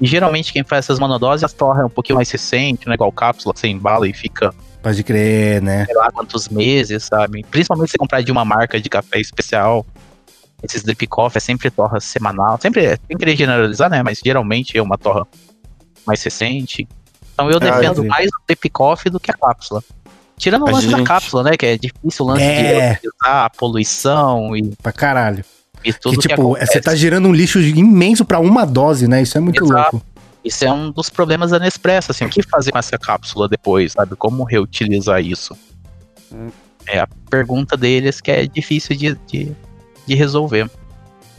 [0.00, 2.94] E geralmente quem faz essas monodoses, as torra é um pouquinho mais recente, não é
[2.94, 5.84] igual cápsula, que você embala e fica Pode crer, né?
[5.84, 7.44] sei lá quantos meses, sabe?
[7.50, 9.84] Principalmente se comprar de uma marca de café especial.
[10.62, 12.58] Esses drip coffee é sempre torra semanal.
[12.58, 14.02] Sempre, é, sem querer generalizar, né?
[14.02, 15.26] Mas geralmente é uma torra
[16.06, 16.88] mais recente.
[17.34, 18.08] Então eu defendo entendi.
[18.08, 19.82] mais o drip coffee do que a cápsula.
[20.40, 21.56] Tirando o lance da gente- cápsula, né?
[21.56, 22.94] Que é difícil o lance É.
[23.00, 25.44] de usar a poluição e, Pra caralho.
[25.84, 26.72] e tudo que, que, tipo, acontece.
[26.72, 29.20] você tá gerando um lixo imenso pra uma dose, né?
[29.22, 29.96] Isso é muito Exato.
[29.96, 30.06] louco.
[30.42, 33.92] Isso é um dos problemas da Nespresso, assim, o que fazer com essa cápsula depois,
[33.92, 34.16] sabe?
[34.16, 35.54] Como reutilizar isso?
[36.86, 39.52] É a pergunta deles que é difícil de, de,
[40.06, 40.70] de resolver.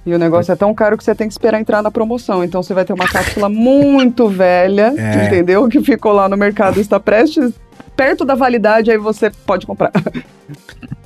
[0.06, 2.44] E o negócio é tão caro que você tem que esperar entrar na promoção.
[2.44, 5.26] Então você vai ter uma cápsula muito velha, É.
[5.26, 5.68] entendeu?
[5.68, 7.52] Que ficou lá no mercado, está prestes
[8.02, 9.92] perto da validade, aí você pode comprar.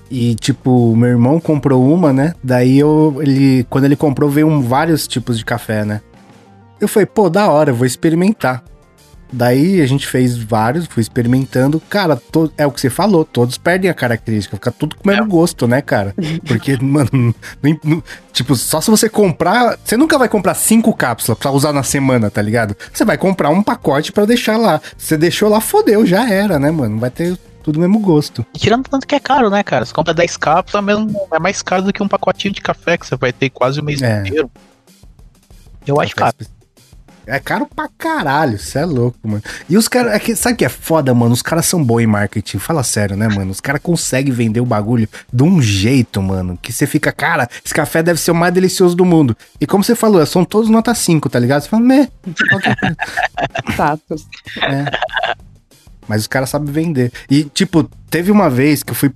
[0.09, 2.35] E, tipo, meu irmão comprou uma, né?
[2.41, 5.99] Daí eu, ele, quando ele comprou, veio um, vários tipos de café, né?
[6.79, 8.63] Eu falei, pô, da hora, vou experimentar.
[9.31, 11.79] Daí a gente fez vários, fui experimentando.
[11.89, 15.07] Cara, to- é o que você falou, todos perdem a característica, fica tudo com o
[15.11, 16.13] mesmo gosto, né, cara?
[16.47, 19.77] Porque, mano, nem- não- tipo, só se você comprar.
[19.83, 22.75] Você nunca vai comprar cinco cápsulas pra usar na semana, tá ligado?
[22.93, 24.79] Você vai comprar um pacote pra deixar lá.
[24.97, 26.97] Você deixou lá, fodeu, já era, né, mano?
[26.99, 28.45] Vai ter tudo o mesmo gosto.
[28.53, 29.83] E tirando tanto que é caro, né, cara?
[29.85, 33.05] Você compra 10 cápsulas, mesmo é mais caro do que um pacotinho de café que
[33.07, 34.19] você vai ter quase o mês É.
[34.21, 34.49] inteiro.
[35.85, 36.35] Eu acho caro.
[37.27, 39.41] É caro pra caralho, você é louco, mano.
[39.69, 41.33] E os caras, é que- sabe o que é foda, mano?
[41.33, 42.59] Os caras são bons em marketing.
[42.59, 43.51] Fala sério, né, mano?
[43.51, 47.73] Os caras conseguem vender o bagulho de um jeito, mano, que você fica, cara, esse
[47.73, 49.35] café deve ser o mais delicioso do mundo.
[49.59, 51.63] E como você falou, são todos nota 5, tá ligado?
[51.63, 52.07] Você fala, meh,
[52.49, 52.95] qualquer coisa.
[54.61, 54.85] É.
[56.07, 57.11] Mas os caras sabem vender.
[57.29, 59.11] E, tipo, teve uma vez que eu fui.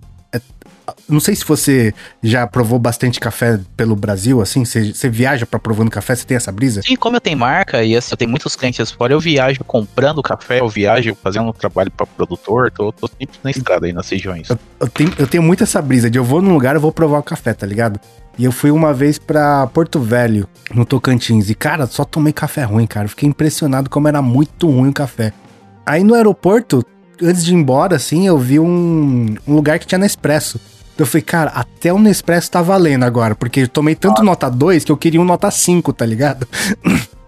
[1.07, 4.65] Não sei se você já provou bastante café pelo Brasil, assim.
[4.65, 6.81] Você, você viaja pra provando café, você tem essa brisa?
[6.81, 10.21] Sim, como eu tenho marca e assim, eu tenho muitos clientes fora, eu viajo comprando
[10.21, 14.09] café, eu viajo fazendo um trabalho para produtor, tô, tô sempre na estrada aí nas
[14.09, 14.49] regiões.
[14.79, 17.19] Eu tenho, eu tenho muito essa brisa de eu vou num lugar, eu vou provar
[17.19, 17.99] o café, tá ligado?
[18.37, 21.49] E eu fui uma vez pra Porto Velho, no Tocantins.
[21.49, 23.03] E, cara, só tomei café ruim, cara.
[23.03, 25.33] Eu Fiquei impressionado como era muito ruim o café.
[25.85, 26.81] Aí no aeroporto,
[27.21, 30.57] antes de ir embora, assim, eu vi um, um lugar que tinha Nespresso.
[31.01, 33.35] Eu falei, cara, até o Nespresso tá valendo agora.
[33.35, 36.47] Porque eu tomei tanto nota 2 que eu queria um nota 5, tá ligado?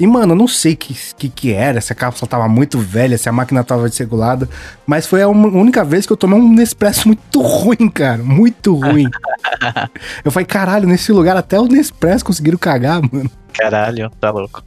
[0.00, 2.78] E, mano, eu não sei o que, que que era, se a cápsula tava muito
[2.78, 4.48] velha, se a máquina tava desregulada.
[4.86, 8.22] Mas foi a única vez que eu tomei um Nespresso muito ruim, cara.
[8.22, 9.10] Muito ruim.
[10.24, 13.30] eu falei, caralho, nesse lugar até o Nespresso conseguiram cagar, mano.
[13.52, 14.64] Caralho, tá louco.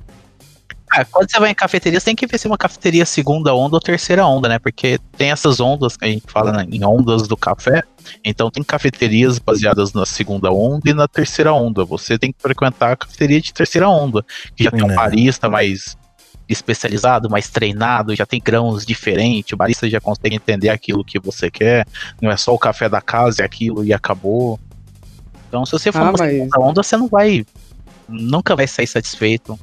[0.96, 3.54] Ah, quando você vai em cafeteria, você tem que ver se é uma cafeteria segunda
[3.56, 4.60] onda ou terceira onda, né?
[4.60, 7.82] Porque tem essas ondas que a gente fala né, em ondas do café.
[8.24, 11.84] Então tem cafeterias baseadas na segunda onda e na terceira onda.
[11.86, 14.24] Você tem que frequentar a cafeteria de terceira onda,
[14.56, 14.96] que já tem um É.
[14.96, 15.98] barista mais
[16.48, 21.50] especializado, mais treinado, já tem grãos diferentes, o barista já consegue entender aquilo que você
[21.50, 21.88] quer.
[22.22, 24.60] Não é só o café da casa, é aquilo e acabou.
[25.48, 27.46] Então, se você for Ah, na mas- segunda onda, você não vai.
[28.08, 29.58] Nunca vai sair satisfeito.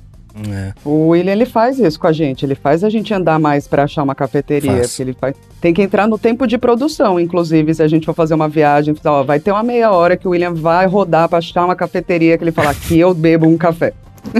[0.51, 0.73] É.
[0.85, 2.45] O William, ele faz isso com a gente.
[2.45, 4.83] Ele faz a gente andar mais pra achar uma cafeteria.
[4.99, 5.35] Ele faz...
[5.61, 8.95] Tem que entrar no tempo de produção, inclusive, se a gente for fazer uma viagem.
[9.05, 12.39] Ó, vai ter uma meia hora que o William vai rodar pra achar uma cafeteria
[12.39, 13.93] que ele fala, aqui eu bebo um café.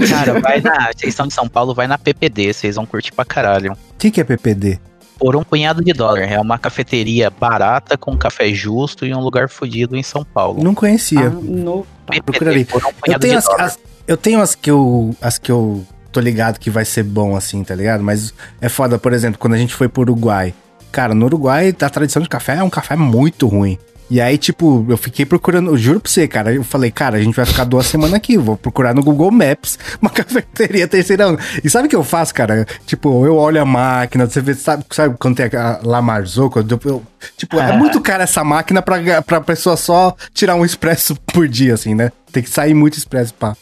[0.09, 0.91] Cara, vai na.
[0.95, 3.73] Vocês são de São Paulo, vai na PPD, vocês vão curtir pra caralho.
[3.73, 4.79] O que, que é PPD?
[5.17, 6.21] Por um punhado de dólar.
[6.21, 10.63] É uma cafeteria barata, com café justo e um lugar fodido em São Paulo.
[10.63, 11.27] Não conhecia.
[11.27, 11.85] Ah, no...
[12.07, 12.63] PPD, procurarei.
[12.73, 13.61] um eu punhado tenho de as, dólar.
[13.63, 15.15] as- eu tenho as que eu.
[15.21, 18.03] As que eu tô ligado que vai ser bom, assim, tá ligado?
[18.03, 20.53] Mas é foda, por exemplo, quando a gente foi pro Uruguai.
[20.91, 23.77] Cara, no Uruguai, a tradição de café é um café muito ruim.
[24.09, 27.21] E aí, tipo, eu fiquei procurando, eu juro pra você, cara, eu falei, cara, a
[27.23, 31.41] gente vai ficar duas semanas aqui, vou procurar no Google Maps uma cafeteria terceira onda.
[31.63, 32.67] E sabe o que eu faço, cara?
[32.85, 36.59] Tipo, eu olho a máquina, você vê, sabe, sabe quando tem a La Marzocco?
[36.59, 37.03] Eu, eu-
[37.37, 41.73] tipo, é muito cara essa máquina pra, pra pessoa só tirar um expresso por dia,
[41.75, 42.11] assim, né?
[42.33, 43.55] Tem que sair muito expresso, pá.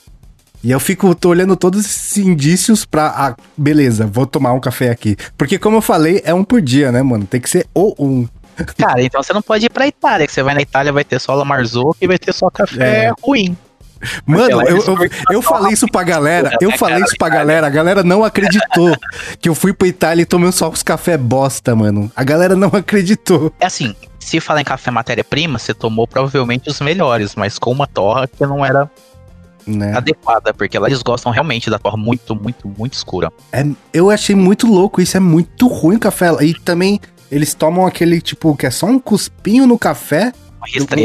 [0.64, 3.08] E eu fico, tô olhando todos esses indícios pra.
[3.16, 5.16] Ah, beleza, vou tomar um café aqui.
[5.38, 7.26] Porque, como eu falei, é um por dia, né, mano?
[7.26, 8.28] Tem que ser o um.
[8.78, 11.20] Cara, então você não pode ir pra Itália, que você vai na Itália, vai ter
[11.20, 13.12] só La Marzocco e vai ter só café É.
[13.24, 13.56] ruim.
[14.26, 14.98] Mano, lá eu, eu,
[15.30, 18.96] eu falei isso pra galera, eu falei isso pra galera, a galera não acreditou
[19.42, 22.10] que eu fui pra Itália e tomei só os café bosta, mano.
[22.16, 23.52] A galera não acreditou.
[23.60, 27.88] É assim, se falar em café matéria-prima, você tomou provavelmente os melhores, mas com uma
[27.88, 28.90] torra que não era
[29.78, 29.96] Né?
[29.96, 33.32] adequada, porque lá eles gostam realmente da torra muito, muito, muito escura.
[33.52, 36.32] É, eu achei muito louco, isso é muito ruim o café.
[36.44, 37.00] E também
[37.32, 40.34] eles tomam aquele, tipo, que é só um cuspinho no café,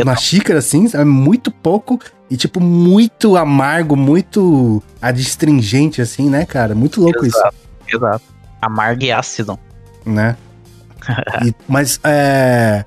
[0.03, 1.99] Uma xícara, assim, é muito pouco.
[2.31, 6.75] E, tipo, muito amargo, muito adstringente, assim, né, cara?
[6.75, 7.55] Muito louco Exato,
[7.87, 8.25] exato.
[8.61, 9.59] Amargo e ácido.
[10.03, 10.37] isso, né?
[11.45, 12.83] E- mas é,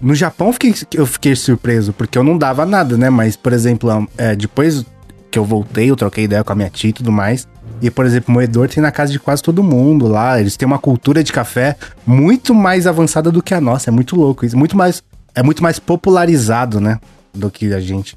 [0.00, 3.10] no Japão eu fiquei, eu fiquei surpreso, porque eu não dava nada, né?
[3.10, 4.84] Mas, por exemplo, é, depois
[5.32, 7.48] que eu voltei, eu troquei ideia com a minha tia e tudo mais.
[7.80, 10.38] E, por exemplo, moedor tem na casa de quase todo mundo lá.
[10.38, 11.76] Eles têm uma cultura de café
[12.06, 13.90] muito mais avançada do que a nossa.
[13.90, 14.56] É muito louco isso.
[14.56, 15.02] Muito mais,
[15.34, 17.00] é muito mais popularizado, né?
[17.34, 18.16] Do que a gente.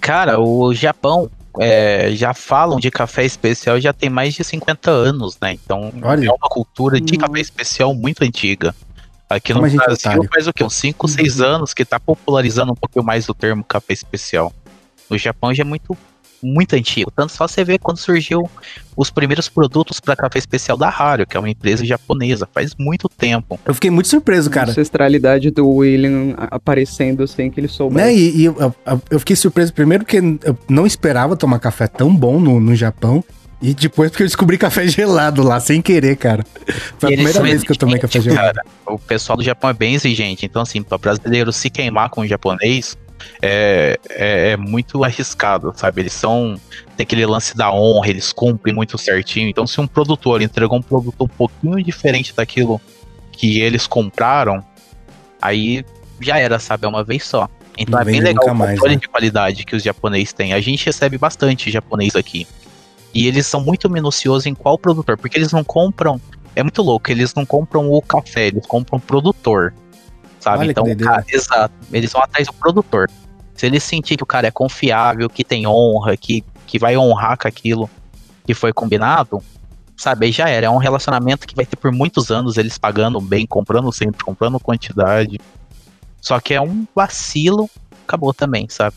[0.00, 1.28] Cara, o Japão
[1.58, 5.52] é, já falam de café especial já tem mais de 50 anos, né?
[5.52, 6.26] Então Olha.
[6.26, 8.74] é uma cultura de café especial muito antiga.
[9.28, 10.30] Aqui no Como gente é Brasil otário.
[10.32, 10.62] faz o quê?
[10.62, 14.52] Uns 5, 6 anos que tá popularizando um pouquinho mais o termo café especial.
[15.10, 15.96] No Japão já é muito,
[16.44, 17.10] muito antigo.
[17.10, 18.48] Tanto só você vê quando surgiu
[18.96, 23.08] os primeiros produtos para café especial da Hario, que é uma empresa japonesa, faz muito
[23.08, 23.58] tempo.
[23.64, 24.70] Eu fiquei muito surpreso, A cara.
[24.70, 28.06] ancestralidade do William a- aparecendo sem que ele soubesse.
[28.06, 28.14] Né?
[28.14, 28.74] E, e eu,
[29.10, 33.24] eu- fiquei surpreso primeiro porque eu não esperava tomar café tão bom no, no Japão.
[33.62, 36.44] E depois porque eu descobri café gelado lá, sem querer, cara.
[36.98, 38.54] Foi a primeira vez que eu tomei café gelado.
[38.58, 38.66] cara.
[38.86, 40.44] O pessoal do Japão é bem exigente.
[40.44, 42.94] Então, assim, para brasileiro se queimar com o japonês
[43.42, 46.02] é, é, é muito arriscado, sabe?
[46.02, 46.58] Eles são.
[46.96, 49.48] Tem aquele lance da honra, eles cumprem muito certinho.
[49.48, 52.80] Então, se um produtor entregou um produto um pouquinho diferente daquilo
[53.32, 54.64] que eles compraram,
[55.40, 55.84] aí
[56.20, 56.86] já era, sabe?
[56.86, 57.48] É uma vez só.
[57.76, 59.00] Então Não é bem legal o mais, controle né?
[59.00, 60.52] de qualidade que os japoneses têm.
[60.52, 62.46] A gente recebe bastante japonês aqui.
[63.12, 66.20] E eles são muito minuciosos em qual produtor, porque eles não compram.
[66.56, 69.74] É muito louco, eles não compram o café, eles compram o produtor.
[70.44, 70.58] Sabe?
[70.58, 71.72] Olha então, cara, exato.
[71.90, 73.10] Eles vão atrás do produtor.
[73.54, 77.38] Se eles sentir que o cara é confiável, que tem honra, que, que vai honrar
[77.38, 77.88] com aquilo
[78.44, 79.42] que foi combinado,
[79.96, 80.26] sabe?
[80.26, 80.66] Aí já era.
[80.66, 84.60] É um relacionamento que vai ter por muitos anos, eles pagando bem, comprando sempre, comprando
[84.60, 85.40] quantidade.
[86.20, 87.70] Só que é um vacilo,
[88.06, 88.96] acabou também, sabe?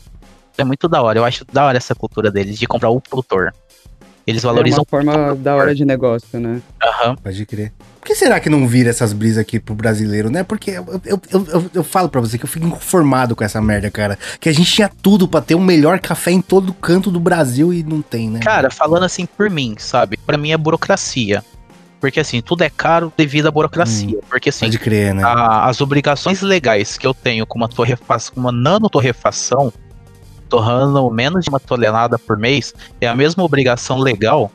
[0.58, 1.18] É muito da hora.
[1.18, 3.54] Eu acho da hora essa cultura deles de comprar o produtor.
[4.28, 6.60] Eles É valorizam uma forma da hora de negócio, né?
[6.84, 7.16] Aham.
[7.16, 7.72] Pode crer.
[8.00, 10.42] Por que será que não vira essas brisas aqui pro brasileiro, né?
[10.42, 13.60] Porque eu, eu, eu, eu, eu falo pra você que eu fico inconformado com essa
[13.60, 14.18] merda, cara.
[14.40, 17.72] Que a gente tinha tudo pra ter o melhor café em todo canto do Brasil
[17.72, 18.40] e não tem, né?
[18.40, 20.16] Cara, falando assim por mim, sabe?
[20.18, 21.42] Pra mim é burocracia.
[22.00, 24.18] Porque assim, tudo é caro devido à burocracia.
[24.30, 25.22] Porque assim, Pode crer, né?
[25.24, 29.72] a- as obrigações legais que eu tenho com uma torrefação, com uma nanotorrefação,
[30.48, 34.50] torrando menos de uma tonelada por mês, é a mesma obrigação legal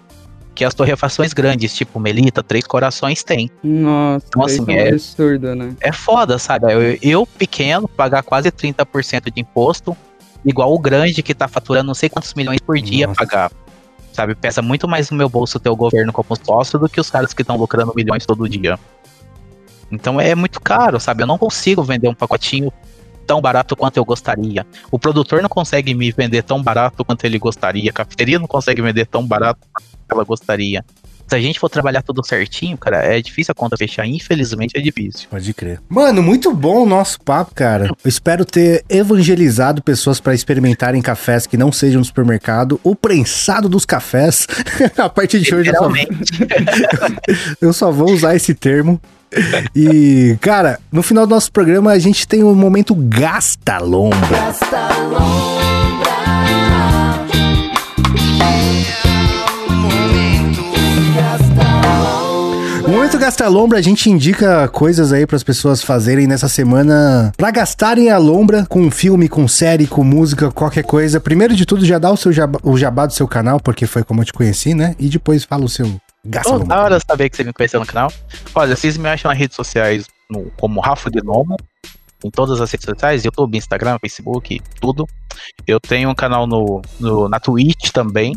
[0.56, 3.50] que as torrefações grandes, tipo Melita, Três Corações, têm.
[3.64, 5.76] Nossa, Então, assim, é um é- absurdo, né?
[5.82, 6.72] É foda, sabe?
[6.72, 9.98] Eu, eu, pequeno, pagar quase 30% de imposto,
[10.46, 13.20] igual o grande que tá faturando não sei quantos milhões por dia Nossa.
[13.20, 13.52] pagar.
[14.12, 14.36] Sabe?
[14.36, 17.34] Pesa muito mais no meu bolso ter o governo como sócio do que os caras
[17.34, 18.78] que estão lucrando milhões todo dia.
[19.92, 21.24] Então é muito caro, sabe?
[21.24, 22.72] Eu não consigo vender um pacotinho
[23.26, 24.66] tão barato quanto eu gostaria.
[24.92, 27.90] O produtor não consegue me vender tão barato quanto ele gostaria.
[27.90, 30.84] A cafeteria não consegue vender tão barato quanto ela gostaria.
[31.28, 34.06] Se a gente for trabalhar tudo certinho, cara, é difícil a conta fechar.
[34.06, 35.28] Infelizmente é difícil.
[35.30, 35.82] Pode crer.
[35.90, 37.88] Mano, muito bom o nosso papo, cara.
[37.88, 42.80] Eu espero ter evangelizado pessoas pra experimentarem cafés que não sejam no supermercado.
[42.84, 44.46] O prensado dos cafés.
[44.98, 45.92] a partir de hoje eu só,
[47.62, 49.02] eu só vou usar esse termo.
[49.76, 54.54] E, cara, no final do nosso programa a gente tem o momento Gasta Lombra.
[62.84, 67.32] No momento Gasta Lombra, a gente indica coisas aí para as pessoas fazerem nessa semana
[67.36, 71.20] pra gastarem a lombra com filme, com série, com música, qualquer coisa.
[71.20, 74.04] Primeiro de tudo, já dá o seu jabá, o jabá do seu canal, porque foi
[74.04, 74.96] como eu te conheci, né?
[75.00, 75.88] E depois fala o seu
[76.46, 76.68] Oh, Lombra.
[76.68, 78.12] da hora saber que você me conheceu no canal.
[78.56, 81.58] Olha, vocês me acham nas redes sociais no- como Rafa de Nomo,
[82.24, 85.06] em todas as redes sociais, YouTube, Instagram, Facebook, tudo.
[85.68, 88.36] Eu tenho um canal no, no- na Twitch também,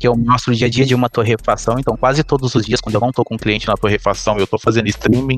[0.00, 1.76] que eu mostro o dia a dia de uma torrefação.
[1.78, 4.46] Então, quase todos os dias, quando eu não tô com um cliente na torrefação, eu
[4.46, 5.36] tô fazendo streaming,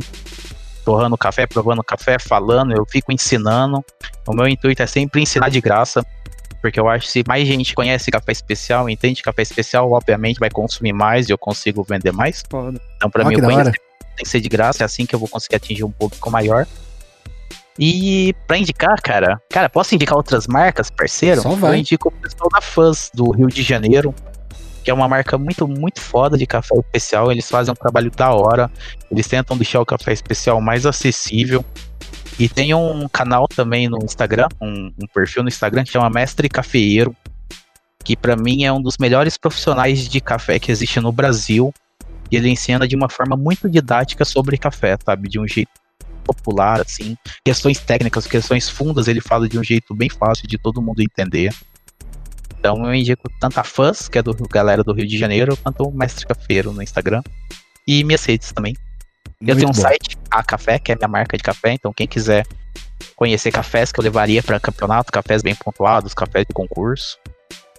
[0.85, 3.85] torrando café, provando café, falando, eu fico ensinando.
[4.29, 6.05] O meu intuito é sempre ensinar de graça.
[6.61, 10.51] Porque eu acho que se mais gente conhece café especial, entende café especial, obviamente vai
[10.51, 12.43] consumir mais e eu consigo vender mais.
[12.51, 12.81] Foda.
[12.97, 13.79] Então, pra Ah, mim, o conhecimento
[14.17, 16.67] tem que ser de graça, é assim que eu vou conseguir atingir um público maior.
[17.79, 21.41] E pra indicar, cara, cara, posso indicar outras marcas, parceiro?
[21.41, 21.77] Só vai.
[21.77, 24.15] Eu indico o pessoal da Fãs do Rio de Janeiro,
[24.85, 27.33] que é uma marca muito, muito foda de café especial.
[27.33, 28.71] Eles fazem um trabalho da hora,
[29.11, 31.65] eles tentam deixar o café especial mais acessível.
[32.41, 36.49] E tem um canal também no Instagram, um, um perfil no Instagram que chama Mestre
[36.49, 37.15] Cafeeiro,
[38.03, 41.71] que pra mim é um dos melhores profissionais de café que existe no Brasil.
[42.31, 45.29] E ele ensina de uma forma muito didática sobre café, sabe?
[45.29, 45.71] De um jeito
[46.25, 47.15] popular, assim.
[47.45, 51.55] Questões técnicas, questões fundas, ele fala de um jeito bem fácil de todo mundo entender.
[52.59, 55.83] Então eu indico tanto a Fãs, que é do galera do Rio de Janeiro, quanto
[55.83, 57.21] o Mestre Cafeiro no Instagram.
[57.87, 58.75] E minhas redes também.
[59.41, 59.81] Eu Muito tenho um bom.
[59.81, 62.47] site, a Café, que é minha marca de café, então quem quiser
[63.17, 67.19] conhecer cafés que eu levaria para campeonato, cafés bem pontuados, cafés de concurso,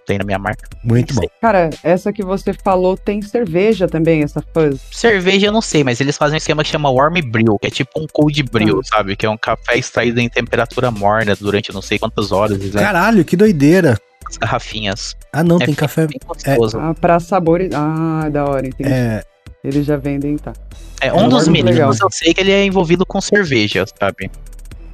[0.07, 0.67] tem na minha marca.
[0.83, 1.21] Muito bom.
[1.39, 4.81] Cara, essa que você falou tem cerveja também, essa fuzz.
[4.91, 7.69] Cerveja eu não sei, mas eles fazem um esquema que chama Warm Brew, que é
[7.69, 9.15] tipo um cold brew, sabe?
[9.15, 13.23] Que é um café extraído em temperatura morna durante não sei quantas horas, levam Caralho,
[13.23, 13.99] que doideira.
[14.27, 15.15] as garrafinhas.
[15.31, 16.07] Ah, não, É tem café.
[16.07, 16.79] Bem gostoso.
[16.79, 17.69] Ah, pra sabores.
[17.73, 18.91] Ah, da hora, entendi.
[18.91, 19.23] É,
[19.63, 20.53] Eles já vendem, tá.
[20.99, 21.93] É, um É dos meninos legal.
[22.01, 24.29] eu sei que ele é envolvido com cerveja, sabe?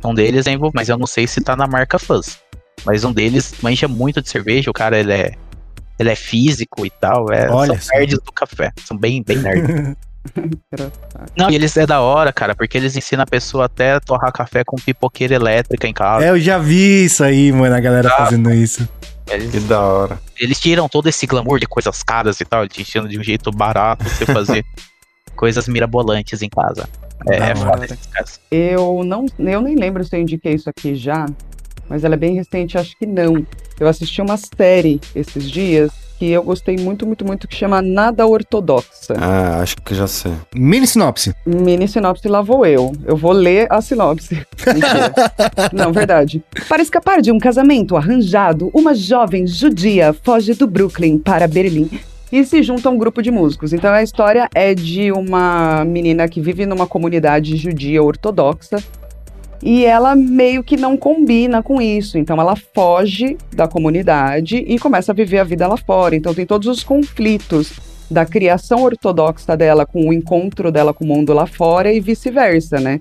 [0.03, 2.37] Um deles é envolvido, mas eu não sei se tá na marca Fuzz.
[2.85, 5.33] Mas um deles manja muito de cerveja, o cara ele é,
[5.97, 9.69] ele é físico e tal, é, Olha são nerds do café, são bem, bem nerds.
[9.69, 9.97] Engraçado.
[11.37, 14.31] não, e eles é da hora, cara, porque eles ensinam a pessoa até a torrar
[14.33, 16.25] café com pipoqueira elétrica em casa.
[16.25, 18.17] é, eu já vi isso aí, mano, a galera Ah.
[18.17, 18.87] fazendo isso.
[19.29, 20.19] Eles, Que da hora.
[20.39, 23.51] eles tiram todo esse glamour de coisas caras e tal, te ensinam de um jeito
[23.51, 24.65] barato você fazer
[25.35, 26.87] coisas mirabolantes em casa.
[27.27, 27.55] É, Da é hora.
[27.57, 28.39] foda esses caras.
[28.51, 31.25] Eu não, eu nem lembro se eu indiquei isso aqui já,
[31.89, 33.45] mas ela é bem recente, acho que não.
[33.79, 38.25] Eu assisti uma série esses dias que eu gostei muito, muito, muito, que chama Nada
[38.25, 39.13] Ortodoxa.
[39.17, 40.33] Ah, acho que já sei.
[40.53, 41.33] Mini sinopse.
[41.45, 42.91] Mini sinopse lá vou eu.
[43.05, 44.45] Eu vou ler a sinopse.
[45.71, 46.43] Não, verdade.
[46.67, 51.89] Para escapar de um casamento arranjado, uma jovem judia foge do Brooklyn para Berlim
[52.31, 53.73] e se junta a um grupo de músicos.
[53.73, 58.77] Então a história é de uma menina que vive numa comunidade judia ortodoxa
[59.61, 62.17] e ela meio que não combina com isso.
[62.17, 66.15] Então ela foge da comunidade e começa a viver a vida lá fora.
[66.15, 67.73] Então tem todos os conflitos
[68.09, 72.79] da criação ortodoxa dela com o encontro dela com o mundo lá fora e vice-versa,
[72.79, 72.99] né?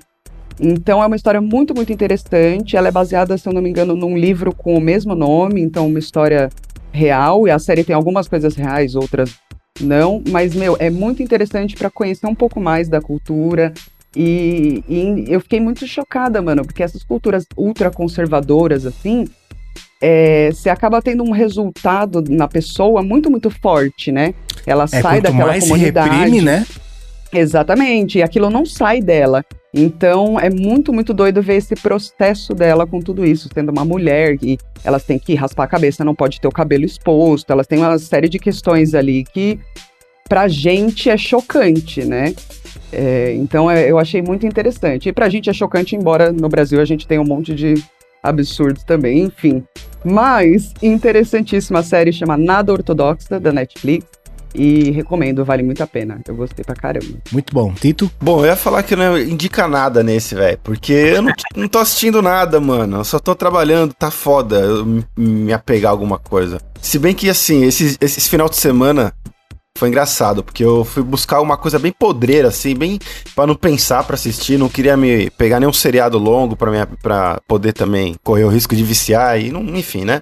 [0.59, 2.77] Então é uma história muito, muito interessante.
[2.77, 5.87] Ela é baseada, se eu não me engano, num livro com o mesmo nome, então
[5.87, 6.49] uma história
[6.91, 7.47] real.
[7.47, 9.35] E a série tem algumas coisas reais, outras
[9.81, 10.23] não.
[10.31, 13.73] Mas, meu, é muito interessante para conhecer um pouco mais da cultura.
[14.19, 19.29] E, e eu fiquei muito chocada, mano, porque essas culturas ultraconservadoras, assim,
[20.01, 24.33] é, você acaba tendo um resultado na pessoa muito, muito forte, né?
[24.67, 26.09] Ela É, sai daquela mais se comunidade.
[26.09, 26.67] reprime, né?
[27.33, 29.45] Exatamente, e aquilo não sai dela.
[29.75, 34.39] Então é muito, muito doido ver esse processo dela com tudo isso, sendo uma mulher
[34.43, 37.81] e elas têm que raspar a cabeça, não pode ter o cabelo exposto, elas têm
[37.81, 39.59] uma série de questões ali que
[40.29, 42.35] pra gente é chocante, né?
[42.93, 45.09] É, então é, eu achei muito interessante.
[45.09, 47.75] E pra gente é chocante, embora no Brasil a gente tenha um monte de
[48.23, 49.63] absurdos também, enfim.
[50.05, 54.07] Mas interessantíssima série chama Nada Ortodoxa da Netflix.
[54.59, 56.19] E recomendo, vale muito a pena.
[56.27, 57.19] Eu gostei pra caramba.
[57.31, 57.75] Muito bom.
[57.75, 58.11] Tito?
[58.19, 60.59] Bom, eu ia falar que não indica nada nesse, velho.
[60.65, 62.99] Porque eu não, não tô assistindo nada, mano.
[62.99, 66.59] Eu só tô trabalhando, tá foda eu me- apegar a alguma coisa.
[66.81, 69.13] Se bem que, assim, esse, esse final de semana
[69.77, 72.99] foi engraçado, porque eu fui buscar uma coisa bem podreira, assim, bem
[73.35, 74.59] pra não pensar pra assistir.
[74.59, 79.41] Não queria me pegar nenhum seriado longo pra poder também correr o risco de viciar
[79.41, 80.21] e, não, enfim, né?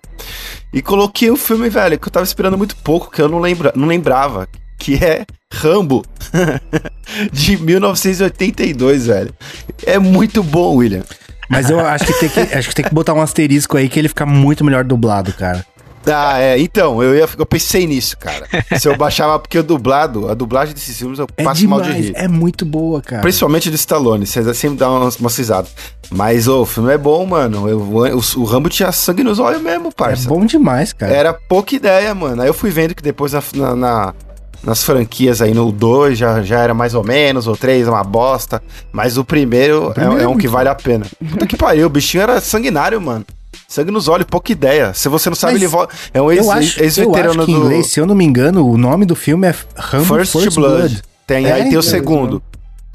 [0.73, 3.73] E coloquei o filme, velho, que eu tava esperando muito pouco, que eu não, lembra,
[3.75, 4.49] não lembrava.
[4.77, 6.05] Que é Rambo.
[7.33, 9.33] de 1982, velho.
[9.87, 11.05] É muito bom, William.
[11.49, 13.99] Mas eu acho que, tem que, acho que tem que botar um asterisco aí que
[13.99, 15.65] ele fica muito melhor dublado, cara.
[16.07, 16.59] Ah, é.
[16.59, 18.47] Então, eu, ia, eu pensei nisso, cara.
[18.79, 21.89] Se eu baixava, porque o dublado, a dublagem desses filmes eu É passo mal de
[21.89, 22.13] demais, rir.
[22.17, 23.23] é muito boa, cara.
[23.23, 25.71] Principalmente do Stallone, vocês sempre dão umas, umas risadas.
[26.11, 27.69] Mas, ô, o filme é bom, mano.
[27.69, 30.29] Eu- o, o Rambo tinha sangue nos olhos mesmo, É parça.
[30.29, 31.13] bom demais, cara.
[31.13, 32.43] Era pouca ideia, mano.
[32.43, 34.15] Aí eu fui vendo que depois na, na- na-
[34.63, 38.03] nas franquias aí, no 2 já, já era mais ou menos, o 3 é uma
[38.05, 38.63] bosta.
[38.93, 41.05] Mas o primeiro, O primeiro é, é é um que vale a pena.
[41.31, 43.25] Puta que pariu, o bichinho era sanguinário, mano.
[43.69, 44.93] Sangue nos olhos, pouca ideia.
[44.95, 45.95] Se você não sabe, Mas ele volta.
[46.13, 49.49] É um ex-veterano em do inglês, se eu não me engano, o nome do filme
[49.49, 50.79] é Rambo First, First, Blood.
[50.79, 51.03] Blood.
[51.27, 52.43] Tem, É, aí tem o então, segundo.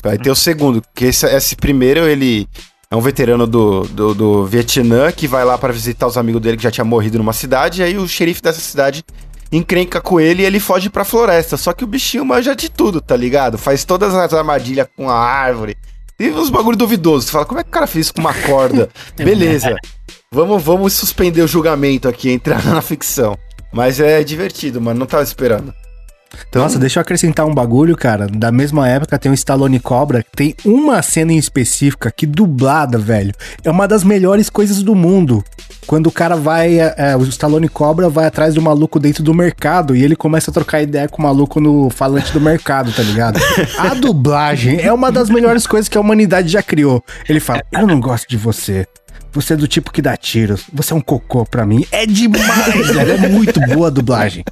[0.04, 2.48] Aí tem o segundo, que esse, esse primeiro, ele
[2.90, 6.58] é um veterano do, do, do Vietnã que vai lá para visitar os amigos dele
[6.58, 9.04] que já tinha morrido numa cidade, e aí o xerife dessa cidade
[9.52, 11.58] encrenca com ele e ele foge pra floresta.
[11.58, 13.58] Só que o bichinho manja de tudo, tá ligado?
[13.58, 15.76] Faz todas as armadilhas com a árvore.
[16.20, 17.26] E uns bagulho duvidoso.
[17.26, 18.90] Você fala, como é que o cara fez isso com uma corda?
[19.16, 19.76] Beleza.
[20.32, 23.36] Vamos, vamos suspender o julgamento aqui, entrar na ficção.
[23.74, 25.00] Mas é divertido, mano.
[25.00, 25.74] Não tava esperando.
[26.54, 28.28] Nossa, deixa eu acrescentar um bagulho, cara.
[28.28, 33.34] Da mesma época tem o Stallone Cobra, tem uma cena em específica que dublada, velho.
[33.64, 35.44] É uma das melhores coisas do mundo.
[35.88, 39.34] Quando o cara vai, é, é, o Stallone Cobra vai atrás do maluco dentro do
[39.34, 43.02] mercado e ele começa a trocar ideia com o maluco no falante do mercado, tá
[43.02, 43.40] ligado?
[43.80, 47.04] A dublagem é uma das melhores coisas que a humanidade já criou.
[47.28, 48.86] Ele fala: Eu não gosto de você.
[49.32, 50.66] Você é do tipo que dá tiros.
[50.74, 51.86] Você é um cocô pra mim.
[51.92, 53.12] É demais, velho.
[53.12, 54.44] É muito boa a dublagem.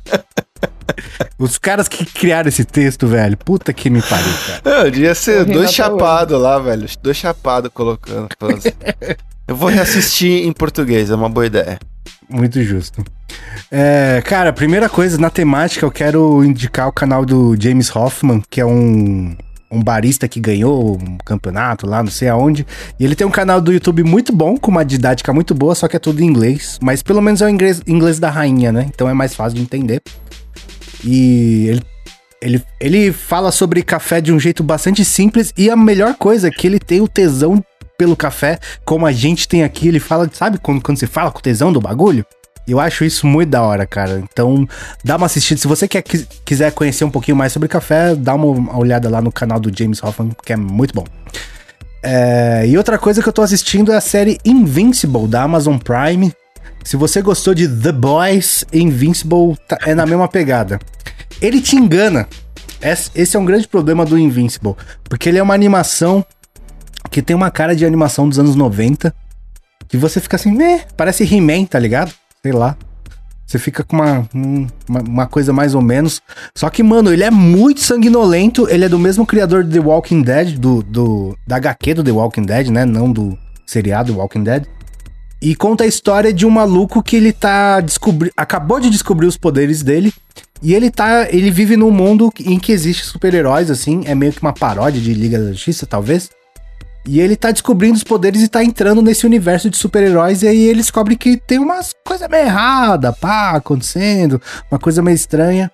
[1.37, 4.61] Os caras que criaram esse texto, velho, puta que me pariu, cara.
[4.83, 6.87] Não, devia ser Correndo dois chapados lá, velho.
[7.01, 8.27] Dois chapados colocando.
[8.57, 8.71] assim.
[9.47, 11.79] Eu vou reassistir em português, é uma boa ideia.
[12.29, 13.03] Muito justo.
[13.71, 18.59] É, cara, primeira coisa, na temática, eu quero indicar o canal do James Hoffman, que
[18.59, 19.35] é um,
[19.71, 22.65] um barista que ganhou um campeonato lá, não sei aonde.
[22.99, 25.87] E ele tem um canal do YouTube muito bom, com uma didática muito boa, só
[25.87, 26.79] que é tudo em inglês.
[26.81, 28.85] Mas pelo menos é o inglês, inglês da rainha, né?
[28.87, 30.01] Então é mais fácil de entender.
[31.03, 31.83] E ele,
[32.41, 35.53] ele, ele fala sobre café de um jeito bastante simples.
[35.57, 37.63] E a melhor coisa é que ele tem o tesão
[37.97, 39.87] pelo café, como a gente tem aqui.
[39.87, 42.25] Ele fala, sabe quando, quando você fala com o tesão do bagulho?
[42.67, 44.19] Eu acho isso muito da hora, cara.
[44.19, 44.67] Então,
[45.03, 45.59] dá uma assistida.
[45.59, 49.21] Se você quer, quis- quiser conhecer um pouquinho mais sobre café, dá uma olhada lá
[49.21, 51.05] no canal do James Hoffman, que é muito bom.
[52.03, 56.31] É, e outra coisa que eu tô assistindo é a série Invincible, da Amazon Prime.
[56.83, 60.79] Se você gostou de The Boys, Invincible tá- é na mesma pegada.
[61.41, 62.27] Ele te engana.
[62.81, 64.75] Esse esse é um grande problema do Invincible.
[65.05, 66.23] Porque ele é uma animação
[67.09, 69.13] que tem uma cara de animação dos anos 90.
[69.87, 70.83] Que você fica assim, né?
[70.95, 72.11] Parece He-Man, tá ligado?
[72.47, 72.77] Sei lá.
[73.45, 76.21] Você fica com uma, um- uma, uma coisa mais ou menos.
[76.55, 78.69] Só que, mano, ele é muito sanguinolento.
[78.69, 82.11] Ele é do mesmo criador de The Walking Dead, do, do, da HQ do The
[82.11, 82.85] Walking Dead, né?
[82.85, 84.65] Não do seriado Walking Dead.
[85.41, 89.35] E conta a história de um maluco que ele tá descobri acabou de descobrir os
[89.37, 90.13] poderes dele.
[90.63, 91.27] E ele tá.
[91.29, 94.03] Ele vive num mundo em que existe super-heróis, assim.
[94.05, 96.29] É meio que uma paródia de Liga da Justiça, talvez.
[97.07, 100.43] E ele tá descobrindo os poderes e tá entrando nesse universo de super-heróis.
[100.43, 104.41] E aí ele descobre que tem umas coisas meio erradas, pá, acontecendo.
[104.69, 105.71] Uma coisa meio estranha.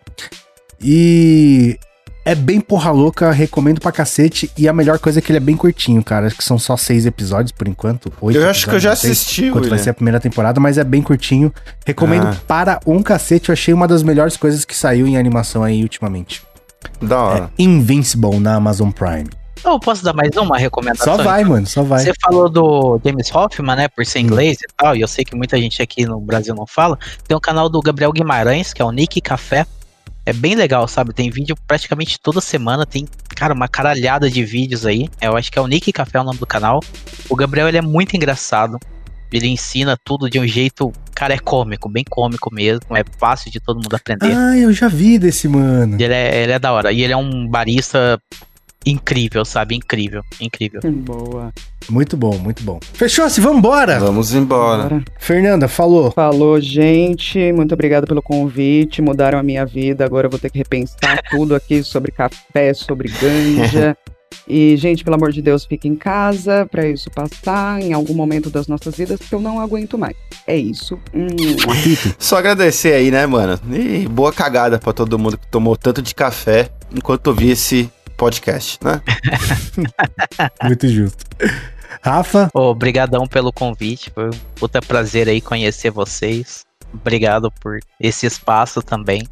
[0.79, 1.77] E
[2.25, 4.51] é bem porra louca, recomendo pra cacete.
[4.57, 6.27] E a melhor coisa é que ele é bem curtinho, cara.
[6.27, 8.11] Acho que são só seis episódios por enquanto.
[8.21, 10.83] oito Eu acho que eu já assisti, Quanto vai ser a primeira temporada, mas é
[10.83, 11.51] bem curtinho.
[11.85, 12.35] Recomendo Ah.
[12.47, 13.49] para um cacete.
[13.49, 16.43] Eu achei uma das melhores coisas que saiu em animação aí ultimamente.
[17.01, 17.51] Da É hora.
[17.57, 19.29] Invincible na Amazon Prime.
[19.63, 21.15] Eu posso dar mais uma recomendação?
[21.15, 22.03] Só vai, mano, só vai.
[22.03, 23.87] Você falou do James Hoffman, né?
[23.87, 26.67] Por ser inglês e tal, e eu sei que muita gente aqui no Brasil não
[26.67, 26.97] fala.
[27.27, 29.65] Tem um canal do Gabriel Guimarães, que é o Nick Café.
[30.25, 31.13] É bem legal, sabe?
[31.13, 32.85] Tem vídeo praticamente toda semana.
[32.85, 35.09] Tem, cara, uma caralhada de vídeos aí.
[35.21, 36.79] Eu acho que é o Nick Café o nome do canal.
[37.29, 38.77] O Gabriel, ele é muito engraçado.
[39.31, 42.95] Ele ensina tudo de um jeito, cara, é cômico, bem cômico mesmo.
[42.95, 44.31] É fácil de todo mundo aprender.
[44.31, 45.95] Ah, eu já vi desse, mano.
[45.99, 46.91] Ele é, ele é da hora.
[46.91, 48.21] E ele é um barista
[48.85, 49.75] incrível, sabe?
[49.75, 50.81] Incrível, incrível.
[50.83, 51.53] Boa.
[51.89, 52.79] Muito bom, muito bom.
[52.93, 53.99] Fechou-se, vambora!
[53.99, 54.83] Vamos embora.
[54.83, 55.03] Bora.
[55.19, 56.11] Fernanda, falou.
[56.11, 57.51] Falou, gente.
[57.51, 59.01] Muito obrigada pelo convite.
[59.01, 60.05] Mudaram a minha vida.
[60.05, 63.97] Agora eu vou ter que repensar tudo aqui sobre café, sobre ganja.
[64.47, 68.49] E, gente, pelo amor de Deus, fique em casa para isso passar em algum momento
[68.49, 70.15] das nossas vidas, que eu não aguento mais.
[70.45, 70.99] É isso.
[71.13, 71.27] Hum.
[72.19, 73.59] Só agradecer aí, né, mano?
[73.71, 78.79] E boa cagada pra todo mundo que tomou tanto de café enquanto ouvia esse podcast,
[78.83, 79.01] né?
[80.63, 81.23] Muito justo.
[82.01, 86.65] Rafa, Obrigadão pelo convite, foi um puta prazer aí conhecer vocês.
[86.93, 89.27] Obrigado por esse espaço também.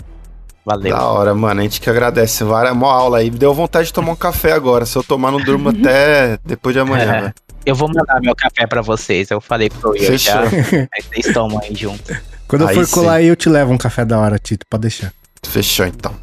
[0.66, 0.96] Valeu.
[0.96, 1.60] Da hora, mano.
[1.60, 2.44] A gente que agradece.
[2.44, 3.30] Várias mó aula aí.
[3.32, 4.86] Deu vontade de tomar um café agora.
[4.86, 7.22] Se eu tomar, não durmo até depois de amanhã, É.
[7.22, 7.34] velho.
[7.66, 9.30] Eu vou mandar meu café pra vocês.
[9.32, 10.42] Eu falei pro Will já.
[10.44, 12.16] Aí vocês tomam aí junto.
[12.48, 12.94] quando eu Aí for sim.
[12.94, 15.12] colar aí, eu te levo um café da hora, Tito, pode deixar.
[15.44, 16.16] Fechou, então.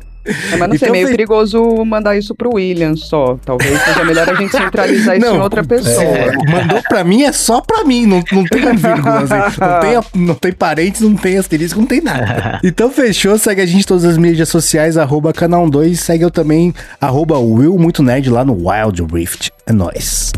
[0.52, 3.38] É, mas não sei, Então meio fe- perigoso mandar isso pro William só.
[3.44, 6.02] Talvez seja melhor a gente centralizar isso em outra pessoa.
[6.04, 10.22] é, mandou pra mim é só pra mim, não, não tem vírgula, assim, não, tem,
[10.26, 12.60] não tem parentes, não tem asterisco, não tem nada.
[12.62, 16.30] Então fechou, segue a gente em todas as mídias sociais, arroba canal 2, segue eu
[16.30, 19.50] também, arroba Will Muito Nerd lá no Wild Rift.
[19.66, 20.32] É nóis.